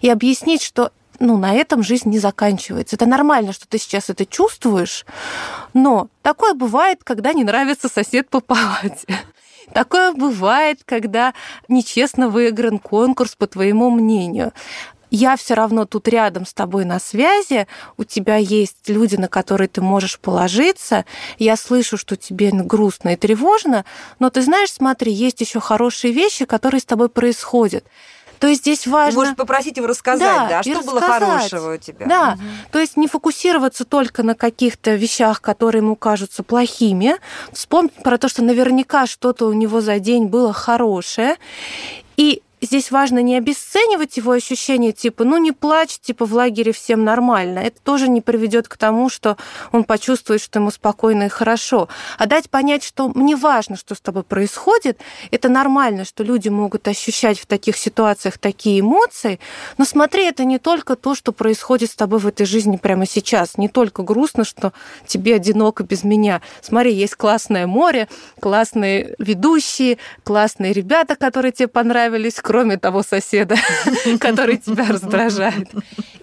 И 0.00 0.08
объяснить, 0.08 0.62
что 0.62 0.92
ну, 1.18 1.36
на 1.36 1.54
этом 1.54 1.82
жизнь 1.82 2.08
не 2.08 2.18
заканчивается. 2.18 2.96
Это 2.96 3.06
нормально, 3.06 3.52
что 3.52 3.66
ты 3.68 3.78
сейчас 3.78 4.10
это 4.10 4.24
чувствуешь, 4.26 5.04
но 5.74 6.08
такое 6.22 6.54
бывает, 6.54 7.04
когда 7.04 7.32
не 7.32 7.44
нравится 7.44 7.88
сосед 7.88 8.28
по 8.30 8.40
палате. 8.40 9.06
Такое 9.74 10.14
бывает, 10.14 10.80
когда 10.86 11.34
нечестно 11.68 12.30
выигран 12.30 12.78
конкурс, 12.78 13.36
по 13.36 13.46
твоему 13.46 13.90
мнению 13.90 14.54
я 15.10 15.36
все 15.36 15.54
равно 15.54 15.86
тут 15.86 16.08
рядом 16.08 16.46
с 16.46 16.52
тобой 16.52 16.84
на 16.84 16.98
связи, 16.98 17.66
у 17.96 18.04
тебя 18.04 18.36
есть 18.36 18.88
люди, 18.88 19.16
на 19.16 19.28
которые 19.28 19.68
ты 19.68 19.80
можешь 19.80 20.18
положиться, 20.18 21.04
я 21.38 21.56
слышу, 21.56 21.96
что 21.96 22.16
тебе 22.16 22.50
грустно 22.52 23.10
и 23.10 23.16
тревожно, 23.16 23.84
но 24.18 24.30
ты 24.30 24.42
знаешь, 24.42 24.72
смотри, 24.72 25.12
есть 25.12 25.40
еще 25.40 25.60
хорошие 25.60 26.12
вещи, 26.12 26.44
которые 26.44 26.80
с 26.80 26.84
тобой 26.84 27.08
происходят. 27.08 27.84
То 28.38 28.46
есть 28.46 28.62
здесь 28.62 28.86
важно... 28.86 29.20
Можешь 29.20 29.36
попросить 29.36 29.76
его 29.76 29.86
рассказать, 29.86 30.48
да, 30.48 30.48
да? 30.48 30.62
что 30.62 30.82
было 30.82 31.00
хорошего 31.00 31.74
у 31.74 31.76
тебя. 31.76 32.06
Да, 32.06 32.32
угу. 32.34 32.42
то 32.72 32.78
есть 32.78 32.96
не 32.96 33.08
фокусироваться 33.08 33.84
только 33.84 34.22
на 34.22 34.34
каких-то 34.34 34.94
вещах, 34.94 35.40
которые 35.40 35.82
ему 35.82 35.96
кажутся 35.96 36.42
плохими, 36.42 37.16
вспомнить 37.52 37.94
про 38.02 38.18
то, 38.18 38.28
что 38.28 38.42
наверняка 38.42 39.06
что-то 39.06 39.46
у 39.46 39.52
него 39.52 39.80
за 39.80 39.98
день 39.98 40.26
было 40.26 40.52
хорошее, 40.52 41.36
и 42.16 42.42
здесь 42.60 42.90
важно 42.90 43.20
не 43.20 43.36
обесценивать 43.36 44.16
его 44.16 44.32
ощущения, 44.32 44.92
типа, 44.92 45.24
ну 45.24 45.38
не 45.38 45.52
плачь, 45.52 45.98
типа 45.98 46.24
в 46.24 46.34
лагере 46.34 46.72
всем 46.72 47.04
нормально. 47.04 47.60
Это 47.60 47.80
тоже 47.82 48.08
не 48.08 48.20
приведет 48.20 48.68
к 48.68 48.76
тому, 48.76 49.08
что 49.08 49.36
он 49.72 49.84
почувствует, 49.84 50.40
что 50.40 50.58
ему 50.58 50.70
спокойно 50.70 51.24
и 51.24 51.28
хорошо. 51.28 51.88
А 52.18 52.26
дать 52.26 52.50
понять, 52.50 52.84
что 52.84 53.08
мне 53.14 53.36
важно, 53.36 53.76
что 53.76 53.94
с 53.94 54.00
тобой 54.00 54.22
происходит, 54.22 54.98
это 55.30 55.48
нормально, 55.48 56.04
что 56.04 56.24
люди 56.24 56.48
могут 56.48 56.88
ощущать 56.88 57.38
в 57.38 57.46
таких 57.46 57.76
ситуациях 57.76 58.38
такие 58.38 58.80
эмоции, 58.80 59.38
но 59.76 59.84
смотри, 59.84 60.24
это 60.24 60.44
не 60.44 60.58
только 60.58 60.96
то, 60.96 61.14
что 61.14 61.32
происходит 61.32 61.90
с 61.90 61.94
тобой 61.94 62.18
в 62.18 62.26
этой 62.26 62.46
жизни 62.46 62.76
прямо 62.76 63.06
сейчас, 63.06 63.58
не 63.58 63.68
только 63.68 64.02
грустно, 64.02 64.44
что 64.44 64.72
тебе 65.06 65.36
одиноко 65.36 65.84
без 65.84 66.04
меня. 66.04 66.40
Смотри, 66.62 66.92
есть 66.92 67.14
классное 67.14 67.66
море, 67.66 68.08
классные 68.40 69.14
ведущие, 69.18 69.98
классные 70.24 70.72
ребята, 70.72 71.16
которые 71.16 71.52
тебе 71.52 71.68
понравились, 71.68 72.40
кроме 72.48 72.78
того 72.78 73.02
соседа, 73.02 73.56
который 74.20 74.56
тебя 74.56 74.86
раздражает. 74.86 75.68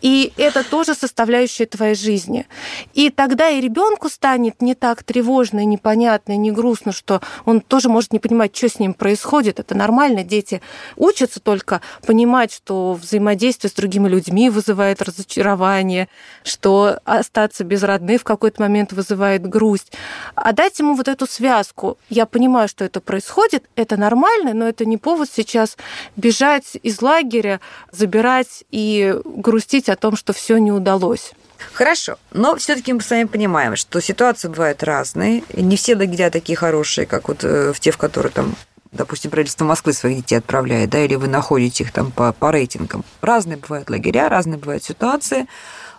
И 0.02 0.34
это 0.38 0.64
тоже 0.64 0.96
составляющая 0.96 1.68
твоей 1.68 1.94
жизни. 1.94 2.48
И 2.96 3.12
тогда 3.12 3.50
и 3.50 3.62
ребенку 3.62 4.10
станет 4.10 4.60
не 4.60 4.74
так 4.74 5.04
тревожно, 5.04 5.60
и 5.60 5.66
непонятно, 5.66 6.34
и 6.34 6.38
не 6.38 6.52
грустно, 6.52 6.94
что 6.94 7.22
он 7.46 7.62
тоже 7.62 7.90
может 7.90 8.12
не 8.12 8.18
понимать, 8.18 8.56
что 8.56 8.70
с 8.70 8.80
ним 8.80 8.96
происходит. 8.96 9.60
Это 9.60 9.76
нормально. 9.76 10.24
Дети 10.24 10.62
учатся 10.96 11.40
только 11.40 11.82
понимать, 12.06 12.52
что 12.52 12.94
взаимодействие 12.94 13.70
с 13.70 13.74
другими 13.74 14.08
людьми 14.08 14.50
вызывает 14.50 15.04
разочарование, 15.04 16.08
что 16.44 17.00
остаться 17.06 17.64
без 17.64 17.84
родных 17.84 18.22
в 18.22 18.24
какой-то 18.24 18.64
момент 18.64 18.94
вызывает 18.94 19.48
грусть. 19.48 19.94
А 20.34 20.54
дать 20.54 20.80
ему 20.80 20.96
вот 20.96 21.08
эту 21.08 21.28
связку. 21.28 22.00
Я 22.10 22.26
понимаю, 22.26 22.68
что 22.68 22.84
это 22.84 23.00
происходит, 23.00 23.70
это 23.76 23.96
нормально, 23.96 24.54
но 24.56 24.68
это 24.68 24.86
не 24.86 24.98
повод 24.98 25.30
сейчас 25.32 25.78
бежать 26.15 26.78
из 26.82 27.01
лагеря, 27.01 27.60
забирать 27.91 28.63
и 28.71 29.15
грустить 29.23 29.89
о 29.89 29.95
том, 29.95 30.15
что 30.15 30.34
все 30.34 30.58
не 30.58 30.71
удалось. 30.71 31.34
Хорошо, 31.73 32.17
но 32.32 32.56
все-таки 32.56 32.93
мы 32.93 33.01
с 33.01 33.10
вами 33.10 33.25
понимаем, 33.25 33.75
что 33.75 34.01
ситуации 34.01 34.47
бывают 34.47 34.84
разные. 34.84 35.43
Не 35.54 35.78
все 35.78 35.95
лагеря 35.95 36.30
такие 36.30 36.58
хорошие, 36.58 37.06
как 37.06 37.28
вот 37.28 37.43
э, 37.43 37.73
в 37.73 37.80
те, 37.80 37.91
в 37.91 37.97
которые 37.97 38.32
там 38.32 38.56
допустим, 38.91 39.30
правительство 39.30 39.65
Москвы 39.65 39.91
своих 39.93 40.17
детей 40.17 40.38
отправляет, 40.38 40.89
да, 40.89 41.04
или 41.04 41.15
вы 41.15 41.28
находите 41.28 41.84
их 41.84 41.91
там 41.91 42.12
по, 42.12 42.32
по 42.32 42.51
рейтингам. 42.51 43.04
Разные 43.21 43.58
бывают 43.58 43.89
лагеря, 43.89 44.30
разные 44.30 44.58
бывают 44.58 44.84
ситуации. 44.84 45.47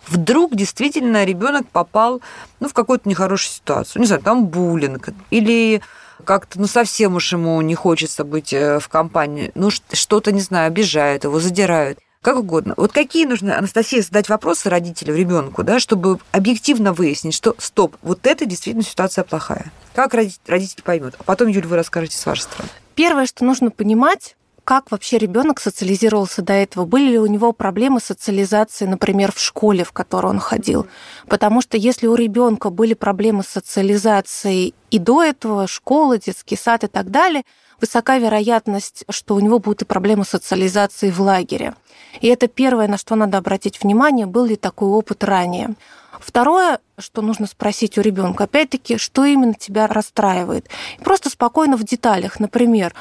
Вдруг 0.08 0.54
действительно 0.54 1.24
ребенок 1.24 1.68
попал 1.68 2.20
ну, 2.60 2.68
в 2.68 2.72
какую-то 2.72 3.08
нехорошую 3.08 3.52
ситуацию. 3.52 4.00
Не 4.00 4.06
знаю, 4.06 4.22
там 4.22 4.46
буллинг, 4.46 5.10
или 5.30 5.82
как-то, 6.24 6.60
ну, 6.60 6.66
совсем 6.66 7.16
уж 7.16 7.32
ему 7.32 7.60
не 7.60 7.74
хочется 7.74 8.24
быть 8.24 8.52
э, 8.52 8.78
в 8.78 8.88
компании, 8.88 9.52
ну, 9.54 9.70
что-то, 9.70 10.32
не 10.32 10.40
знаю, 10.40 10.68
обижают 10.68 11.24
его, 11.24 11.40
задирают 11.40 11.98
как 12.26 12.38
угодно. 12.38 12.74
Вот 12.76 12.90
какие 12.90 13.24
нужно, 13.24 13.56
Анастасия, 13.56 14.02
задать 14.02 14.28
вопросы 14.28 14.68
родителю, 14.68 15.14
ребенку, 15.14 15.62
да, 15.62 15.78
чтобы 15.78 16.18
объективно 16.32 16.92
выяснить, 16.92 17.34
что 17.34 17.54
стоп, 17.58 17.96
вот 18.02 18.26
это 18.26 18.46
действительно 18.46 18.82
ситуация 18.82 19.22
плохая. 19.22 19.70
Как 19.94 20.12
родитель 20.12 20.82
поймет? 20.82 21.14
А 21.18 21.22
потом, 21.22 21.46
Юль, 21.46 21.66
вы 21.66 21.76
расскажете 21.76 22.16
с 22.16 22.26
вашей 22.26 22.40
стороны. 22.40 22.68
Первое, 22.96 23.26
что 23.26 23.44
нужно 23.44 23.70
понимать, 23.70 24.34
как 24.66 24.90
вообще 24.90 25.16
ребенок 25.16 25.60
социализировался 25.60 26.42
до 26.42 26.52
этого? 26.52 26.86
Были 26.86 27.12
ли 27.12 27.18
у 27.20 27.26
него 27.26 27.52
проблемы 27.52 28.00
социализации, 28.00 28.84
например, 28.84 29.30
в 29.30 29.38
школе, 29.38 29.84
в 29.84 29.92
которую 29.92 30.32
он 30.34 30.40
ходил? 30.40 30.88
Потому 31.28 31.60
что 31.62 31.76
если 31.76 32.08
у 32.08 32.16
ребенка 32.16 32.70
были 32.70 32.94
проблемы 32.94 33.44
с 33.44 33.46
социализацией 33.46 34.74
и 34.90 34.98
до 34.98 35.22
этого, 35.22 35.68
школа, 35.68 36.18
детский 36.18 36.56
сад 36.56 36.82
и 36.82 36.88
так 36.88 37.12
далее, 37.12 37.44
высока 37.80 38.18
вероятность, 38.18 39.04
что 39.08 39.36
у 39.36 39.40
него 39.40 39.60
будут 39.60 39.82
и 39.82 39.84
проблемы 39.84 40.24
с 40.24 40.30
социализацией 40.30 41.12
в 41.12 41.20
лагере. 41.20 41.74
И 42.20 42.26
это 42.26 42.48
первое, 42.48 42.88
на 42.88 42.98
что 42.98 43.14
надо 43.14 43.38
обратить 43.38 43.80
внимание, 43.80 44.26
был 44.26 44.46
ли 44.46 44.56
такой 44.56 44.88
опыт 44.88 45.22
ранее. 45.22 45.76
Второе, 46.18 46.80
что 46.98 47.22
нужно 47.22 47.46
спросить 47.46 47.98
у 47.98 48.00
ребенка, 48.00 48.44
опять-таки, 48.44 48.98
что 48.98 49.24
именно 49.24 49.54
тебя 49.54 49.86
расстраивает. 49.86 50.68
просто 51.04 51.30
спокойно 51.30 51.76
в 51.76 51.84
деталях. 51.84 52.40
Например, 52.40 52.94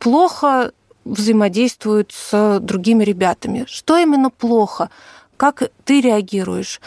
плохо 0.00 0.72
взаимодействуют 1.04 2.12
с 2.12 2.58
другими 2.60 3.04
ребятами. 3.04 3.64
Что 3.68 3.96
именно 3.96 4.30
плохо? 4.30 4.90
Как 5.36 5.70
ты 5.84 6.00
реагируешь? 6.00 6.80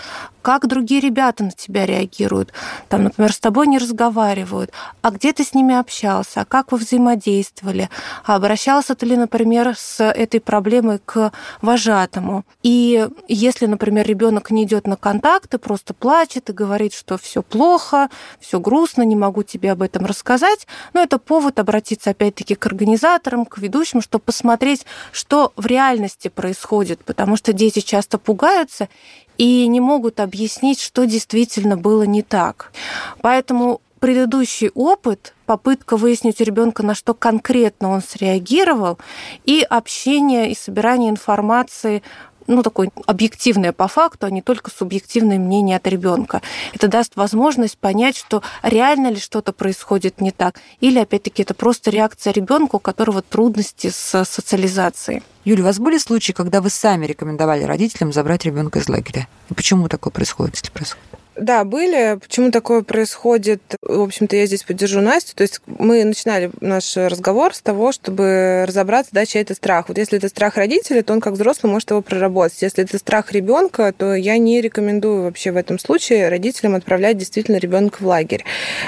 как 0.45 0.67
другие 0.67 1.01
ребята 1.01 1.43
на 1.43 1.49
тебя 1.49 1.87
реагируют. 1.87 2.53
Там, 2.87 3.05
например, 3.05 3.33
с 3.33 3.39
тобой 3.39 3.65
не 3.65 3.79
разговаривают. 3.79 4.71
А 5.01 5.09
где 5.09 5.33
ты 5.33 5.43
с 5.43 5.55
ними 5.55 5.73
общался? 5.73 6.41
А 6.41 6.45
как 6.45 6.71
вы 6.71 6.77
взаимодействовали? 6.77 7.89
А 8.23 8.35
обращался 8.35 8.93
ты 8.93 9.07
ли, 9.07 9.17
например, 9.17 9.73
с 9.75 10.03
этой 10.03 10.39
проблемой 10.39 10.99
к 11.03 11.31
вожатому? 11.63 12.45
И 12.61 13.07
если, 13.27 13.65
например, 13.65 14.05
ребенок 14.05 14.51
не 14.51 14.65
идет 14.65 14.85
на 14.85 14.97
контакты, 14.97 15.57
просто 15.57 15.95
плачет 15.95 16.51
и 16.51 16.53
говорит, 16.53 16.93
что 16.93 17.17
все 17.17 17.41
плохо, 17.41 18.11
все 18.39 18.59
грустно, 18.59 19.01
не 19.01 19.15
могу 19.15 19.41
тебе 19.41 19.71
об 19.71 19.81
этом 19.81 20.05
рассказать, 20.05 20.67
но 20.93 21.01
это 21.01 21.17
повод 21.17 21.57
обратиться 21.57 22.11
опять-таки 22.11 22.53
к 22.53 22.63
организаторам, 22.67 23.47
к 23.47 23.57
ведущим, 23.57 23.99
чтобы 23.99 24.25
посмотреть, 24.25 24.85
что 25.11 25.53
в 25.55 25.65
реальности 25.65 26.27
происходит, 26.27 27.03
потому 27.03 27.35
что 27.35 27.51
дети 27.51 27.79
часто 27.79 28.19
пугаются 28.19 28.84
и 29.37 29.67
не 29.67 29.79
могут 29.79 30.19
объяснить, 30.19 30.79
что 30.79 31.05
действительно 31.05 31.77
было 31.77 32.03
не 32.03 32.23
так. 32.23 32.71
Поэтому 33.21 33.81
предыдущий 33.99 34.69
опыт, 34.75 35.33
попытка 35.45 35.97
выяснить 35.97 36.39
у 36.39 36.43
ребенка, 36.43 36.83
на 36.83 36.95
что 36.95 37.13
конкретно 37.13 37.89
он 37.89 38.01
среагировал, 38.01 38.99
и 39.45 39.65
общение 39.67 40.51
и 40.51 40.55
собирание 40.55 41.09
информации 41.09 42.03
ну, 42.47 42.63
такое 42.63 42.91
объективное 43.05 43.71
по 43.71 43.87
факту, 43.87 44.25
а 44.27 44.29
не 44.29 44.41
только 44.41 44.71
субъективное 44.71 45.39
мнение 45.39 45.77
от 45.77 45.87
ребенка. 45.87 46.41
Это 46.73 46.87
даст 46.87 47.15
возможность 47.15 47.77
понять, 47.77 48.17
что 48.17 48.43
реально 48.63 49.09
ли 49.09 49.19
что-то 49.19 49.53
происходит 49.53 50.21
не 50.21 50.31
так, 50.31 50.59
или, 50.79 50.99
опять-таки, 50.99 51.43
это 51.43 51.53
просто 51.53 51.89
реакция 51.91 52.33
ребенка, 52.33 52.75
у 52.75 52.79
которого 52.79 53.21
трудности 53.21 53.89
с 53.89 54.25
социализацией. 54.25 55.23
Юля, 55.43 55.63
у 55.63 55.65
вас 55.65 55.79
были 55.79 55.97
случаи, 55.97 56.31
когда 56.31 56.61
вы 56.61 56.69
сами 56.69 57.05
рекомендовали 57.05 57.63
родителям 57.63 58.11
забрать 58.11 58.45
ребенка 58.45 58.79
из 58.79 58.89
лагеря? 58.89 59.27
И 59.49 59.53
почему 59.53 59.87
такое 59.87 60.11
происходит, 60.11 60.55
если 60.55 60.71
происходит? 60.71 61.24
Да, 61.37 61.63
были. 61.65 62.17
Почему 62.21 62.51
такое 62.51 62.81
происходит? 62.81 63.61
В 63.81 64.01
общем-то, 64.01 64.35
я 64.35 64.45
здесь 64.45 64.63
поддержу 64.63 65.01
Настю. 65.01 65.35
То 65.35 65.43
есть 65.43 65.61
мы 65.65 66.03
начинали 66.03 66.49
наш 66.61 66.95
разговор 66.95 67.53
с 67.53 67.61
того, 67.61 67.91
чтобы 67.91 68.63
разобраться, 68.67 69.11
да, 69.13 69.25
чей 69.25 69.41
это 69.41 69.53
страх. 69.53 69.89
Вот 69.89 69.97
если 69.97 70.17
это 70.17 70.29
страх 70.29 70.55
родителя, 70.55 71.03
то 71.03 71.13
он 71.13 71.21
как 71.21 71.33
взрослый 71.33 71.71
может 71.71 71.91
его 71.91 72.01
проработать. 72.01 72.61
Если 72.61 72.83
это 72.83 72.97
страх 72.97 73.31
ребенка, 73.33 73.93
то 73.95 74.13
я 74.13 74.37
не 74.37 74.61
рекомендую 74.61 75.23
вообще 75.23 75.51
в 75.51 75.57
этом 75.57 75.77
случае 75.77 76.29
родителям 76.29 76.75
отправлять 76.75 77.17
действительно 77.17 77.57
ребенка 77.57 77.97
в 77.99 78.07
лагерь. 78.07 78.45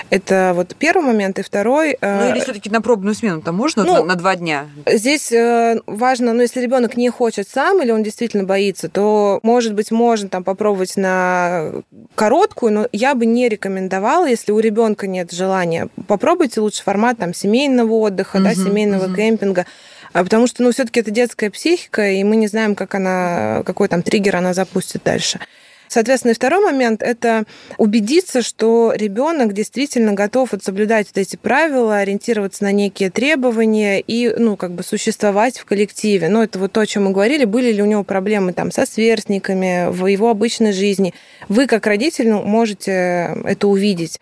Это 0.10 0.54
вот 0.56 0.76
первый 0.78 1.06
момент. 1.06 1.40
И 1.40 1.42
второй... 1.42 1.98
Э, 2.00 2.28
ну 2.28 2.36
или 2.36 2.40
все-таки 2.40 2.70
на 2.70 2.82
пробную 2.82 3.16
смену 3.16 3.42
там 3.42 3.56
можно 3.56 3.84
ну, 3.84 3.96
на, 3.96 4.04
на 4.04 4.16
два 4.16 4.36
дня? 4.36 4.68
Здесь 4.86 5.32
э, 5.32 5.82
важно, 5.86 6.34
ну 6.34 6.42
если 6.42 6.62
ребенок 6.62 6.96
не 6.96 7.10
хочет 7.10 7.50
сам 7.50 7.82
или 7.82 7.92
он 7.92 8.04
действительно 8.04 8.44
боится, 8.46 8.88
то, 8.88 9.40
может 9.44 9.74
быть, 9.74 9.92
можно 9.92 10.30
там 10.30 10.44
попробовать 10.44 10.96
на 10.96 11.84
короткую 12.16 12.37
короткую, 12.38 12.74
но 12.74 12.88
я 12.92 13.16
бы 13.16 13.26
не 13.26 13.50
рекомендовала, 13.50 14.28
если 14.28 14.52
у 14.52 14.60
ребенка 14.60 15.08
нет 15.08 15.32
желания. 15.32 15.90
Попробуйте 16.08 16.62
лучше 16.62 16.84
формат 16.84 17.18
там 17.18 17.34
семейного 17.34 17.94
отдыха, 17.94 18.38
uh-huh, 18.38 18.44
да, 18.44 18.54
семейного 18.54 19.08
uh-huh. 19.08 19.16
кемпинга. 19.16 19.66
А 20.14 20.24
потому 20.24 20.48
что, 20.48 20.64
ну, 20.64 20.72
все-таки 20.72 21.00
это 21.00 21.12
детская 21.12 21.50
психика, 21.50 22.08
и 22.10 22.24
мы 22.24 22.36
не 22.36 22.48
знаем, 22.48 22.76
как 22.76 22.94
она, 22.96 23.64
какой 23.66 23.88
там 23.88 24.04
триггер 24.04 24.36
она 24.36 24.54
запустит 24.54 25.02
дальше. 25.04 25.40
Соответственно, 25.88 26.34
второй 26.34 26.64
момент– 26.64 27.02
это 27.04 27.46
убедиться, 27.78 28.42
что 28.42 28.94
ребенок 28.96 29.54
действительно 29.54 30.14
готов 30.14 30.52
вот 30.52 30.64
соблюдать 30.64 31.08
вот 31.08 31.18
эти 31.18 31.36
правила, 31.36 31.98
ориентироваться 31.98 32.64
на 32.64 32.72
некие 32.72 33.10
требования 33.10 34.00
и, 34.00 34.34
ну, 34.38 34.56
как 34.56 34.72
бы 34.72 34.84
существовать 34.84 35.58
в 35.58 35.66
коллективе. 35.66 36.30
Ну, 36.30 36.44
это 36.44 36.60
вот 36.60 36.72
то, 36.72 36.82
о 36.82 36.86
чем 36.86 37.06
мы 37.06 37.12
говорили. 37.12 37.46
Были 37.46 37.72
ли 37.72 37.82
у 37.82 37.86
него 37.86 38.04
проблемы 38.04 38.54
там 38.54 38.72
со 38.72 38.86
сверстниками 38.86 39.90
в 39.90 40.06
его 40.08 40.30
обычной 40.30 40.74
жизни? 40.74 41.14
Вы, 41.50 41.68
как 41.68 41.88
родитель, 41.88 42.30
ну, 42.30 42.44
можете 42.44 43.36
это 43.46 43.68
увидеть. 43.68 44.20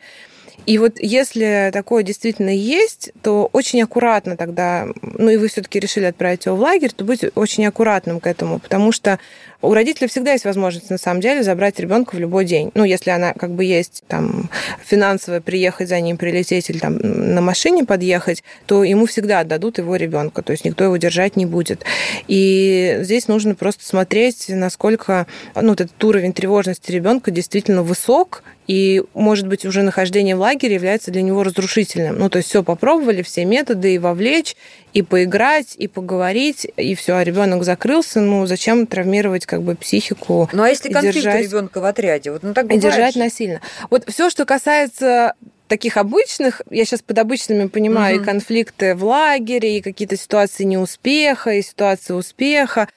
И 0.66 0.80
вот 0.80 0.94
если 1.00 1.70
такое 1.72 2.02
действительно 2.02 2.50
есть, 2.50 3.12
то 3.22 3.50
очень 3.54 3.84
аккуратно 3.84 4.36
тогда, 4.36 4.88
ну 5.02 5.30
и 5.30 5.38
вы 5.38 5.48
все-таки 5.48 5.80
решили 5.80 6.06
отправить 6.06 6.46
его 6.46 6.56
в 6.56 6.60
лагерь, 6.60 6.92
то 6.92 7.04
быть 7.04 7.24
очень 7.36 7.66
аккуратным 7.68 8.20
к 8.20 8.26
этому, 8.26 8.60
потому 8.60 8.92
что 8.92 9.20
у 9.62 9.74
родителей 9.74 10.08
всегда 10.08 10.34
есть 10.34 10.46
возможность, 10.46 10.90
на 10.90 10.98
самом 10.98 11.22
деле, 11.22 11.44
забрать 11.44 11.80
ребенка 11.80 12.16
в 12.16 12.20
любой 12.20 12.46
день. 12.46 12.72
Ну, 12.74 12.84
если 12.84 13.10
она 13.10 13.34
как 13.34 13.52
бы 13.52 13.64
есть 13.64 14.04
там 14.08 14.50
финансовая, 14.84 15.42
приехать 15.42 15.90
за 15.90 16.00
ним, 16.00 16.18
прилететь 16.18 16.70
или 16.70 16.78
там 16.78 16.98
на 17.02 17.42
машине 17.42 17.86
подъехать, 17.86 18.44
то 18.66 18.84
ему 18.84 19.06
всегда 19.06 19.40
отдадут 19.40 19.78
его 19.78 19.96
ребенка, 19.96 20.42
то 20.42 20.52
есть 20.52 20.66
никто 20.66 20.84
его 20.84 20.98
держать 20.98 21.36
не 21.36 21.46
будет. 21.46 21.84
И 22.28 23.00
здесь 23.02 23.28
нужно 23.28 23.56
просто 23.56 23.86
смотреть, 23.86 24.46
насколько 24.50 25.28
ну, 25.56 25.70
вот 25.70 25.82
этот 25.82 26.04
уровень 26.04 26.34
тревожности 26.34 26.92
ребенка 26.92 27.32
действительно 27.32 27.84
высок, 27.84 28.44
и, 28.68 29.04
может 29.14 29.48
быть, 29.48 29.66
уже 29.66 29.84
нахождение 29.84 30.36
в 30.36 30.40
лагере 30.40 30.76
является 30.76 31.12
для 31.12 31.22
него 31.22 31.44
разрушительным. 31.44 32.18
Ну, 32.18 32.30
то 32.30 32.38
есть 32.38 32.50
все 32.50 32.64
попробовали, 32.64 33.22
все 33.22 33.46
методы 33.46 33.94
и 33.94 34.00
вовлечь, 34.00 34.56
и 34.96 35.02
поиграть, 35.02 35.76
и 35.76 35.90
поговорить, 35.90 36.66
и 36.78 36.96
все, 36.96 37.18
а 37.18 37.24
ребенок 37.26 37.66
закрылся, 37.66 38.22
ну, 38.22 38.46
зачем 38.46 38.88
травмировать 38.88 39.46
как 39.46 39.62
бы 39.62 39.76
психику? 39.76 40.50
Ну, 40.54 40.64
а 40.64 40.70
если 40.70 40.90
конфликт 40.90 41.16
держать... 41.16 41.44
ребенка 41.44 41.82
в 41.82 41.86
отряде? 41.86 42.32
Вот, 42.32 42.44
ну, 42.44 42.54
так 42.54 42.72
и 42.72 42.78
держать 42.78 43.18
насильно. 43.18 43.60
Вот 43.90 44.06
все, 44.08 44.30
что 44.30 44.46
касается 44.46 45.34
таких 45.68 45.98
обычных, 45.98 46.62
я 46.70 46.86
сейчас 46.86 47.02
под 47.02 47.20
обычными 47.20 47.68
понимаю 47.68 48.16
угу. 48.16 48.24
и 48.24 48.26
конфликты 48.26 48.96
в 48.96 49.04
лагере, 49.04 49.80
и 49.80 49.82
какие-то 49.82 50.16
ситуации 50.16 50.64
неуспеха, 50.64 51.52
и 51.52 51.62
ситуации 51.62 52.14
успеха. 52.14 52.88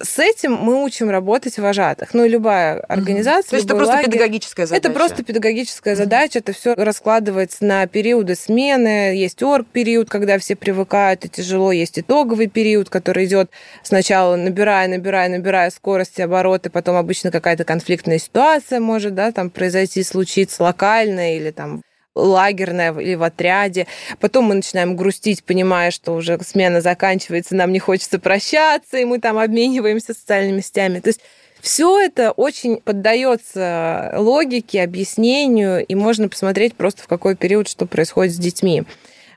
С 0.00 0.18
этим 0.18 0.54
мы 0.54 0.82
учим 0.82 1.10
работать 1.10 1.58
вожатых. 1.58 2.14
Ну, 2.14 2.26
любая 2.26 2.80
организация. 2.80 3.50
То 3.50 3.56
есть 3.56 3.66
это 3.66 3.76
просто 3.76 3.94
лагерь, 3.94 4.10
педагогическая 4.10 4.66
задача. 4.66 4.86
Это 4.86 4.94
просто 4.94 5.22
педагогическая 5.22 5.96
задача. 5.96 6.38
Это 6.40 6.52
все 6.52 6.74
раскладывается 6.74 7.64
на 7.64 7.86
периоды 7.86 8.34
смены. 8.34 9.14
Есть 9.14 9.42
орг-период, 9.42 10.08
когда 10.10 10.38
все 10.38 10.56
привыкают 10.56 11.24
и 11.24 11.28
тяжело. 11.28 11.72
Есть 11.72 11.98
итоговый 11.98 12.48
период, 12.48 12.90
который 12.90 13.26
идет 13.26 13.50
сначала 13.82 14.36
набирая, 14.36 14.88
набирая, 14.88 15.28
набирая 15.28 15.70
скорости, 15.70 16.20
обороты, 16.20 16.70
потом 16.70 16.96
обычно 16.96 17.30
какая-то 17.30 17.64
конфликтная 17.64 18.18
ситуация 18.18 18.80
может 18.80 19.14
да, 19.14 19.32
там 19.32 19.50
произойти, 19.50 20.02
случиться 20.02 20.62
локально 20.62 21.36
или 21.36 21.50
там 21.50 21.82
лагерная 22.14 22.92
или 22.98 23.14
в 23.14 23.22
отряде. 23.22 23.86
Потом 24.20 24.46
мы 24.46 24.54
начинаем 24.54 24.96
грустить, 24.96 25.44
понимая, 25.44 25.90
что 25.90 26.14
уже 26.14 26.38
смена 26.42 26.80
заканчивается, 26.80 27.54
нам 27.54 27.72
не 27.72 27.78
хочется 27.78 28.18
прощаться, 28.18 28.98
и 28.98 29.04
мы 29.04 29.18
там 29.18 29.38
обмениваемся 29.38 30.14
социальными 30.14 30.60
сетями. 30.60 31.00
То 31.00 31.08
есть 31.08 31.20
все 31.60 32.00
это 32.00 32.32
очень 32.32 32.78
поддается 32.78 34.14
логике, 34.16 34.82
объяснению, 34.82 35.86
и 35.86 35.94
можно 35.94 36.28
посмотреть 36.28 36.74
просто 36.74 37.02
в 37.02 37.06
какой 37.06 37.36
период, 37.36 37.68
что 37.68 37.86
происходит 37.86 38.34
с 38.34 38.38
детьми. 38.38 38.82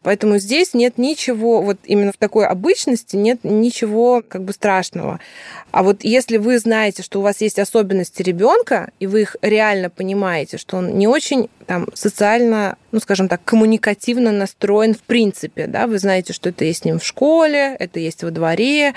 Поэтому 0.06 0.38
здесь 0.38 0.76
нет 0.76 1.00
ничего, 1.00 1.64
вот 1.64 1.80
именно 1.84 2.12
в 2.12 2.18
такой 2.18 2.46
обычности 2.46 3.16
нет 3.16 3.40
ничего 3.44 4.22
как 4.22 4.44
бы 4.44 4.54
страшного. 4.54 5.20
А 5.72 5.82
вот 5.82 6.04
если 6.04 6.38
вы 6.38 6.60
знаете, 6.60 7.02
что 7.02 7.18
у 7.18 7.22
вас 7.24 7.42
есть 7.42 7.58
особенности 7.58 8.22
ребенка, 8.22 8.92
и 9.00 9.08
вы 9.08 9.22
их 9.22 9.36
реально 9.42 9.90
понимаете, 9.90 10.60
что 10.60 10.78
он 10.78 11.00
не 11.00 11.08
очень 11.08 11.50
там 11.66 11.88
социально, 11.96 12.78
ну, 12.92 13.00
скажем 13.00 13.28
так, 13.28 13.44
коммуникативно 13.44 14.32
настроен 14.32 14.94
в 14.94 15.02
принципе, 15.02 15.66
да, 15.66 15.88
вы 15.88 15.98
знаете, 15.98 16.34
что 16.34 16.50
это 16.50 16.66
есть 16.66 16.84
с 16.84 16.86
ним 16.86 17.00
в 17.00 17.04
школе, 17.04 17.76
это 17.80 18.00
есть 18.00 18.22
во 18.22 18.30
дворе, 18.30 18.94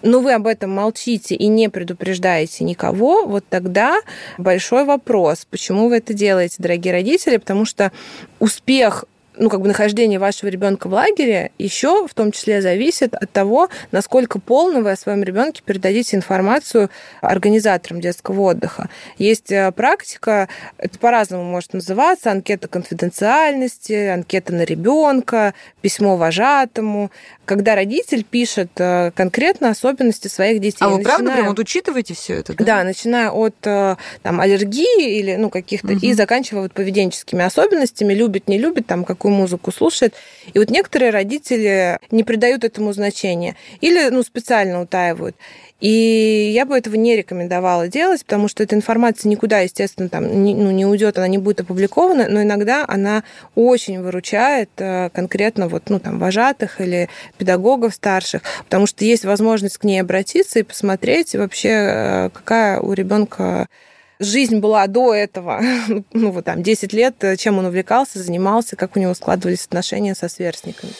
но 0.00 0.20
вы 0.20 0.32
об 0.32 0.46
этом 0.46 0.70
молчите 0.70 1.34
и 1.34 1.48
не 1.48 1.68
предупреждаете 1.68 2.64
никого, 2.64 3.26
вот 3.26 3.44
тогда 3.50 4.00
большой 4.38 4.86
вопрос, 4.86 5.46
почему 5.50 5.90
вы 5.90 5.98
это 5.98 6.14
делаете, 6.14 6.56
дорогие 6.60 6.94
родители, 6.94 7.36
потому 7.36 7.66
что 7.66 7.92
успех 8.38 9.04
ну, 9.38 9.48
как 9.50 9.60
бы 9.60 9.68
нахождение 9.68 10.18
вашего 10.18 10.48
ребенка 10.48 10.88
в 10.88 10.92
лагере 10.92 11.52
еще 11.58 12.06
в 12.06 12.14
том 12.14 12.32
числе 12.32 12.62
зависит 12.62 13.14
от 13.14 13.30
того, 13.30 13.68
насколько 13.92 14.38
полно 14.38 14.80
вы 14.80 14.92
о 14.92 14.96
своем 14.96 15.22
ребенке 15.22 15.62
передадите 15.64 16.16
информацию 16.16 16.90
организаторам 17.20 18.00
детского 18.00 18.40
отдыха. 18.40 18.88
Есть 19.18 19.50
э, 19.52 19.72
практика, 19.72 20.48
это 20.78 20.98
по-разному 20.98 21.44
может 21.44 21.72
называться, 21.72 22.30
анкета 22.30 22.68
конфиденциальности, 22.68 24.08
анкета 24.08 24.54
на 24.54 24.64
ребенка, 24.64 25.54
письмо 25.80 26.16
вожатому, 26.16 27.10
когда 27.44 27.74
родитель 27.74 28.24
пишет 28.24 28.70
э, 28.78 29.12
конкретно 29.14 29.70
особенности 29.70 30.28
своих 30.28 30.60
детей. 30.60 30.78
А 30.80 30.88
вы 30.88 30.98
начиная... 30.98 31.16
правда 31.16 31.32
прям 31.32 31.46
вот 31.48 31.58
учитываете 31.58 32.14
все 32.14 32.34
это? 32.34 32.54
Да? 32.54 32.64
да, 32.64 32.84
начиная 32.84 33.30
от 33.30 33.54
э, 33.64 33.96
там, 34.22 34.40
аллергии 34.40 35.18
или 35.18 35.36
ну, 35.36 35.50
каких-то, 35.50 35.92
угу. 35.92 35.98
и 36.00 36.12
заканчивая 36.12 36.62
вот 36.62 36.72
поведенческими 36.72 37.44
особенностями, 37.44 38.14
любит, 38.14 38.48
не 38.48 38.58
любит, 38.58 38.86
там, 38.86 39.04
какую 39.04 39.25
музыку 39.30 39.72
слушает. 39.72 40.14
И 40.52 40.58
вот 40.58 40.70
некоторые 40.70 41.10
родители 41.10 41.98
не 42.10 42.24
придают 42.24 42.64
этому 42.64 42.92
значения 42.92 43.56
или 43.80 44.08
ну, 44.08 44.22
специально 44.22 44.80
утаивают. 44.80 45.36
И 45.80 46.52
я 46.54 46.64
бы 46.64 46.76
этого 46.76 46.94
не 46.94 47.16
рекомендовала 47.16 47.86
делать, 47.88 48.24
потому 48.24 48.48
что 48.48 48.62
эта 48.62 48.74
информация 48.74 49.28
никуда, 49.28 49.60
естественно, 49.60 50.08
там 50.08 50.42
не, 50.42 50.54
ну, 50.54 50.70
не 50.70 50.86
уйдет, 50.86 51.18
она 51.18 51.28
не 51.28 51.36
будет 51.36 51.60
опубликована, 51.60 52.28
но 52.30 52.42
иногда 52.42 52.84
она 52.88 53.24
очень 53.54 54.00
выручает 54.00 54.70
э, 54.78 55.10
конкретно 55.10 55.68
вот, 55.68 55.90
ну, 55.90 56.00
там, 56.00 56.18
вожатых 56.18 56.80
или 56.80 57.10
педагогов 57.36 57.94
старших, 57.94 58.40
потому 58.64 58.86
что 58.86 59.04
есть 59.04 59.26
возможность 59.26 59.76
к 59.76 59.84
ней 59.84 60.00
обратиться 60.00 60.60
и 60.60 60.62
посмотреть 60.62 61.34
вообще, 61.34 61.68
э, 61.68 62.30
какая 62.30 62.80
у 62.80 62.94
ребенка 62.94 63.68
жизнь 64.18 64.58
была 64.58 64.86
до 64.86 65.14
этого, 65.14 65.60
ну 66.12 66.30
вот 66.30 66.44
там 66.44 66.62
10 66.62 66.92
лет, 66.92 67.16
э, 67.20 67.36
чем 67.36 67.58
он 67.58 67.66
увлекался, 67.66 68.22
занимался, 68.22 68.76
как 68.76 68.96
у 68.96 69.00
него 69.00 69.14
складывались 69.14 69.66
отношения 69.66 70.14
со 70.14 70.28
сверстниками. 70.28 70.92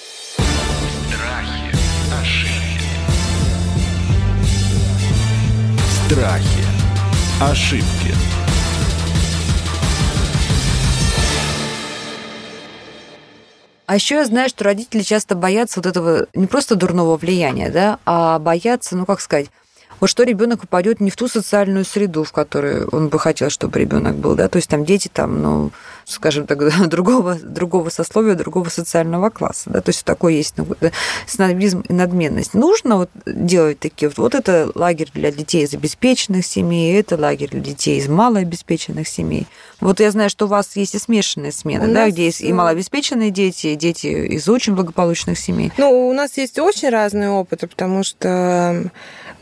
Страхи, 6.07 6.65
ошибки. 7.41 8.15
А 13.87 13.95
еще 13.95 14.17
я 14.17 14.25
знаю, 14.25 14.49
что 14.49 14.65
родители 14.65 15.03
часто 15.03 15.37
боятся 15.37 15.79
вот 15.79 15.87
этого 15.87 16.27
не 16.35 16.49
просто 16.49 16.75
дурного 16.75 17.17
влияния, 17.17 17.71
да, 17.71 18.01
а 18.05 18.39
боятся, 18.41 18.97
ну 18.97 19.07
как 19.07 19.21
сказать, 19.21 19.47
вот 20.01 20.11
что 20.11 20.23
ребенок 20.23 20.61
попадет 20.61 21.01
не 21.01 21.11
в 21.11 21.17
ту 21.17 21.29
социальную 21.29 21.85
среду, 21.85 22.25
в 22.25 22.33
которой 22.33 22.85
он 22.87 23.09
бы 23.09 23.19
хотел, 23.19 23.51
чтобы 23.51 23.79
ребенок 23.79 24.17
был, 24.17 24.35
да, 24.35 24.49
то 24.49 24.57
есть 24.57 24.69
там 24.69 24.85
дети 24.85 25.09
там, 25.13 25.43
ну, 25.43 25.71
скажем 26.07 26.47
так, 26.47 26.59
другого, 26.89 27.35
другого 27.35 27.91
сословия, 27.91 28.35
другого 28.35 28.69
социального 28.69 29.31
класса. 29.31 29.71
Да? 29.71 29.81
То 29.81 29.91
есть 29.91 30.05
такой 30.05 30.37
есть 30.37 30.55
ну, 30.57 30.67
снобизм 31.27 31.81
и 31.81 31.93
надменность. 31.93 32.55
Нужно 32.55 32.97
вот 32.97 33.11
делать 33.27 33.79
такие 33.81 34.09
вот, 34.09 34.19
вот 34.19 34.35
это 34.35 34.71
лагерь 34.75 35.11
для 35.13 35.31
детей 35.31 35.65
из 35.65 35.75
обеспеченных 35.75 36.47
семей, 36.47 36.99
это 36.99 37.17
лагерь 37.17 37.51
для 37.51 37.61
детей 37.61 37.99
из 37.99 38.09
малообеспеченных 38.09 39.09
семей. 39.09 39.47
Вот 39.81 40.01
я 40.01 40.11
знаю, 40.11 40.31
что 40.31 40.47
у 40.47 40.49
вас 40.49 40.77
есть 40.77 40.95
и 40.95 40.99
смешанные 40.99 41.53
смены, 41.53 41.91
у 41.91 41.95
да, 41.95 42.09
где 42.09 42.27
есть 42.27 42.41
и 42.41 42.53
малообеспеченные 42.53 43.31
дети, 43.31 43.69
и 43.69 43.77
дети 43.77 44.07
из 44.07 44.49
очень 44.49 44.75
благополучных 44.75 45.39
семей. 45.39 45.73
Ну, 45.77 46.09
у 46.09 46.13
нас 46.13 46.37
есть 46.37 46.59
очень 46.59 46.89
разные 46.89 47.31
опыты, 47.31 47.67
потому 47.67 48.05
что 48.05 48.91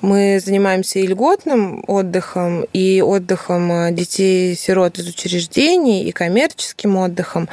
мы 0.01 0.41
занимаемся 0.45 0.99
и 0.99 1.07
льготным 1.07 1.85
отдыхом, 1.87 2.65
и 2.73 3.03
отдыхом 3.03 3.73
э, 3.73 3.93
детей-сирот 3.93 4.99
из 4.99 5.09
учреждений, 5.09 6.05
и 6.05 6.13
коммерческим 6.13 6.97
отдыхом. 6.97 7.49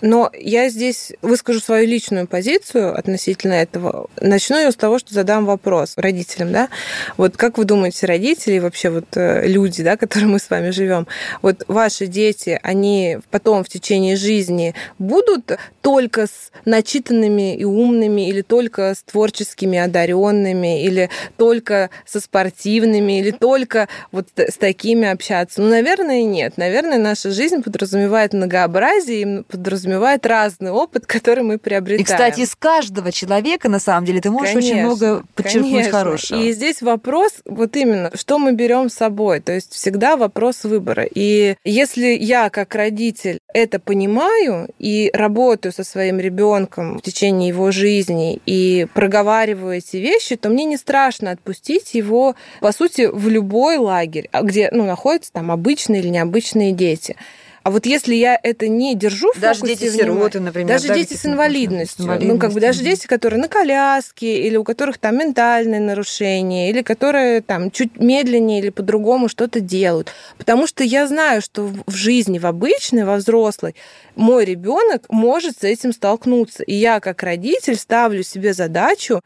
Но 0.00 0.30
я 0.38 0.68
здесь 0.68 1.12
выскажу 1.22 1.60
свою 1.60 1.86
личную 1.86 2.26
позицию 2.26 2.98
относительно 2.98 3.54
этого. 3.54 4.08
Начну 4.20 4.58
я 4.58 4.70
с 4.70 4.76
того, 4.76 4.98
что 4.98 5.14
задам 5.14 5.44
вопрос 5.46 5.94
родителям. 5.96 6.52
Да? 6.52 6.68
Вот 7.16 7.36
как 7.36 7.58
вы 7.58 7.64
думаете, 7.64 8.06
родители, 8.06 8.58
вообще 8.58 8.90
вот 8.90 9.16
э, 9.16 9.46
люди, 9.46 9.82
да, 9.82 9.96
которые 9.96 10.28
мы 10.28 10.38
с 10.38 10.50
вами 10.50 10.70
живем, 10.70 11.06
вот 11.42 11.64
ваши 11.68 12.06
дети, 12.06 12.58
они 12.62 13.18
потом 13.30 13.64
в 13.64 13.68
течение 13.68 14.16
жизни 14.16 14.74
будут 14.98 15.58
только 15.80 16.26
с 16.26 16.50
начитанными 16.64 17.56
и 17.56 17.64
умными, 17.64 18.28
или 18.28 18.42
только 18.42 18.94
с 18.94 19.02
творческими 19.02 19.78
одаренными, 19.78 20.82
или 20.82 21.10
только 21.36 21.90
со 22.06 22.20
спортивными 22.24 23.20
или 23.20 23.30
только 23.30 23.88
вот 24.10 24.28
с 24.36 24.56
такими 24.56 25.08
общаться? 25.08 25.60
Ну, 25.60 25.68
наверное, 25.68 26.22
нет. 26.24 26.56
Наверное, 26.56 26.98
наша 26.98 27.30
жизнь 27.30 27.62
подразумевает 27.62 28.32
многообразие 28.32 29.22
и 29.22 29.42
подразумевает 29.42 30.26
разный 30.26 30.70
опыт, 30.70 31.06
который 31.06 31.44
мы 31.44 31.58
приобретаем. 31.58 32.00
И, 32.00 32.04
кстати, 32.04 32.40
из 32.40 32.54
каждого 32.54 33.12
человека, 33.12 33.68
на 33.68 33.78
самом 33.78 34.06
деле, 34.06 34.20
ты 34.20 34.30
можешь 34.30 34.54
конечно, 34.54 34.74
очень 34.74 34.84
много 34.84 35.24
подчеркнуть 35.34 35.72
конечно. 35.72 35.98
хорошего. 35.98 36.40
И 36.40 36.52
здесь 36.52 36.82
вопрос 36.82 37.32
вот 37.44 37.76
именно, 37.76 38.10
что 38.14 38.38
мы 38.38 38.52
берем 38.52 38.88
с 38.88 38.94
собой. 38.94 39.40
То 39.40 39.52
есть 39.52 39.72
всегда 39.72 40.16
вопрос 40.16 40.64
выбора. 40.64 41.04
И 41.04 41.56
если 41.64 42.06
я 42.06 42.50
как 42.50 42.74
родитель 42.74 43.38
это 43.52 43.78
понимаю 43.78 44.68
и 44.78 45.10
работаю 45.12 45.72
со 45.72 45.84
своим 45.84 46.18
ребенком 46.18 46.98
в 46.98 47.02
течение 47.02 47.48
его 47.48 47.70
жизни 47.70 48.40
и 48.46 48.86
проговариваю 48.94 49.76
эти 49.78 49.98
вещи, 49.98 50.36
то 50.36 50.48
мне 50.48 50.64
не 50.64 50.76
страшно 50.76 51.30
отпустить 51.30 51.74
поместить 51.74 51.94
его, 52.14 52.34
по 52.60 52.72
сути, 52.72 53.08
в 53.12 53.28
любой 53.28 53.76
лагерь, 53.76 54.28
а 54.32 54.42
где 54.42 54.68
ну, 54.72 54.84
находятся 54.84 55.32
там 55.32 55.50
обычные 55.50 56.00
или 56.00 56.08
необычные 56.08 56.72
дети. 56.72 57.16
А 57.64 57.70
вот 57.70 57.86
если 57.86 58.14
я 58.14 58.38
это 58.42 58.68
не 58.68 58.94
держу 58.94 59.32
в 59.34 59.40
даже 59.40 59.62
дети 59.62 59.88
сироты, 59.88 60.38
например, 60.38 60.68
даже 60.68 60.88
да, 60.88 60.94
дети 60.94 61.14
с 61.14 61.24
инвалидностью, 61.24 62.06
ну 62.20 62.38
как 62.38 62.52
бы 62.52 62.60
даже 62.60 62.82
дети, 62.82 63.06
которые 63.06 63.40
на 63.40 63.48
коляске 63.48 64.46
или 64.46 64.58
у 64.58 64.64
которых 64.64 64.98
там 64.98 65.16
ментальные 65.16 65.80
нарушения 65.80 66.68
или 66.68 66.82
которые 66.82 67.40
там 67.40 67.70
чуть 67.70 67.98
медленнее 67.98 68.60
или 68.60 68.68
по-другому 68.68 69.30
что-то 69.30 69.60
делают, 69.60 70.12
потому 70.36 70.66
что 70.66 70.84
я 70.84 71.06
знаю, 71.06 71.40
что 71.40 71.70
в 71.86 71.94
жизни, 71.94 72.38
в 72.38 72.44
обычной, 72.44 73.04
во 73.04 73.16
взрослой, 73.16 73.74
мой 74.14 74.44
ребенок 74.44 75.06
может 75.08 75.60
с 75.60 75.64
этим 75.64 75.94
столкнуться, 75.94 76.62
и 76.64 76.74
я 76.74 77.00
как 77.00 77.22
родитель 77.22 77.76
ставлю 77.76 78.22
себе 78.22 78.52
задачу 78.52 79.22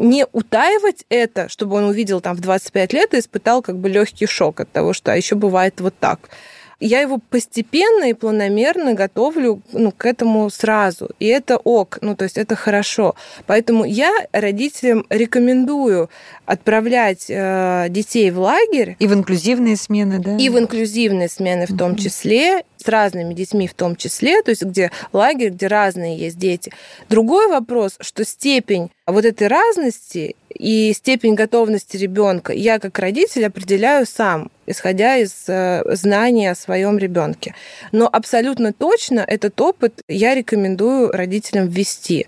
не 0.00 0.26
утаивать 0.32 1.04
это, 1.08 1.48
чтобы 1.48 1.76
он 1.76 1.84
увидел 1.84 2.20
там 2.20 2.36
в 2.36 2.40
25 2.40 2.92
лет 2.92 3.14
и 3.14 3.18
испытал 3.18 3.62
как 3.62 3.78
бы 3.78 3.88
легкий 3.88 4.26
шок 4.26 4.60
от 4.60 4.72
того, 4.72 4.92
что 4.92 5.12
а 5.12 5.16
еще 5.16 5.34
бывает 5.34 5.80
вот 5.80 5.94
так 5.98 6.30
я 6.80 7.00
его 7.02 7.18
постепенно 7.18 8.04
и 8.08 8.14
планомерно 8.14 8.94
готовлю 8.94 9.62
ну, 9.72 9.92
к 9.92 10.06
этому 10.06 10.48
сразу. 10.50 11.10
И 11.20 11.26
это 11.26 11.58
ок, 11.58 11.98
ну, 12.00 12.16
то 12.16 12.24
есть 12.24 12.38
это 12.38 12.56
хорошо. 12.56 13.14
Поэтому 13.46 13.84
я 13.84 14.12
родителям 14.32 15.04
рекомендую 15.10 16.08
отправлять 16.46 17.26
э, 17.28 17.86
детей 17.90 18.30
в 18.30 18.38
лагерь. 18.40 18.96
И 18.98 19.06
в 19.06 19.12
инклюзивные 19.12 19.76
смены, 19.76 20.18
да? 20.18 20.36
И 20.36 20.48
в 20.48 20.58
инклюзивные 20.58 21.28
смены 21.28 21.66
в 21.66 21.76
том 21.76 21.96
числе, 21.96 22.64
с 22.78 22.88
разными 22.88 23.34
детьми 23.34 23.68
в 23.68 23.74
том 23.74 23.94
числе, 23.94 24.42
то 24.42 24.50
есть 24.50 24.62
где 24.62 24.90
лагерь, 25.12 25.50
где 25.50 25.66
разные 25.66 26.16
есть 26.16 26.38
дети. 26.38 26.72
Другой 27.10 27.48
вопрос, 27.48 27.96
что 28.00 28.24
степень 28.24 28.90
вот 29.12 29.24
этой 29.24 29.48
разности 29.48 30.36
и 30.54 30.92
степень 30.92 31.34
готовности 31.34 31.96
ребенка 31.96 32.52
я 32.52 32.78
как 32.78 32.98
родитель 32.98 33.46
определяю 33.46 34.06
сам, 34.06 34.50
исходя 34.66 35.16
из 35.16 35.32
э, 35.48 35.82
знания 35.94 36.50
о 36.50 36.54
своем 36.54 36.98
ребенке. 36.98 37.54
Но 37.92 38.08
абсолютно 38.10 38.72
точно 38.72 39.20
этот 39.20 39.60
опыт 39.60 40.02
я 40.08 40.34
рекомендую 40.34 41.10
родителям 41.12 41.68
ввести. 41.68 42.26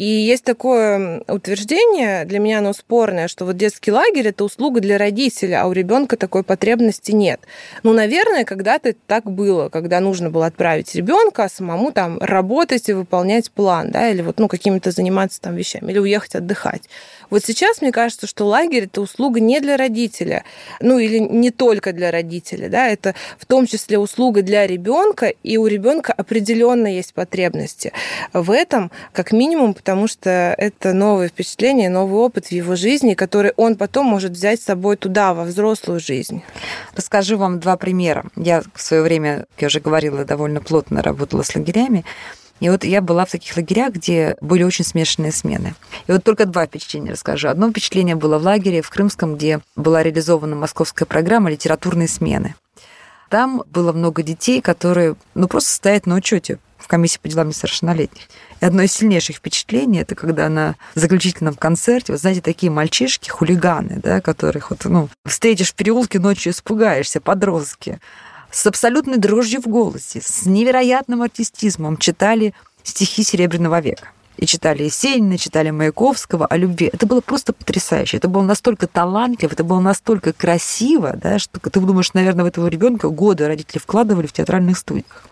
И 0.00 0.06
есть 0.06 0.44
такое 0.44 1.22
утверждение, 1.28 2.24
для 2.24 2.38
меня 2.38 2.60
оно 2.60 2.72
спорное, 2.72 3.28
что 3.28 3.44
вот 3.44 3.58
детский 3.58 3.92
лагерь 3.92 4.28
это 4.28 4.44
услуга 4.44 4.80
для 4.80 4.96
родителя, 4.96 5.60
а 5.62 5.66
у 5.66 5.72
ребенка 5.72 6.16
такой 6.16 6.42
потребности 6.42 7.12
нет. 7.12 7.38
Ну, 7.82 7.92
наверное, 7.92 8.46
когда-то 8.46 8.94
так 9.06 9.30
было, 9.30 9.68
когда 9.68 10.00
нужно 10.00 10.30
было 10.30 10.46
отправить 10.46 10.94
ребенка, 10.94 11.44
а 11.44 11.48
самому 11.50 11.92
там 11.92 12.18
работать 12.18 12.88
и 12.88 12.94
выполнять 12.94 13.50
план, 13.50 13.90
да, 13.90 14.08
или 14.08 14.22
вот 14.22 14.38
ну 14.38 14.48
какими-то 14.48 14.90
заниматься 14.90 15.38
там 15.38 15.54
вещами, 15.54 15.90
или 15.90 15.98
уехать 15.98 16.34
отдыхать. 16.34 16.84
Вот 17.28 17.44
сейчас 17.44 17.82
мне 17.82 17.92
кажется, 17.92 18.26
что 18.26 18.46
лагерь 18.46 18.84
это 18.84 19.02
услуга 19.02 19.38
не 19.38 19.60
для 19.60 19.76
родителя, 19.76 20.44
ну 20.80 20.98
или 20.98 21.18
не 21.18 21.50
только 21.50 21.92
для 21.92 22.10
родителя, 22.10 22.70
да, 22.70 22.88
это 22.88 23.14
в 23.38 23.44
том 23.44 23.66
числе 23.66 23.98
услуга 23.98 24.40
для 24.40 24.66
ребенка, 24.66 25.26
и 25.42 25.58
у 25.58 25.66
ребенка 25.66 26.14
определенно 26.14 26.86
есть 26.86 27.12
потребности 27.12 27.92
в 28.32 28.50
этом, 28.50 28.90
как 29.12 29.32
минимум, 29.32 29.74
потому 29.74 29.89
что 30.06 30.54
это 30.56 30.92
новое 30.92 31.28
впечатление, 31.28 31.88
новый 31.88 32.20
опыт 32.20 32.46
в 32.46 32.52
его 32.52 32.76
жизни, 32.76 33.14
который 33.14 33.52
он 33.56 33.76
потом 33.76 34.06
может 34.06 34.32
взять 34.32 34.60
с 34.60 34.64
собой 34.64 34.96
туда, 34.96 35.34
во 35.34 35.44
взрослую 35.44 36.00
жизнь. 36.00 36.42
Расскажу 36.94 37.36
вам 37.36 37.60
два 37.60 37.76
примера. 37.76 38.24
Я 38.36 38.62
в 38.74 38.80
свое 38.82 39.02
время, 39.02 39.46
я 39.58 39.66
уже 39.66 39.80
говорила, 39.80 40.24
довольно 40.24 40.60
плотно 40.60 41.02
работала 41.02 41.42
с 41.42 41.54
лагерями. 41.54 42.04
И 42.60 42.68
вот 42.68 42.84
я 42.84 43.00
была 43.00 43.24
в 43.24 43.30
таких 43.30 43.56
лагерях, 43.56 43.94
где 43.94 44.36
были 44.40 44.62
очень 44.62 44.84
смешанные 44.84 45.32
смены. 45.32 45.74
И 46.06 46.12
вот 46.12 46.22
только 46.24 46.44
два 46.44 46.66
впечатления 46.66 47.12
расскажу. 47.12 47.48
Одно 47.48 47.70
впечатление 47.70 48.16
было 48.16 48.38
в 48.38 48.42
лагере 48.42 48.82
в 48.82 48.90
Крымском, 48.90 49.36
где 49.36 49.60
была 49.76 50.02
реализована 50.02 50.56
московская 50.56 51.06
программа 51.06 51.50
«Литературные 51.50 52.08
смены». 52.08 52.54
Там 53.30 53.62
было 53.66 53.92
много 53.92 54.22
детей, 54.22 54.60
которые 54.60 55.14
ну, 55.34 55.48
просто 55.48 55.70
стоят 55.70 56.04
на 56.04 56.16
учете 56.16 56.58
комиссии 56.90 57.20
по 57.22 57.28
делам 57.28 57.48
несовершеннолетних. 57.48 58.24
И 58.60 58.64
одно 58.64 58.82
из 58.82 58.92
сильнейших 58.92 59.36
впечатлений 59.36 60.00
это 60.00 60.14
когда 60.14 60.48
на 60.48 60.76
заключительном 60.94 61.54
концерте, 61.54 62.12
вот 62.12 62.20
знаете, 62.20 62.42
такие 62.42 62.70
мальчишки, 62.70 63.30
хулиганы, 63.30 64.00
да, 64.02 64.20
которых 64.20 64.70
вот, 64.70 64.84
ну, 64.84 65.08
встретишь 65.26 65.70
в 65.72 65.74
переулке 65.74 66.18
ночью, 66.18 66.52
испугаешься, 66.52 67.20
подростки, 67.20 68.00
с 68.50 68.66
абсолютной 68.66 69.16
дрожью 69.16 69.62
в 69.62 69.66
голосе, 69.66 70.20
с 70.22 70.44
невероятным 70.44 71.22
артистизмом 71.22 71.96
читали 71.96 72.52
стихи 72.82 73.22
Серебряного 73.22 73.80
века. 73.80 74.08
И 74.36 74.46
читали 74.46 74.84
Есенина, 74.84 75.36
читали 75.36 75.70
Маяковского 75.70 76.46
о 76.46 76.56
любви. 76.56 76.88
Это 76.90 77.06
было 77.06 77.20
просто 77.20 77.52
потрясающе. 77.52 78.16
Это 78.16 78.28
было 78.28 78.42
настолько 78.42 78.86
талантливо, 78.86 79.52
это 79.52 79.64
было 79.64 79.80
настолько 79.80 80.32
красиво, 80.32 81.14
да, 81.14 81.38
что 81.38 81.60
ты 81.60 81.80
думаешь, 81.80 82.14
наверное, 82.14 82.44
в 82.44 82.48
этого 82.48 82.66
ребенка 82.68 83.10
годы 83.10 83.46
родители 83.46 83.78
вкладывали 83.78 84.26
в 84.26 84.32
театральных 84.32 84.78
студиях. 84.78 85.29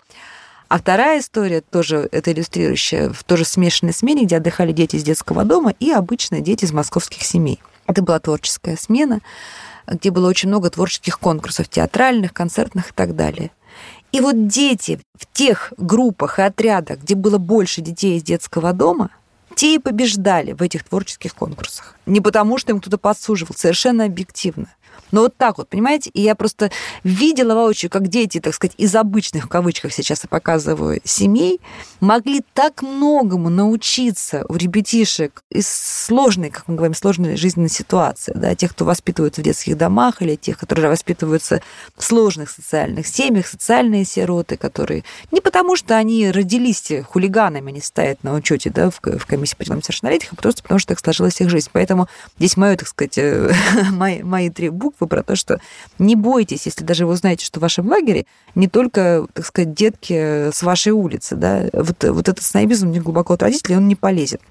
А 0.69 0.77
вторая 0.77 1.19
история, 1.19 1.61
тоже 1.61 2.07
это 2.11 2.31
иллюстрирующая, 2.31 3.09
в 3.09 3.23
тоже 3.23 3.43
смешанной 3.43 3.91
смене, 3.91 4.25
где 4.25 4.37
отдыхали 4.37 4.71
дети 4.71 4.97
из 4.97 5.03
детского 5.03 5.43
дома 5.43 5.73
и 5.79 5.91
обычные 5.91 6.41
дети 6.41 6.65
из 6.65 6.71
московских 6.71 7.23
семей. 7.23 7.59
Это 7.87 8.03
была 8.03 8.19
творческая 8.19 8.77
смена, 8.77 9.19
где 9.87 10.11
было 10.11 10.29
очень 10.29 10.47
много 10.47 10.69
творческих 10.69 11.19
конкурсов, 11.19 11.67
театральных, 11.67 12.33
концертных 12.33 12.91
и 12.91 12.93
так 12.93 13.15
далее. 13.15 13.49
И 14.11 14.21
вот 14.21 14.45
дети 14.45 14.99
в 15.17 15.25
тех 15.33 15.73
группах 15.77 16.37
и 16.37 16.43
отрядах, 16.43 16.99
где 16.99 17.15
было 17.15 17.39
больше 17.39 17.81
детей 17.81 18.17
из 18.17 18.23
детского 18.23 18.71
дома, 18.71 19.09
те 19.55 19.73
и 19.73 19.79
побеждали 19.79 20.51
в 20.53 20.61
этих 20.61 20.83
творческих 20.83 21.33
конкурсах. 21.33 21.95
Не 22.05 22.21
потому, 22.21 22.59
что 22.59 22.73
им 22.73 22.79
кто-то 22.79 22.99
подсуживал, 22.99 23.55
совершенно 23.57 24.05
объективно. 24.05 24.67
Но 25.11 25.21
вот 25.21 25.35
так 25.37 25.57
вот, 25.57 25.69
понимаете? 25.69 26.09
И 26.11 26.21
я 26.21 26.35
просто 26.35 26.71
видела 27.03 27.55
воочию, 27.55 27.89
как 27.89 28.07
дети, 28.07 28.39
так 28.39 28.53
сказать, 28.53 28.75
из 28.77 28.95
обычных, 28.95 29.45
в 29.45 29.47
кавычках 29.47 29.93
сейчас 29.93 30.23
я 30.23 30.29
показываю, 30.29 31.01
семей, 31.03 31.59
могли 31.99 32.43
так 32.53 32.81
многому 32.81 33.49
научиться 33.49 34.45
у 34.49 34.55
ребятишек 34.55 35.43
из 35.49 35.67
сложной, 35.67 36.49
как 36.49 36.67
мы 36.67 36.75
говорим, 36.75 36.93
сложной 36.93 37.37
жизненной 37.37 37.69
ситуации, 37.69 38.33
да, 38.35 38.55
тех, 38.55 38.71
кто 38.71 38.85
воспитывается 38.85 39.41
в 39.41 39.43
детских 39.43 39.77
домах, 39.77 40.21
или 40.21 40.35
тех, 40.35 40.57
которые 40.57 40.89
воспитываются 40.89 41.61
в 41.95 42.03
сложных 42.03 42.49
социальных 42.49 43.07
семьях, 43.07 43.47
социальные 43.47 44.05
сироты, 44.05 44.57
которые 44.57 45.03
не 45.31 45.41
потому, 45.41 45.75
что 45.75 45.95
они 45.95 46.31
родились 46.31 46.91
хулиганами, 47.09 47.69
они 47.69 47.81
стоят 47.81 48.23
на 48.23 48.33
учете, 48.33 48.69
да, 48.69 48.89
в, 48.89 48.99
в 49.01 49.25
комиссии 49.25 49.55
по 49.55 49.65
делам 49.65 49.81
совершеннолетних, 49.81 50.33
а 50.33 50.35
просто 50.35 50.63
потому, 50.63 50.79
что 50.79 50.89
так 50.89 50.99
сложилась 50.99 51.39
их 51.41 51.49
жизнь. 51.49 51.69
Поэтому 51.71 52.07
здесь 52.37 52.57
мое, 52.57 52.75
так 52.77 52.87
сказать, 52.87 53.17
мои, 53.91 54.23
мои 54.23 54.49
три 54.49 54.69
буквы 54.79 55.07
про 55.07 55.21
то, 55.21 55.35
что 55.35 55.59
не 55.99 56.15
бойтесь, 56.15 56.65
если 56.65 56.83
даже 56.83 57.05
вы 57.05 57.13
узнаете, 57.13 57.45
что 57.45 57.59
в 57.59 57.61
вашем 57.61 57.87
лагере 57.87 58.25
не 58.55 58.67
только, 58.67 59.27
так 59.33 59.45
сказать, 59.45 59.73
детки 59.73 60.49
с 60.51 60.63
вашей 60.63 60.93
улицы, 60.93 61.35
да, 61.35 61.65
вот, 61.73 62.03
вот 62.03 62.27
этот 62.27 62.43
снобизм 62.43 62.89
не 62.89 62.99
глубоко 62.99 63.33
от 63.33 63.43
родителей, 63.43 63.77
он 63.77 63.87
не 63.87 63.95
полезет. 63.95 64.41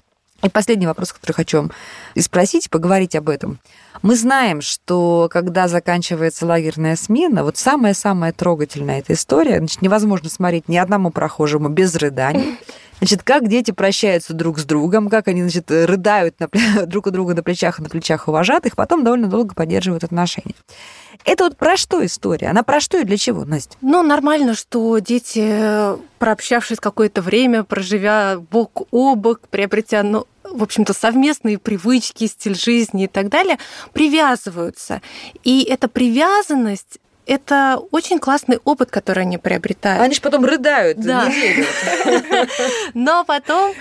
И 0.41 0.49
последний 0.49 0.87
вопрос, 0.87 1.11
который 1.11 1.33
хочу 1.33 1.57
вам 1.57 1.71
спросить, 2.17 2.69
поговорить 2.69 3.15
об 3.15 3.27
этом. 3.27 3.59
Мы 4.01 4.15
знаем, 4.15 4.61
что 4.61 5.27
когда 5.29 5.67
заканчивается 5.67 6.45
лагерная 6.45 6.95
смена, 6.95 7.43
вот 7.43 7.57
самая-самая 7.57 8.31
трогательная 8.31 8.99
эта 8.99 9.13
история, 9.13 9.57
значит, 9.57 9.81
невозможно 9.81 10.29
смотреть 10.29 10.69
ни 10.69 10.77
одному 10.77 11.11
прохожему 11.11 11.67
без 11.67 11.93
рыданий. 11.95 12.57
Значит, 12.99 13.23
как 13.23 13.47
дети 13.47 13.71
прощаются 13.71 14.33
друг 14.33 14.59
с 14.59 14.65
другом, 14.65 15.09
как 15.09 15.27
они, 15.27 15.41
значит, 15.41 15.71
рыдают 15.71 16.35
на, 16.39 16.49
друг 16.85 17.07
у 17.07 17.11
друга 17.11 17.33
на 17.33 17.43
плечах 17.43 17.79
и 17.79 17.83
на 17.83 17.89
плечах 17.89 18.27
уважатых, 18.27 18.75
потом 18.75 19.03
довольно 19.03 19.27
долго 19.27 19.55
поддерживают 19.55 20.03
отношения. 20.03 20.55
Это 21.25 21.45
вот 21.45 21.57
про 21.57 21.77
что 21.77 22.05
история? 22.05 22.47
Она 22.47 22.63
про 22.63 22.79
что 22.79 22.97
и 22.97 23.03
для 23.03 23.17
чего, 23.17 23.45
Настя? 23.45 23.77
Ну, 23.81 24.03
нормально, 24.03 24.53
что 24.53 24.97
дети, 24.99 25.97
прообщавшись 26.17 26.79
какое-то 26.79 27.21
время, 27.21 27.63
проживя 27.63 28.39
бок 28.39 28.87
о 28.91 29.15
бок, 29.15 29.41
приобретя 29.49 30.03
ну, 30.03 30.25
в 30.43 30.63
общем-то, 30.63 30.93
совместные 30.93 31.57
привычки, 31.57 32.27
стиль 32.27 32.55
жизни 32.55 33.03
и 33.03 33.07
так 33.07 33.29
далее, 33.29 33.57
привязываются. 33.93 35.01
И 35.43 35.63
эта 35.63 35.87
привязанность 35.87 36.99
это 37.29 37.79
очень 37.91 38.17
классный 38.17 38.59
опыт, 38.63 38.89
который 38.89 39.21
они 39.21 39.37
приобретают. 39.37 40.01
Они 40.01 40.15
же 40.15 40.21
потом 40.21 40.45
рыдают 40.45 40.97
да. 40.97 41.31
Но 42.95 43.23
потом 43.23 43.75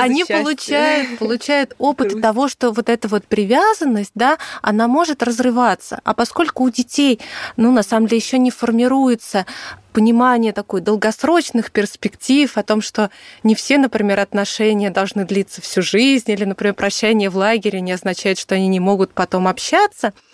они 0.00 0.24
получают, 0.24 1.18
получают 1.18 1.74
опыт 1.78 2.20
того, 2.22 2.48
что 2.48 2.70
вот 2.70 2.88
эта 2.88 3.06
вот 3.08 3.26
привязанность, 3.26 4.12
да, 4.14 4.38
она 4.62 4.88
может 4.88 5.22
разрываться. 5.22 6.00
А 6.04 6.14
поскольку 6.14 6.64
у 6.64 6.70
детей, 6.70 7.20
ну, 7.58 7.72
на 7.72 7.82
самом 7.82 8.06
деле, 8.06 8.18
еще 8.18 8.38
не 8.38 8.50
формируется 8.50 9.44
понимание 9.92 10.52
такой 10.52 10.80
долгосрочных 10.80 11.70
перспектив, 11.72 12.56
о 12.56 12.62
том, 12.62 12.80
что 12.80 13.10
не 13.42 13.54
все, 13.54 13.76
например, 13.76 14.18
отношения 14.20 14.90
должны 14.90 15.26
длиться 15.26 15.60
всю 15.60 15.82
жизнь, 15.82 16.30
или, 16.30 16.44
например, 16.44 16.74
прощание 16.74 17.28
в 17.28 17.36
лагере 17.36 17.82
не 17.82 17.92
означает, 17.92 18.38
что 18.38 18.54
они 18.54 18.68
не 18.68 18.80
могут 18.80 19.12
потом 19.12 19.46
общаться– 19.46 20.14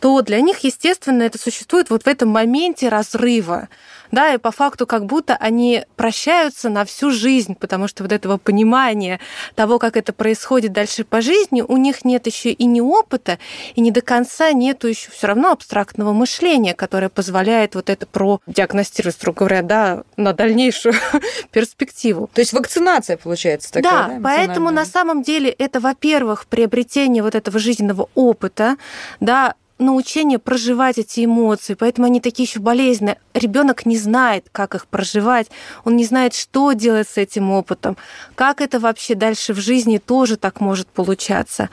то 0.00 0.22
для 0.22 0.40
них, 0.40 0.60
естественно, 0.60 1.22
это 1.22 1.38
существует 1.38 1.90
вот 1.90 2.04
в 2.04 2.06
этом 2.06 2.30
моменте 2.30 2.88
разрыва. 2.88 3.68
Да, 4.10 4.34
и 4.34 4.38
по 4.38 4.50
факту 4.50 4.88
как 4.88 5.06
будто 5.06 5.36
они 5.36 5.84
прощаются 5.94 6.68
на 6.68 6.84
всю 6.84 7.12
жизнь, 7.12 7.54
потому 7.54 7.86
что 7.86 8.02
вот 8.02 8.10
этого 8.10 8.38
понимания 8.38 9.20
того, 9.54 9.78
как 9.78 9.96
это 9.96 10.12
происходит 10.12 10.72
дальше 10.72 11.04
по 11.04 11.20
жизни, 11.20 11.62
у 11.62 11.76
них 11.76 12.04
нет 12.04 12.26
еще 12.26 12.50
и 12.50 12.64
не 12.64 12.82
опыта, 12.82 13.38
и 13.76 13.80
не 13.80 13.92
до 13.92 14.00
конца 14.00 14.52
нету 14.52 14.88
еще 14.88 15.12
все 15.12 15.28
равно 15.28 15.52
абстрактного 15.52 16.12
мышления, 16.12 16.74
которое 16.74 17.08
позволяет 17.08 17.76
вот 17.76 17.88
это 17.88 18.04
продиагностировать, 18.06 19.14
строго 19.14 19.38
говоря, 19.40 19.62
да, 19.62 20.02
на 20.16 20.32
дальнейшую 20.32 20.94
перспективу. 21.52 22.28
То 22.34 22.40
есть 22.40 22.52
вакцинация 22.52 23.16
получается 23.16 23.72
такая, 23.72 24.08
да? 24.08 24.08
Да, 24.08 24.20
поэтому 24.24 24.70
на 24.70 24.86
самом 24.86 25.22
деле 25.22 25.50
это, 25.50 25.78
во-первых, 25.78 26.46
приобретение 26.46 27.22
вот 27.22 27.36
этого 27.36 27.60
жизненного 27.60 28.08
опыта, 28.14 28.76
да, 29.20 29.54
научение 29.80 30.38
проживать 30.38 30.98
эти 30.98 31.24
эмоции, 31.24 31.74
поэтому 31.74 32.06
они 32.06 32.20
такие 32.20 32.46
еще 32.46 32.60
болезненные. 32.60 33.18
Ребенок 33.34 33.86
не 33.86 33.96
знает, 33.96 34.46
как 34.52 34.74
их 34.74 34.86
проживать, 34.86 35.48
он 35.84 35.96
не 35.96 36.04
знает, 36.04 36.34
что 36.34 36.72
делать 36.72 37.08
с 37.08 37.16
этим 37.16 37.50
опытом, 37.50 37.96
как 38.34 38.60
это 38.60 38.78
вообще 38.78 39.14
дальше 39.14 39.54
в 39.54 39.58
жизни 39.60 39.98
тоже 39.98 40.36
так 40.36 40.60
может 40.60 40.88
получаться. 40.88 41.70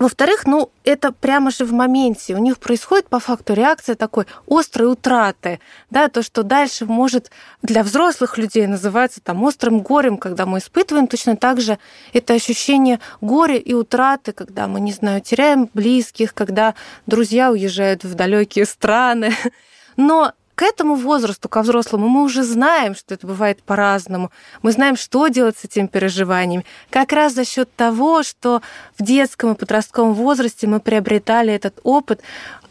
Во-вторых, 0.00 0.46
ну, 0.46 0.72
это 0.82 1.12
прямо 1.12 1.50
же 1.50 1.66
в 1.66 1.74
моменте. 1.74 2.34
У 2.34 2.38
них 2.38 2.58
происходит 2.58 3.10
по 3.10 3.20
факту 3.20 3.52
реакция 3.52 3.96
такой 3.96 4.24
острой 4.48 4.90
утраты. 4.90 5.60
Да, 5.90 6.08
то, 6.08 6.22
что 6.22 6.42
дальше 6.42 6.86
может 6.86 7.30
для 7.60 7.82
взрослых 7.82 8.38
людей 8.38 8.66
называться 8.66 9.20
там 9.20 9.42
острым 9.44 9.80
горем, 9.80 10.16
когда 10.16 10.46
мы 10.46 10.60
испытываем 10.60 11.06
точно 11.06 11.36
так 11.36 11.60
же 11.60 11.78
это 12.14 12.32
ощущение 12.32 12.98
горя 13.20 13.56
и 13.56 13.74
утраты, 13.74 14.32
когда 14.32 14.68
мы, 14.68 14.80
не 14.80 14.92
знаю, 14.92 15.20
теряем 15.20 15.68
близких, 15.74 16.32
когда 16.32 16.74
друзья 17.04 17.50
уезжают 17.50 18.02
в 18.02 18.14
далекие 18.14 18.64
страны. 18.64 19.34
Но 19.98 20.32
к 20.60 20.62
этому 20.62 20.94
возрасту, 20.94 21.48
ко 21.48 21.62
взрослому, 21.62 22.06
мы 22.08 22.22
уже 22.22 22.42
знаем, 22.42 22.94
что 22.94 23.14
это 23.14 23.26
бывает 23.26 23.62
по-разному. 23.62 24.30
Мы 24.60 24.72
знаем, 24.72 24.94
что 24.94 25.28
делать 25.28 25.56
с 25.56 25.64
этим 25.64 25.88
переживанием. 25.88 26.64
Как 26.90 27.12
раз 27.12 27.32
за 27.32 27.46
счет 27.46 27.74
того, 27.74 28.22
что 28.22 28.60
в 28.98 29.02
детском 29.02 29.52
и 29.52 29.54
подростковом 29.54 30.12
возрасте 30.12 30.66
мы 30.66 30.78
приобретали 30.80 31.50
этот 31.54 31.80
опыт, 31.82 32.20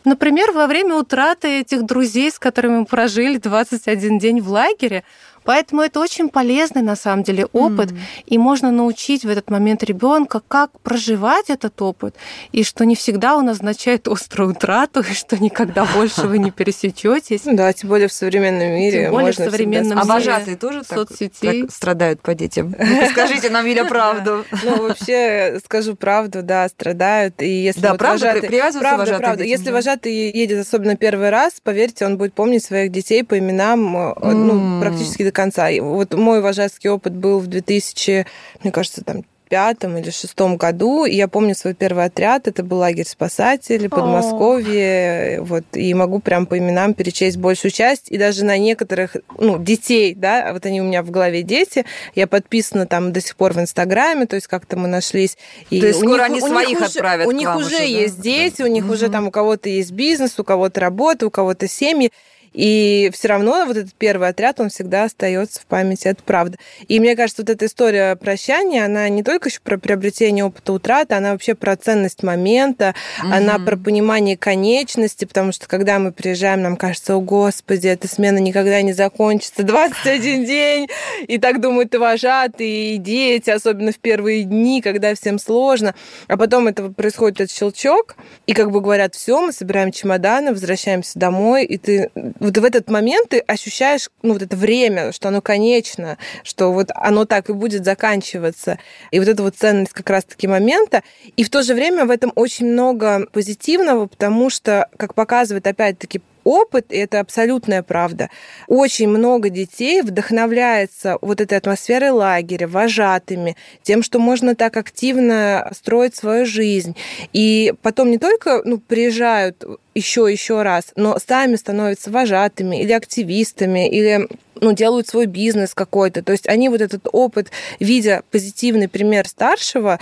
Например, 0.05 0.53
во 0.53 0.65
время 0.65 0.95
утраты 0.95 1.59
этих 1.59 1.85
друзей, 1.85 2.31
с 2.31 2.39
которыми 2.39 2.79
мы 2.79 2.85
прожили 2.85 3.37
21 3.37 4.17
день 4.17 4.39
в 4.39 4.49
лагере, 4.49 5.03
Поэтому 5.49 5.81
это 5.81 5.99
очень 5.99 6.29
полезный 6.29 6.83
на 6.83 6.95
самом 6.95 7.23
деле 7.23 7.47
опыт, 7.53 7.89
mm. 7.89 7.97
и 8.27 8.37
можно 8.37 8.69
научить 8.69 9.25
в 9.25 9.29
этот 9.29 9.49
момент 9.49 9.83
ребенка, 9.83 10.43
как 10.47 10.69
проживать 10.81 11.49
этот 11.49 11.81
опыт, 11.81 12.13
и 12.51 12.63
что 12.63 12.85
не 12.85 12.95
всегда 12.95 13.35
он 13.35 13.49
означает 13.49 14.07
острую 14.07 14.51
утрату, 14.51 14.99
и 14.99 15.13
что 15.15 15.43
никогда 15.43 15.85
больше 15.85 16.27
вы 16.27 16.37
не 16.37 16.51
пересечетесь. 16.51 17.41
Да, 17.45 17.73
тем 17.73 17.89
более 17.89 18.09
в 18.09 18.13
современном 18.13 18.75
мире. 18.75 19.05
Тем 19.05 19.11
более 19.11 19.31
в 19.31 19.37
современном 19.37 19.97
мире. 19.97 20.01
А 20.01 20.05
вожатые 20.05 20.55
тоже 20.55 20.83
соцсетей 20.83 21.67
страдают 21.67 22.21
по 22.21 22.35
детям? 22.35 22.75
Скажите 23.11 23.49
нам, 23.49 23.65
Юля, 23.65 23.85
правду. 23.85 24.45
Ну, 24.63 24.83
вообще, 24.83 25.59
скажу 25.65 25.95
правду, 25.95 26.43
да, 26.43 26.69
страдают. 26.69 27.41
И 27.41 27.49
если 27.49 27.81
да, 27.81 27.95
правда, 27.95 28.35
привязываются 28.39 29.17
правда. 29.17 29.43
Если 29.43 29.71
вожатый 29.71 30.29
едет 30.29 30.59
особенно 30.59 30.95
первый 30.95 31.31
раз, 31.31 31.53
поверьте, 31.63 32.05
он 32.05 32.19
будет 32.19 32.35
помнить 32.35 32.63
своих 32.63 32.91
детей 32.91 33.23
по 33.23 33.39
именам, 33.39 33.97
э, 33.97 34.31
ну, 34.31 34.79
практически 34.79 35.23
до 35.23 35.38
конца. 35.39 35.69
Вот 35.79 36.13
мой 36.13 36.41
вожатский 36.41 36.89
опыт 36.89 37.15
был 37.15 37.39
в 37.39 37.47
2000, 37.47 38.25
мне 38.61 38.71
кажется, 38.71 39.03
там 39.05 39.23
пятом 39.49 39.97
или 39.97 40.11
шестом 40.11 40.57
году. 40.57 41.05
И 41.05 41.15
я 41.15 41.27
помню 41.27 41.55
свой 41.55 41.73
первый 41.73 42.05
отряд. 42.05 42.47
Это 42.47 42.61
был 42.61 42.77
лагерь 42.77 43.07
спасателей, 43.07 43.89
Подмосковье. 43.89 45.41
Вот, 45.41 45.63
и 45.73 45.93
могу 45.93 46.19
прям 46.19 46.45
по 46.45 46.57
именам 46.57 46.93
перечесть 46.93 47.37
большую 47.37 47.71
часть. 47.71 48.11
И 48.11 48.17
даже 48.17 48.45
на 48.45 48.57
некоторых 48.57 49.15
ну, 49.37 49.57
детей, 49.57 50.13
да, 50.13 50.51
вот 50.53 50.65
они 50.65 50.81
у 50.81 50.83
меня 50.83 51.03
в 51.03 51.09
голове 51.09 51.41
дети. 51.41 51.85
Я 52.15 52.27
подписана 52.27 52.85
там 52.85 53.11
до 53.11 53.21
сих 53.21 53.35
пор 53.37 53.53
в 53.53 53.59
Инстаграме, 53.59 54.25
то 54.25 54.35
есть 54.35 54.47
как-то 54.47 54.77
мы 54.77 54.87
нашлись. 54.87 55.37
И 55.69 55.81
то 55.81 55.87
есть 55.87 55.99
скоро 55.99 56.27
них, 56.27 56.29
они 56.29 56.41
своих 56.41 56.81
отправят 56.81 57.27
У 57.27 57.31
них 57.31 57.55
уже, 57.55 57.83
есть 57.83 58.21
дети, 58.21 58.61
у 58.61 58.67
них 58.67 58.89
уже 58.89 59.09
там 59.09 59.27
у 59.27 59.31
кого-то 59.31 59.69
есть 59.69 59.91
бизнес, 59.91 60.37
у 60.37 60.43
кого-то 60.43 60.79
работа, 60.79 61.25
у 61.25 61.31
кого-то 61.31 61.67
семьи. 61.67 62.11
И 62.59 63.09
все 63.13 63.29
равно 63.29 63.63
вот 63.65 63.77
этот 63.77 63.93
первый 63.93 64.27
отряд, 64.27 64.59
он 64.59 64.67
всегда 64.67 65.05
остается 65.05 65.61
в 65.61 65.65
памяти, 65.65 66.09
это 66.09 66.21
правда. 66.21 66.57
И 66.89 66.99
мне 66.99 67.15
кажется, 67.15 67.41
вот 67.41 67.49
эта 67.49 67.67
история 67.67 68.17
прощания, 68.17 68.83
она 68.83 69.07
не 69.07 69.23
только 69.23 69.47
еще 69.47 69.61
про 69.63 69.77
приобретение 69.77 70.43
опыта 70.43 70.73
утраты, 70.73 71.15
она 71.15 71.31
вообще 71.31 71.55
про 71.55 71.77
ценность 71.77 72.21
момента, 72.21 72.95
mm-hmm. 73.23 73.33
она 73.33 73.59
про 73.59 73.77
понимание 73.77 74.35
конечности, 74.35 75.23
потому 75.23 75.53
что 75.53 75.69
когда 75.69 75.99
мы 75.99 76.11
приезжаем, 76.11 76.61
нам 76.61 76.75
кажется, 76.75 77.15
о 77.15 77.21
господи, 77.21 77.87
эта 77.87 78.09
смена 78.09 78.39
никогда 78.39 78.81
не 78.81 78.91
закончится, 78.91 79.63
21 79.63 80.43
день, 80.43 80.87
и 81.29 81.37
так 81.37 81.61
думают 81.61 81.95
и 81.95 81.97
вожатые, 81.97 82.95
и 82.95 82.97
дети, 82.97 83.51
особенно 83.51 83.93
в 83.93 83.99
первые 83.99 84.43
дни, 84.43 84.81
когда 84.81 85.15
всем 85.15 85.39
сложно. 85.39 85.95
А 86.27 86.35
потом 86.35 86.67
это 86.67 86.89
происходит 86.89 87.39
этот 87.39 87.55
щелчок, 87.55 88.17
и 88.47 88.53
как 88.53 88.71
бы 88.71 88.81
говорят, 88.81 89.15
все, 89.15 89.39
мы 89.39 89.53
собираем 89.53 89.93
чемоданы, 89.93 90.51
возвращаемся 90.51 91.17
домой, 91.17 91.63
и 91.63 91.77
ты 91.77 92.11
вот 92.49 92.57
в 92.57 92.65
этот 92.65 92.89
момент 92.89 93.29
ты 93.29 93.39
ощущаешь, 93.39 94.09
ну, 94.23 94.33
вот 94.33 94.41
это 94.41 94.55
время, 94.55 95.11
что 95.11 95.27
оно 95.27 95.41
конечно, 95.41 96.17
что 96.43 96.71
вот 96.71 96.89
оно 96.95 97.25
так 97.25 97.49
и 97.49 97.53
будет 97.53 97.85
заканчиваться. 97.85 98.79
И 99.11 99.19
вот 99.19 99.27
эта 99.27 99.43
вот 99.43 99.55
ценность 99.55 99.93
как 99.93 100.09
раз-таки 100.09 100.47
момента. 100.47 101.03
И 101.37 101.43
в 101.43 101.49
то 101.49 101.61
же 101.61 101.73
время 101.73 102.05
в 102.05 102.09
этом 102.09 102.31
очень 102.35 102.65
много 102.67 103.27
позитивного, 103.31 104.07
потому 104.07 104.49
что, 104.49 104.89
как 104.97 105.13
показывает 105.13 105.67
опять-таки 105.67 106.21
опыт, 106.49 106.91
и 106.91 106.97
это 106.97 107.19
абсолютная 107.19 107.83
правда. 107.83 108.29
Очень 108.67 109.07
много 109.09 109.49
детей 109.49 110.01
вдохновляется 110.01 111.17
вот 111.21 111.41
этой 111.41 111.57
атмосферой 111.57 112.09
лагеря, 112.09 112.67
вожатыми, 112.67 113.55
тем, 113.83 114.01
что 114.01 114.19
можно 114.19 114.55
так 114.55 114.75
активно 114.77 115.69
строить 115.73 116.15
свою 116.15 116.45
жизнь. 116.45 116.95
И 117.33 117.73
потом 117.83 118.09
не 118.09 118.17
только 118.17 118.61
ну, 118.65 118.79
приезжают 118.79 119.63
еще 119.93 120.27
еще 120.31 120.63
раз, 120.63 120.91
но 120.95 121.17
сами 121.25 121.55
становятся 121.55 122.09
вожатыми 122.09 122.81
или 122.81 122.93
активистами, 122.93 123.89
или 123.89 124.27
ну, 124.61 124.73
делают 124.73 125.07
свой 125.07 125.25
бизнес 125.25 125.73
какой-то. 125.73 126.23
То 126.23 126.31
есть 126.31 126.47
они 126.47 126.69
вот 126.69 126.81
этот 126.81 127.07
опыт, 127.11 127.51
видя 127.79 128.23
позитивный 128.31 128.87
пример 128.87 129.27
старшего, 129.27 129.99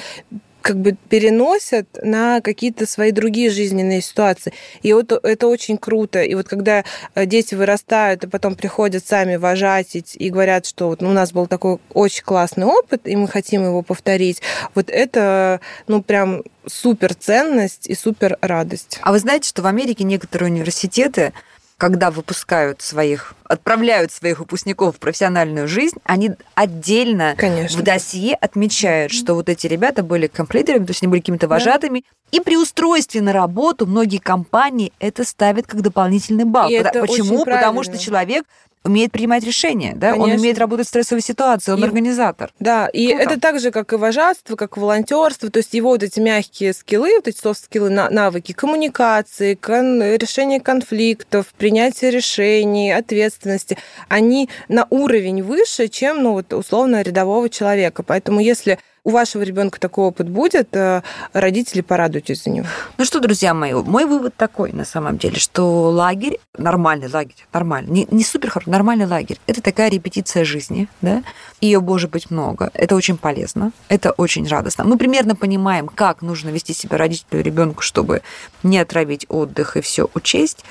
как 0.67 0.79
бы 0.79 0.97
переносят 1.07 1.87
на 2.03 2.41
какие-то 2.41 2.85
свои 2.85 3.11
другие 3.11 3.49
жизненные 3.49 4.01
ситуации. 4.01 4.51
И 4.81 4.91
вот 4.91 5.13
это 5.13 5.47
очень 5.47 5.77
круто. 5.77 6.21
И 6.21 6.35
вот 6.35 6.49
когда 6.49 6.83
э, 7.15 7.25
дети 7.25 7.55
вырастают 7.55 8.25
и 8.25 8.27
потом 8.27 8.55
приходят 8.55 9.07
сами 9.07 9.37
вожать 9.37 9.95
и 9.95 10.29
говорят, 10.29 10.65
что 10.65 10.89
вот 10.89 11.01
у 11.01 11.07
нас 11.07 11.31
был 11.31 11.47
такой 11.47 11.79
очень 11.93 12.25
классный 12.25 12.65
опыт, 12.65 13.07
и 13.07 13.15
мы 13.15 13.29
хотим 13.29 13.63
его 13.63 13.81
повторить, 13.81 14.41
вот 14.75 14.89
это, 14.89 15.61
ну, 15.87 16.03
прям 16.03 16.43
супер 16.65 17.15
ценность 17.15 17.87
и 17.87 17.95
супер 17.95 18.37
радость. 18.41 18.99
А 19.03 19.13
вы 19.13 19.19
знаете, 19.19 19.47
что 19.47 19.61
в 19.61 19.67
Америке 19.67 20.03
некоторые 20.03 20.51
университеты 20.51 21.31
когда 21.77 22.09
выпускают 22.09 22.81
своих, 22.81 23.35
отправляют 23.43 24.11
своих 24.11 24.39
выпускников 24.39 24.95
в 24.95 24.99
профессиональную 24.99 25.67
жизнь, 25.67 25.97
они 26.03 26.31
отдельно 26.55 27.35
Конечно. 27.37 27.79
в 27.79 27.83
досье 27.83 28.33
отмечают, 28.33 29.11
что 29.11 29.35
вот 29.35 29.47
эти 29.47 29.67
ребята 29.67 30.01
были 30.01 30.27
комплейтерами, 30.27 30.85
то 30.85 30.91
есть 30.91 31.03
они 31.03 31.11
были 31.11 31.19
какими-то 31.19 31.47
вожатыми. 31.47 31.99
Да. 31.99 32.37
И 32.37 32.41
при 32.41 32.57
устройстве 32.57 33.21
на 33.21 33.31
работу 33.31 33.85
многие 33.85 34.17
компании 34.17 34.91
это 34.99 35.23
ставят 35.23 35.67
как 35.67 35.81
дополнительный 35.81 36.45
балл. 36.45 36.69
И 36.69 36.81
Почему? 36.83 37.45
Потому 37.45 37.83
что 37.83 37.97
человек 37.97 38.45
умеет 38.87 39.11
принимать 39.11 39.43
решения, 39.43 39.93
да, 39.95 40.11
Конечно. 40.11 40.33
он 40.33 40.39
умеет 40.39 40.57
работать 40.57 40.87
в 40.87 40.89
стрессовой 40.89 41.21
ситуации, 41.21 41.71
он 41.71 41.79
и, 41.79 41.83
организатор. 41.83 42.51
Да, 42.59 42.87
и 42.87 43.09
Круто. 43.09 43.23
это 43.23 43.39
так 43.39 43.59
же, 43.59 43.71
как 43.71 43.93
и 43.93 43.97
вожатство, 43.97 44.55
как 44.55 44.77
и 44.77 44.79
волонтерство, 44.79 45.49
то 45.49 45.57
есть 45.57 45.73
его 45.73 45.89
вот 45.89 46.03
эти 46.03 46.19
мягкие 46.19 46.73
скиллы, 46.73 47.15
вот 47.15 47.27
эти 47.27 47.39
софт-скиллы, 47.39 47.89
навыки 47.89 48.53
коммуникации, 48.53 49.55
кон, 49.55 50.01
решения 50.01 50.59
конфликтов, 50.59 51.47
принятия 51.57 52.09
решений, 52.09 52.91
ответственности, 52.91 53.77
они 54.07 54.49
на 54.67 54.87
уровень 54.89 55.43
выше, 55.43 55.87
чем, 55.87 56.23
ну, 56.23 56.33
вот, 56.33 56.53
условно, 56.53 57.01
рядового 57.01 57.49
человека. 57.49 58.03
Поэтому 58.03 58.39
если 58.39 58.79
у 59.07 59.11
вашего 59.11 59.41
ребенка 59.41 59.79
такой 59.79 60.07
опыт 60.07 60.27
будет, 60.27 60.75
э, 60.75 61.01
родители 61.31 61.79
порадуйтесь 61.79 62.43
за 62.43 62.49
него. 62.49 62.65
Ну 62.97 63.05
что, 63.05 63.21
друзья 63.21 63.53
мои, 63.53 63.71
мой 63.71 64.03
вывод 64.03 64.35
такой 64.35 64.73
на 64.73 64.83
самом 64.83 65.17
деле, 65.17 65.39
что 65.39 65.89
лагерь, 65.91 66.39
нормальный 66.57 67.07
лагерь, 67.07 67.47
нормальный, 67.53 67.89
не, 67.89 68.07
не 68.11 68.25
супер 68.25 68.49
хороший, 68.49 68.69
нормальный 68.69 69.05
лагерь, 69.05 69.39
это 69.47 69.61
такая 69.61 69.89
репетиция 69.89 70.43
жизни, 70.43 70.89
да, 71.01 71.23
ее 71.61 71.79
может 71.79 72.11
быть 72.11 72.29
много, 72.29 72.69
это 72.73 72.95
очень 72.97 73.15
полезно, 73.15 73.71
это 73.87 74.11
очень 74.11 74.45
радостно. 74.45 74.83
Мы 74.83 74.97
примерно 74.97 75.37
понимаем, 75.37 75.87
как 75.87 76.21
нужно 76.21 76.49
вести 76.49 76.73
себя 76.73 76.97
родителю 76.97 77.41
ребенку, 77.41 77.83
чтобы 77.83 78.23
не 78.61 78.77
отравить 78.77 79.25
отдых 79.29 79.77
и 79.77 79.81
все 79.81 80.09
учесть. 80.15 80.65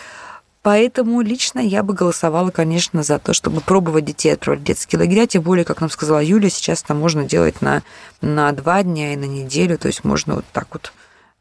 Поэтому 0.67 1.21
лично 1.21 1.61
я 1.61 1.85
бы 1.85 1.95
голосовала, 1.95 2.51
конечно, 2.51 3.05
за 3.05 3.21
то, 3.21 3.33
чтобы 3.33 3.61
пробовать 3.61 4.05
детей 4.05 4.31
отправлять 4.31 4.62
в 4.62 4.67
детские 4.67 4.99
лагеря. 4.99 5.29
Тем 5.29 5.43
более, 5.43 5.64
как 5.64 5.81
нам 5.81 5.89
сказала 5.89 6.19
Юля, 6.21 6.51
сейчас 6.51 6.83
это 6.83 6.93
можно 6.93 7.23
делать 7.23 7.62
на, 7.62 7.85
на 8.21 8.51
два 8.51 8.83
дня 8.83 9.12
и 9.12 9.17
на 9.17 9.27
неделю. 9.27 9.79
То 9.79 9.87
есть 9.87 10.03
можно 10.03 10.35
вот 10.35 10.45
так 10.53 10.67
вот 10.73 10.93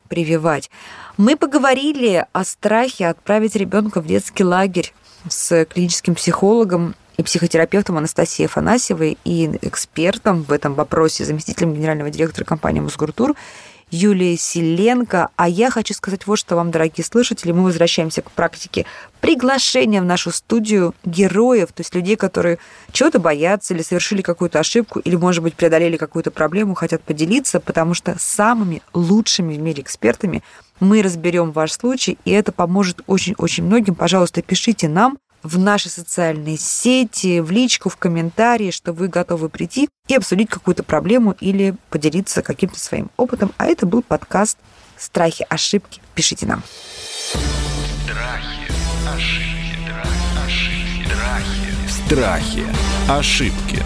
прививать. 0.09 0.69
Мы 1.17 1.37
поговорили 1.37 2.27
о 2.33 2.43
страхе 2.43 3.07
отправить 3.07 3.55
ребенка 3.55 3.99
в 3.99 4.05
детский 4.05 4.43
лагерь 4.43 4.93
с 5.27 5.65
клиническим 5.65 6.13
психологом 6.13 6.93
и 7.17 7.23
психотерапевтом 7.23 7.97
Анастасией 7.97 8.45
Афанасьевой 8.45 9.17
и 9.25 9.57
экспертом 9.63 10.43
в 10.43 10.51
этом 10.51 10.75
вопросе, 10.75 11.25
заместителем 11.25 11.73
генерального 11.73 12.11
директора 12.11 12.45
компании 12.45 12.81
«Мосгортур» 12.81 13.33
Юлия 13.95 14.35
Селенко. 14.37 15.29
А 15.37 15.47
я 15.47 15.69
хочу 15.69 15.93
сказать 15.93 16.27
вот 16.27 16.35
что 16.37 16.55
вам, 16.55 16.69
дорогие 16.69 17.05
слушатели. 17.05 17.53
Мы 17.53 17.63
возвращаемся 17.63 18.21
к 18.21 18.29
практике 18.31 18.85
приглашения 19.21 20.01
в 20.01 20.05
нашу 20.05 20.31
студию 20.31 20.93
героев, 21.05 21.69
то 21.73 21.81
есть 21.81 21.95
людей, 21.95 22.17
которые 22.17 22.59
чего-то 22.91 23.19
боятся 23.19 23.73
или 23.73 23.81
совершили 23.81 24.21
какую-то 24.21 24.59
ошибку, 24.59 24.99
или, 24.99 25.15
может 25.15 25.41
быть, 25.43 25.55
преодолели 25.55 25.95
какую-то 25.95 26.29
проблему, 26.29 26.75
хотят 26.75 27.01
поделиться, 27.03 27.59
потому 27.59 27.93
что 27.93 28.17
самыми 28.19 28.81
лучшими 28.93 29.55
в 29.55 29.59
мире 29.59 29.81
экспертами 29.81 30.43
мы 30.81 31.01
разберем 31.01 31.51
ваш 31.51 31.71
случай, 31.71 32.17
и 32.25 32.31
это 32.31 32.51
поможет 32.51 33.01
очень-очень 33.07 33.63
многим. 33.63 33.95
Пожалуйста, 33.95 34.41
пишите 34.41 34.89
нам 34.89 35.17
в 35.45 35.59
наши 35.59 35.89
социальные 35.89 36.57
сети, 36.57 37.39
в 37.39 37.51
личку, 37.51 37.89
в 37.89 37.97
комментарии, 37.97 38.71
что 38.71 38.93
вы 38.93 39.07
готовы 39.07 39.49
прийти 39.49 39.87
и 40.07 40.15
обсудить 40.15 40.49
какую-то 40.49 40.83
проблему 40.83 41.35
или 41.39 41.75
поделиться 41.89 42.41
каким-то 42.41 42.79
своим 42.79 43.11
опытом. 43.15 43.51
А 43.57 43.67
это 43.67 43.85
был 43.85 44.01
подкаст 44.01 44.57
«Страхи, 44.97 45.45
ошибки». 45.47 46.01
Пишите 46.15 46.47
нам. 46.47 46.63
Страхи, 48.05 48.67
ошибки, 49.07 49.83
ошибки, 50.47 51.05
страхи. 51.85 51.85
Страхи, 51.89 52.63
ошибки. 53.07 53.85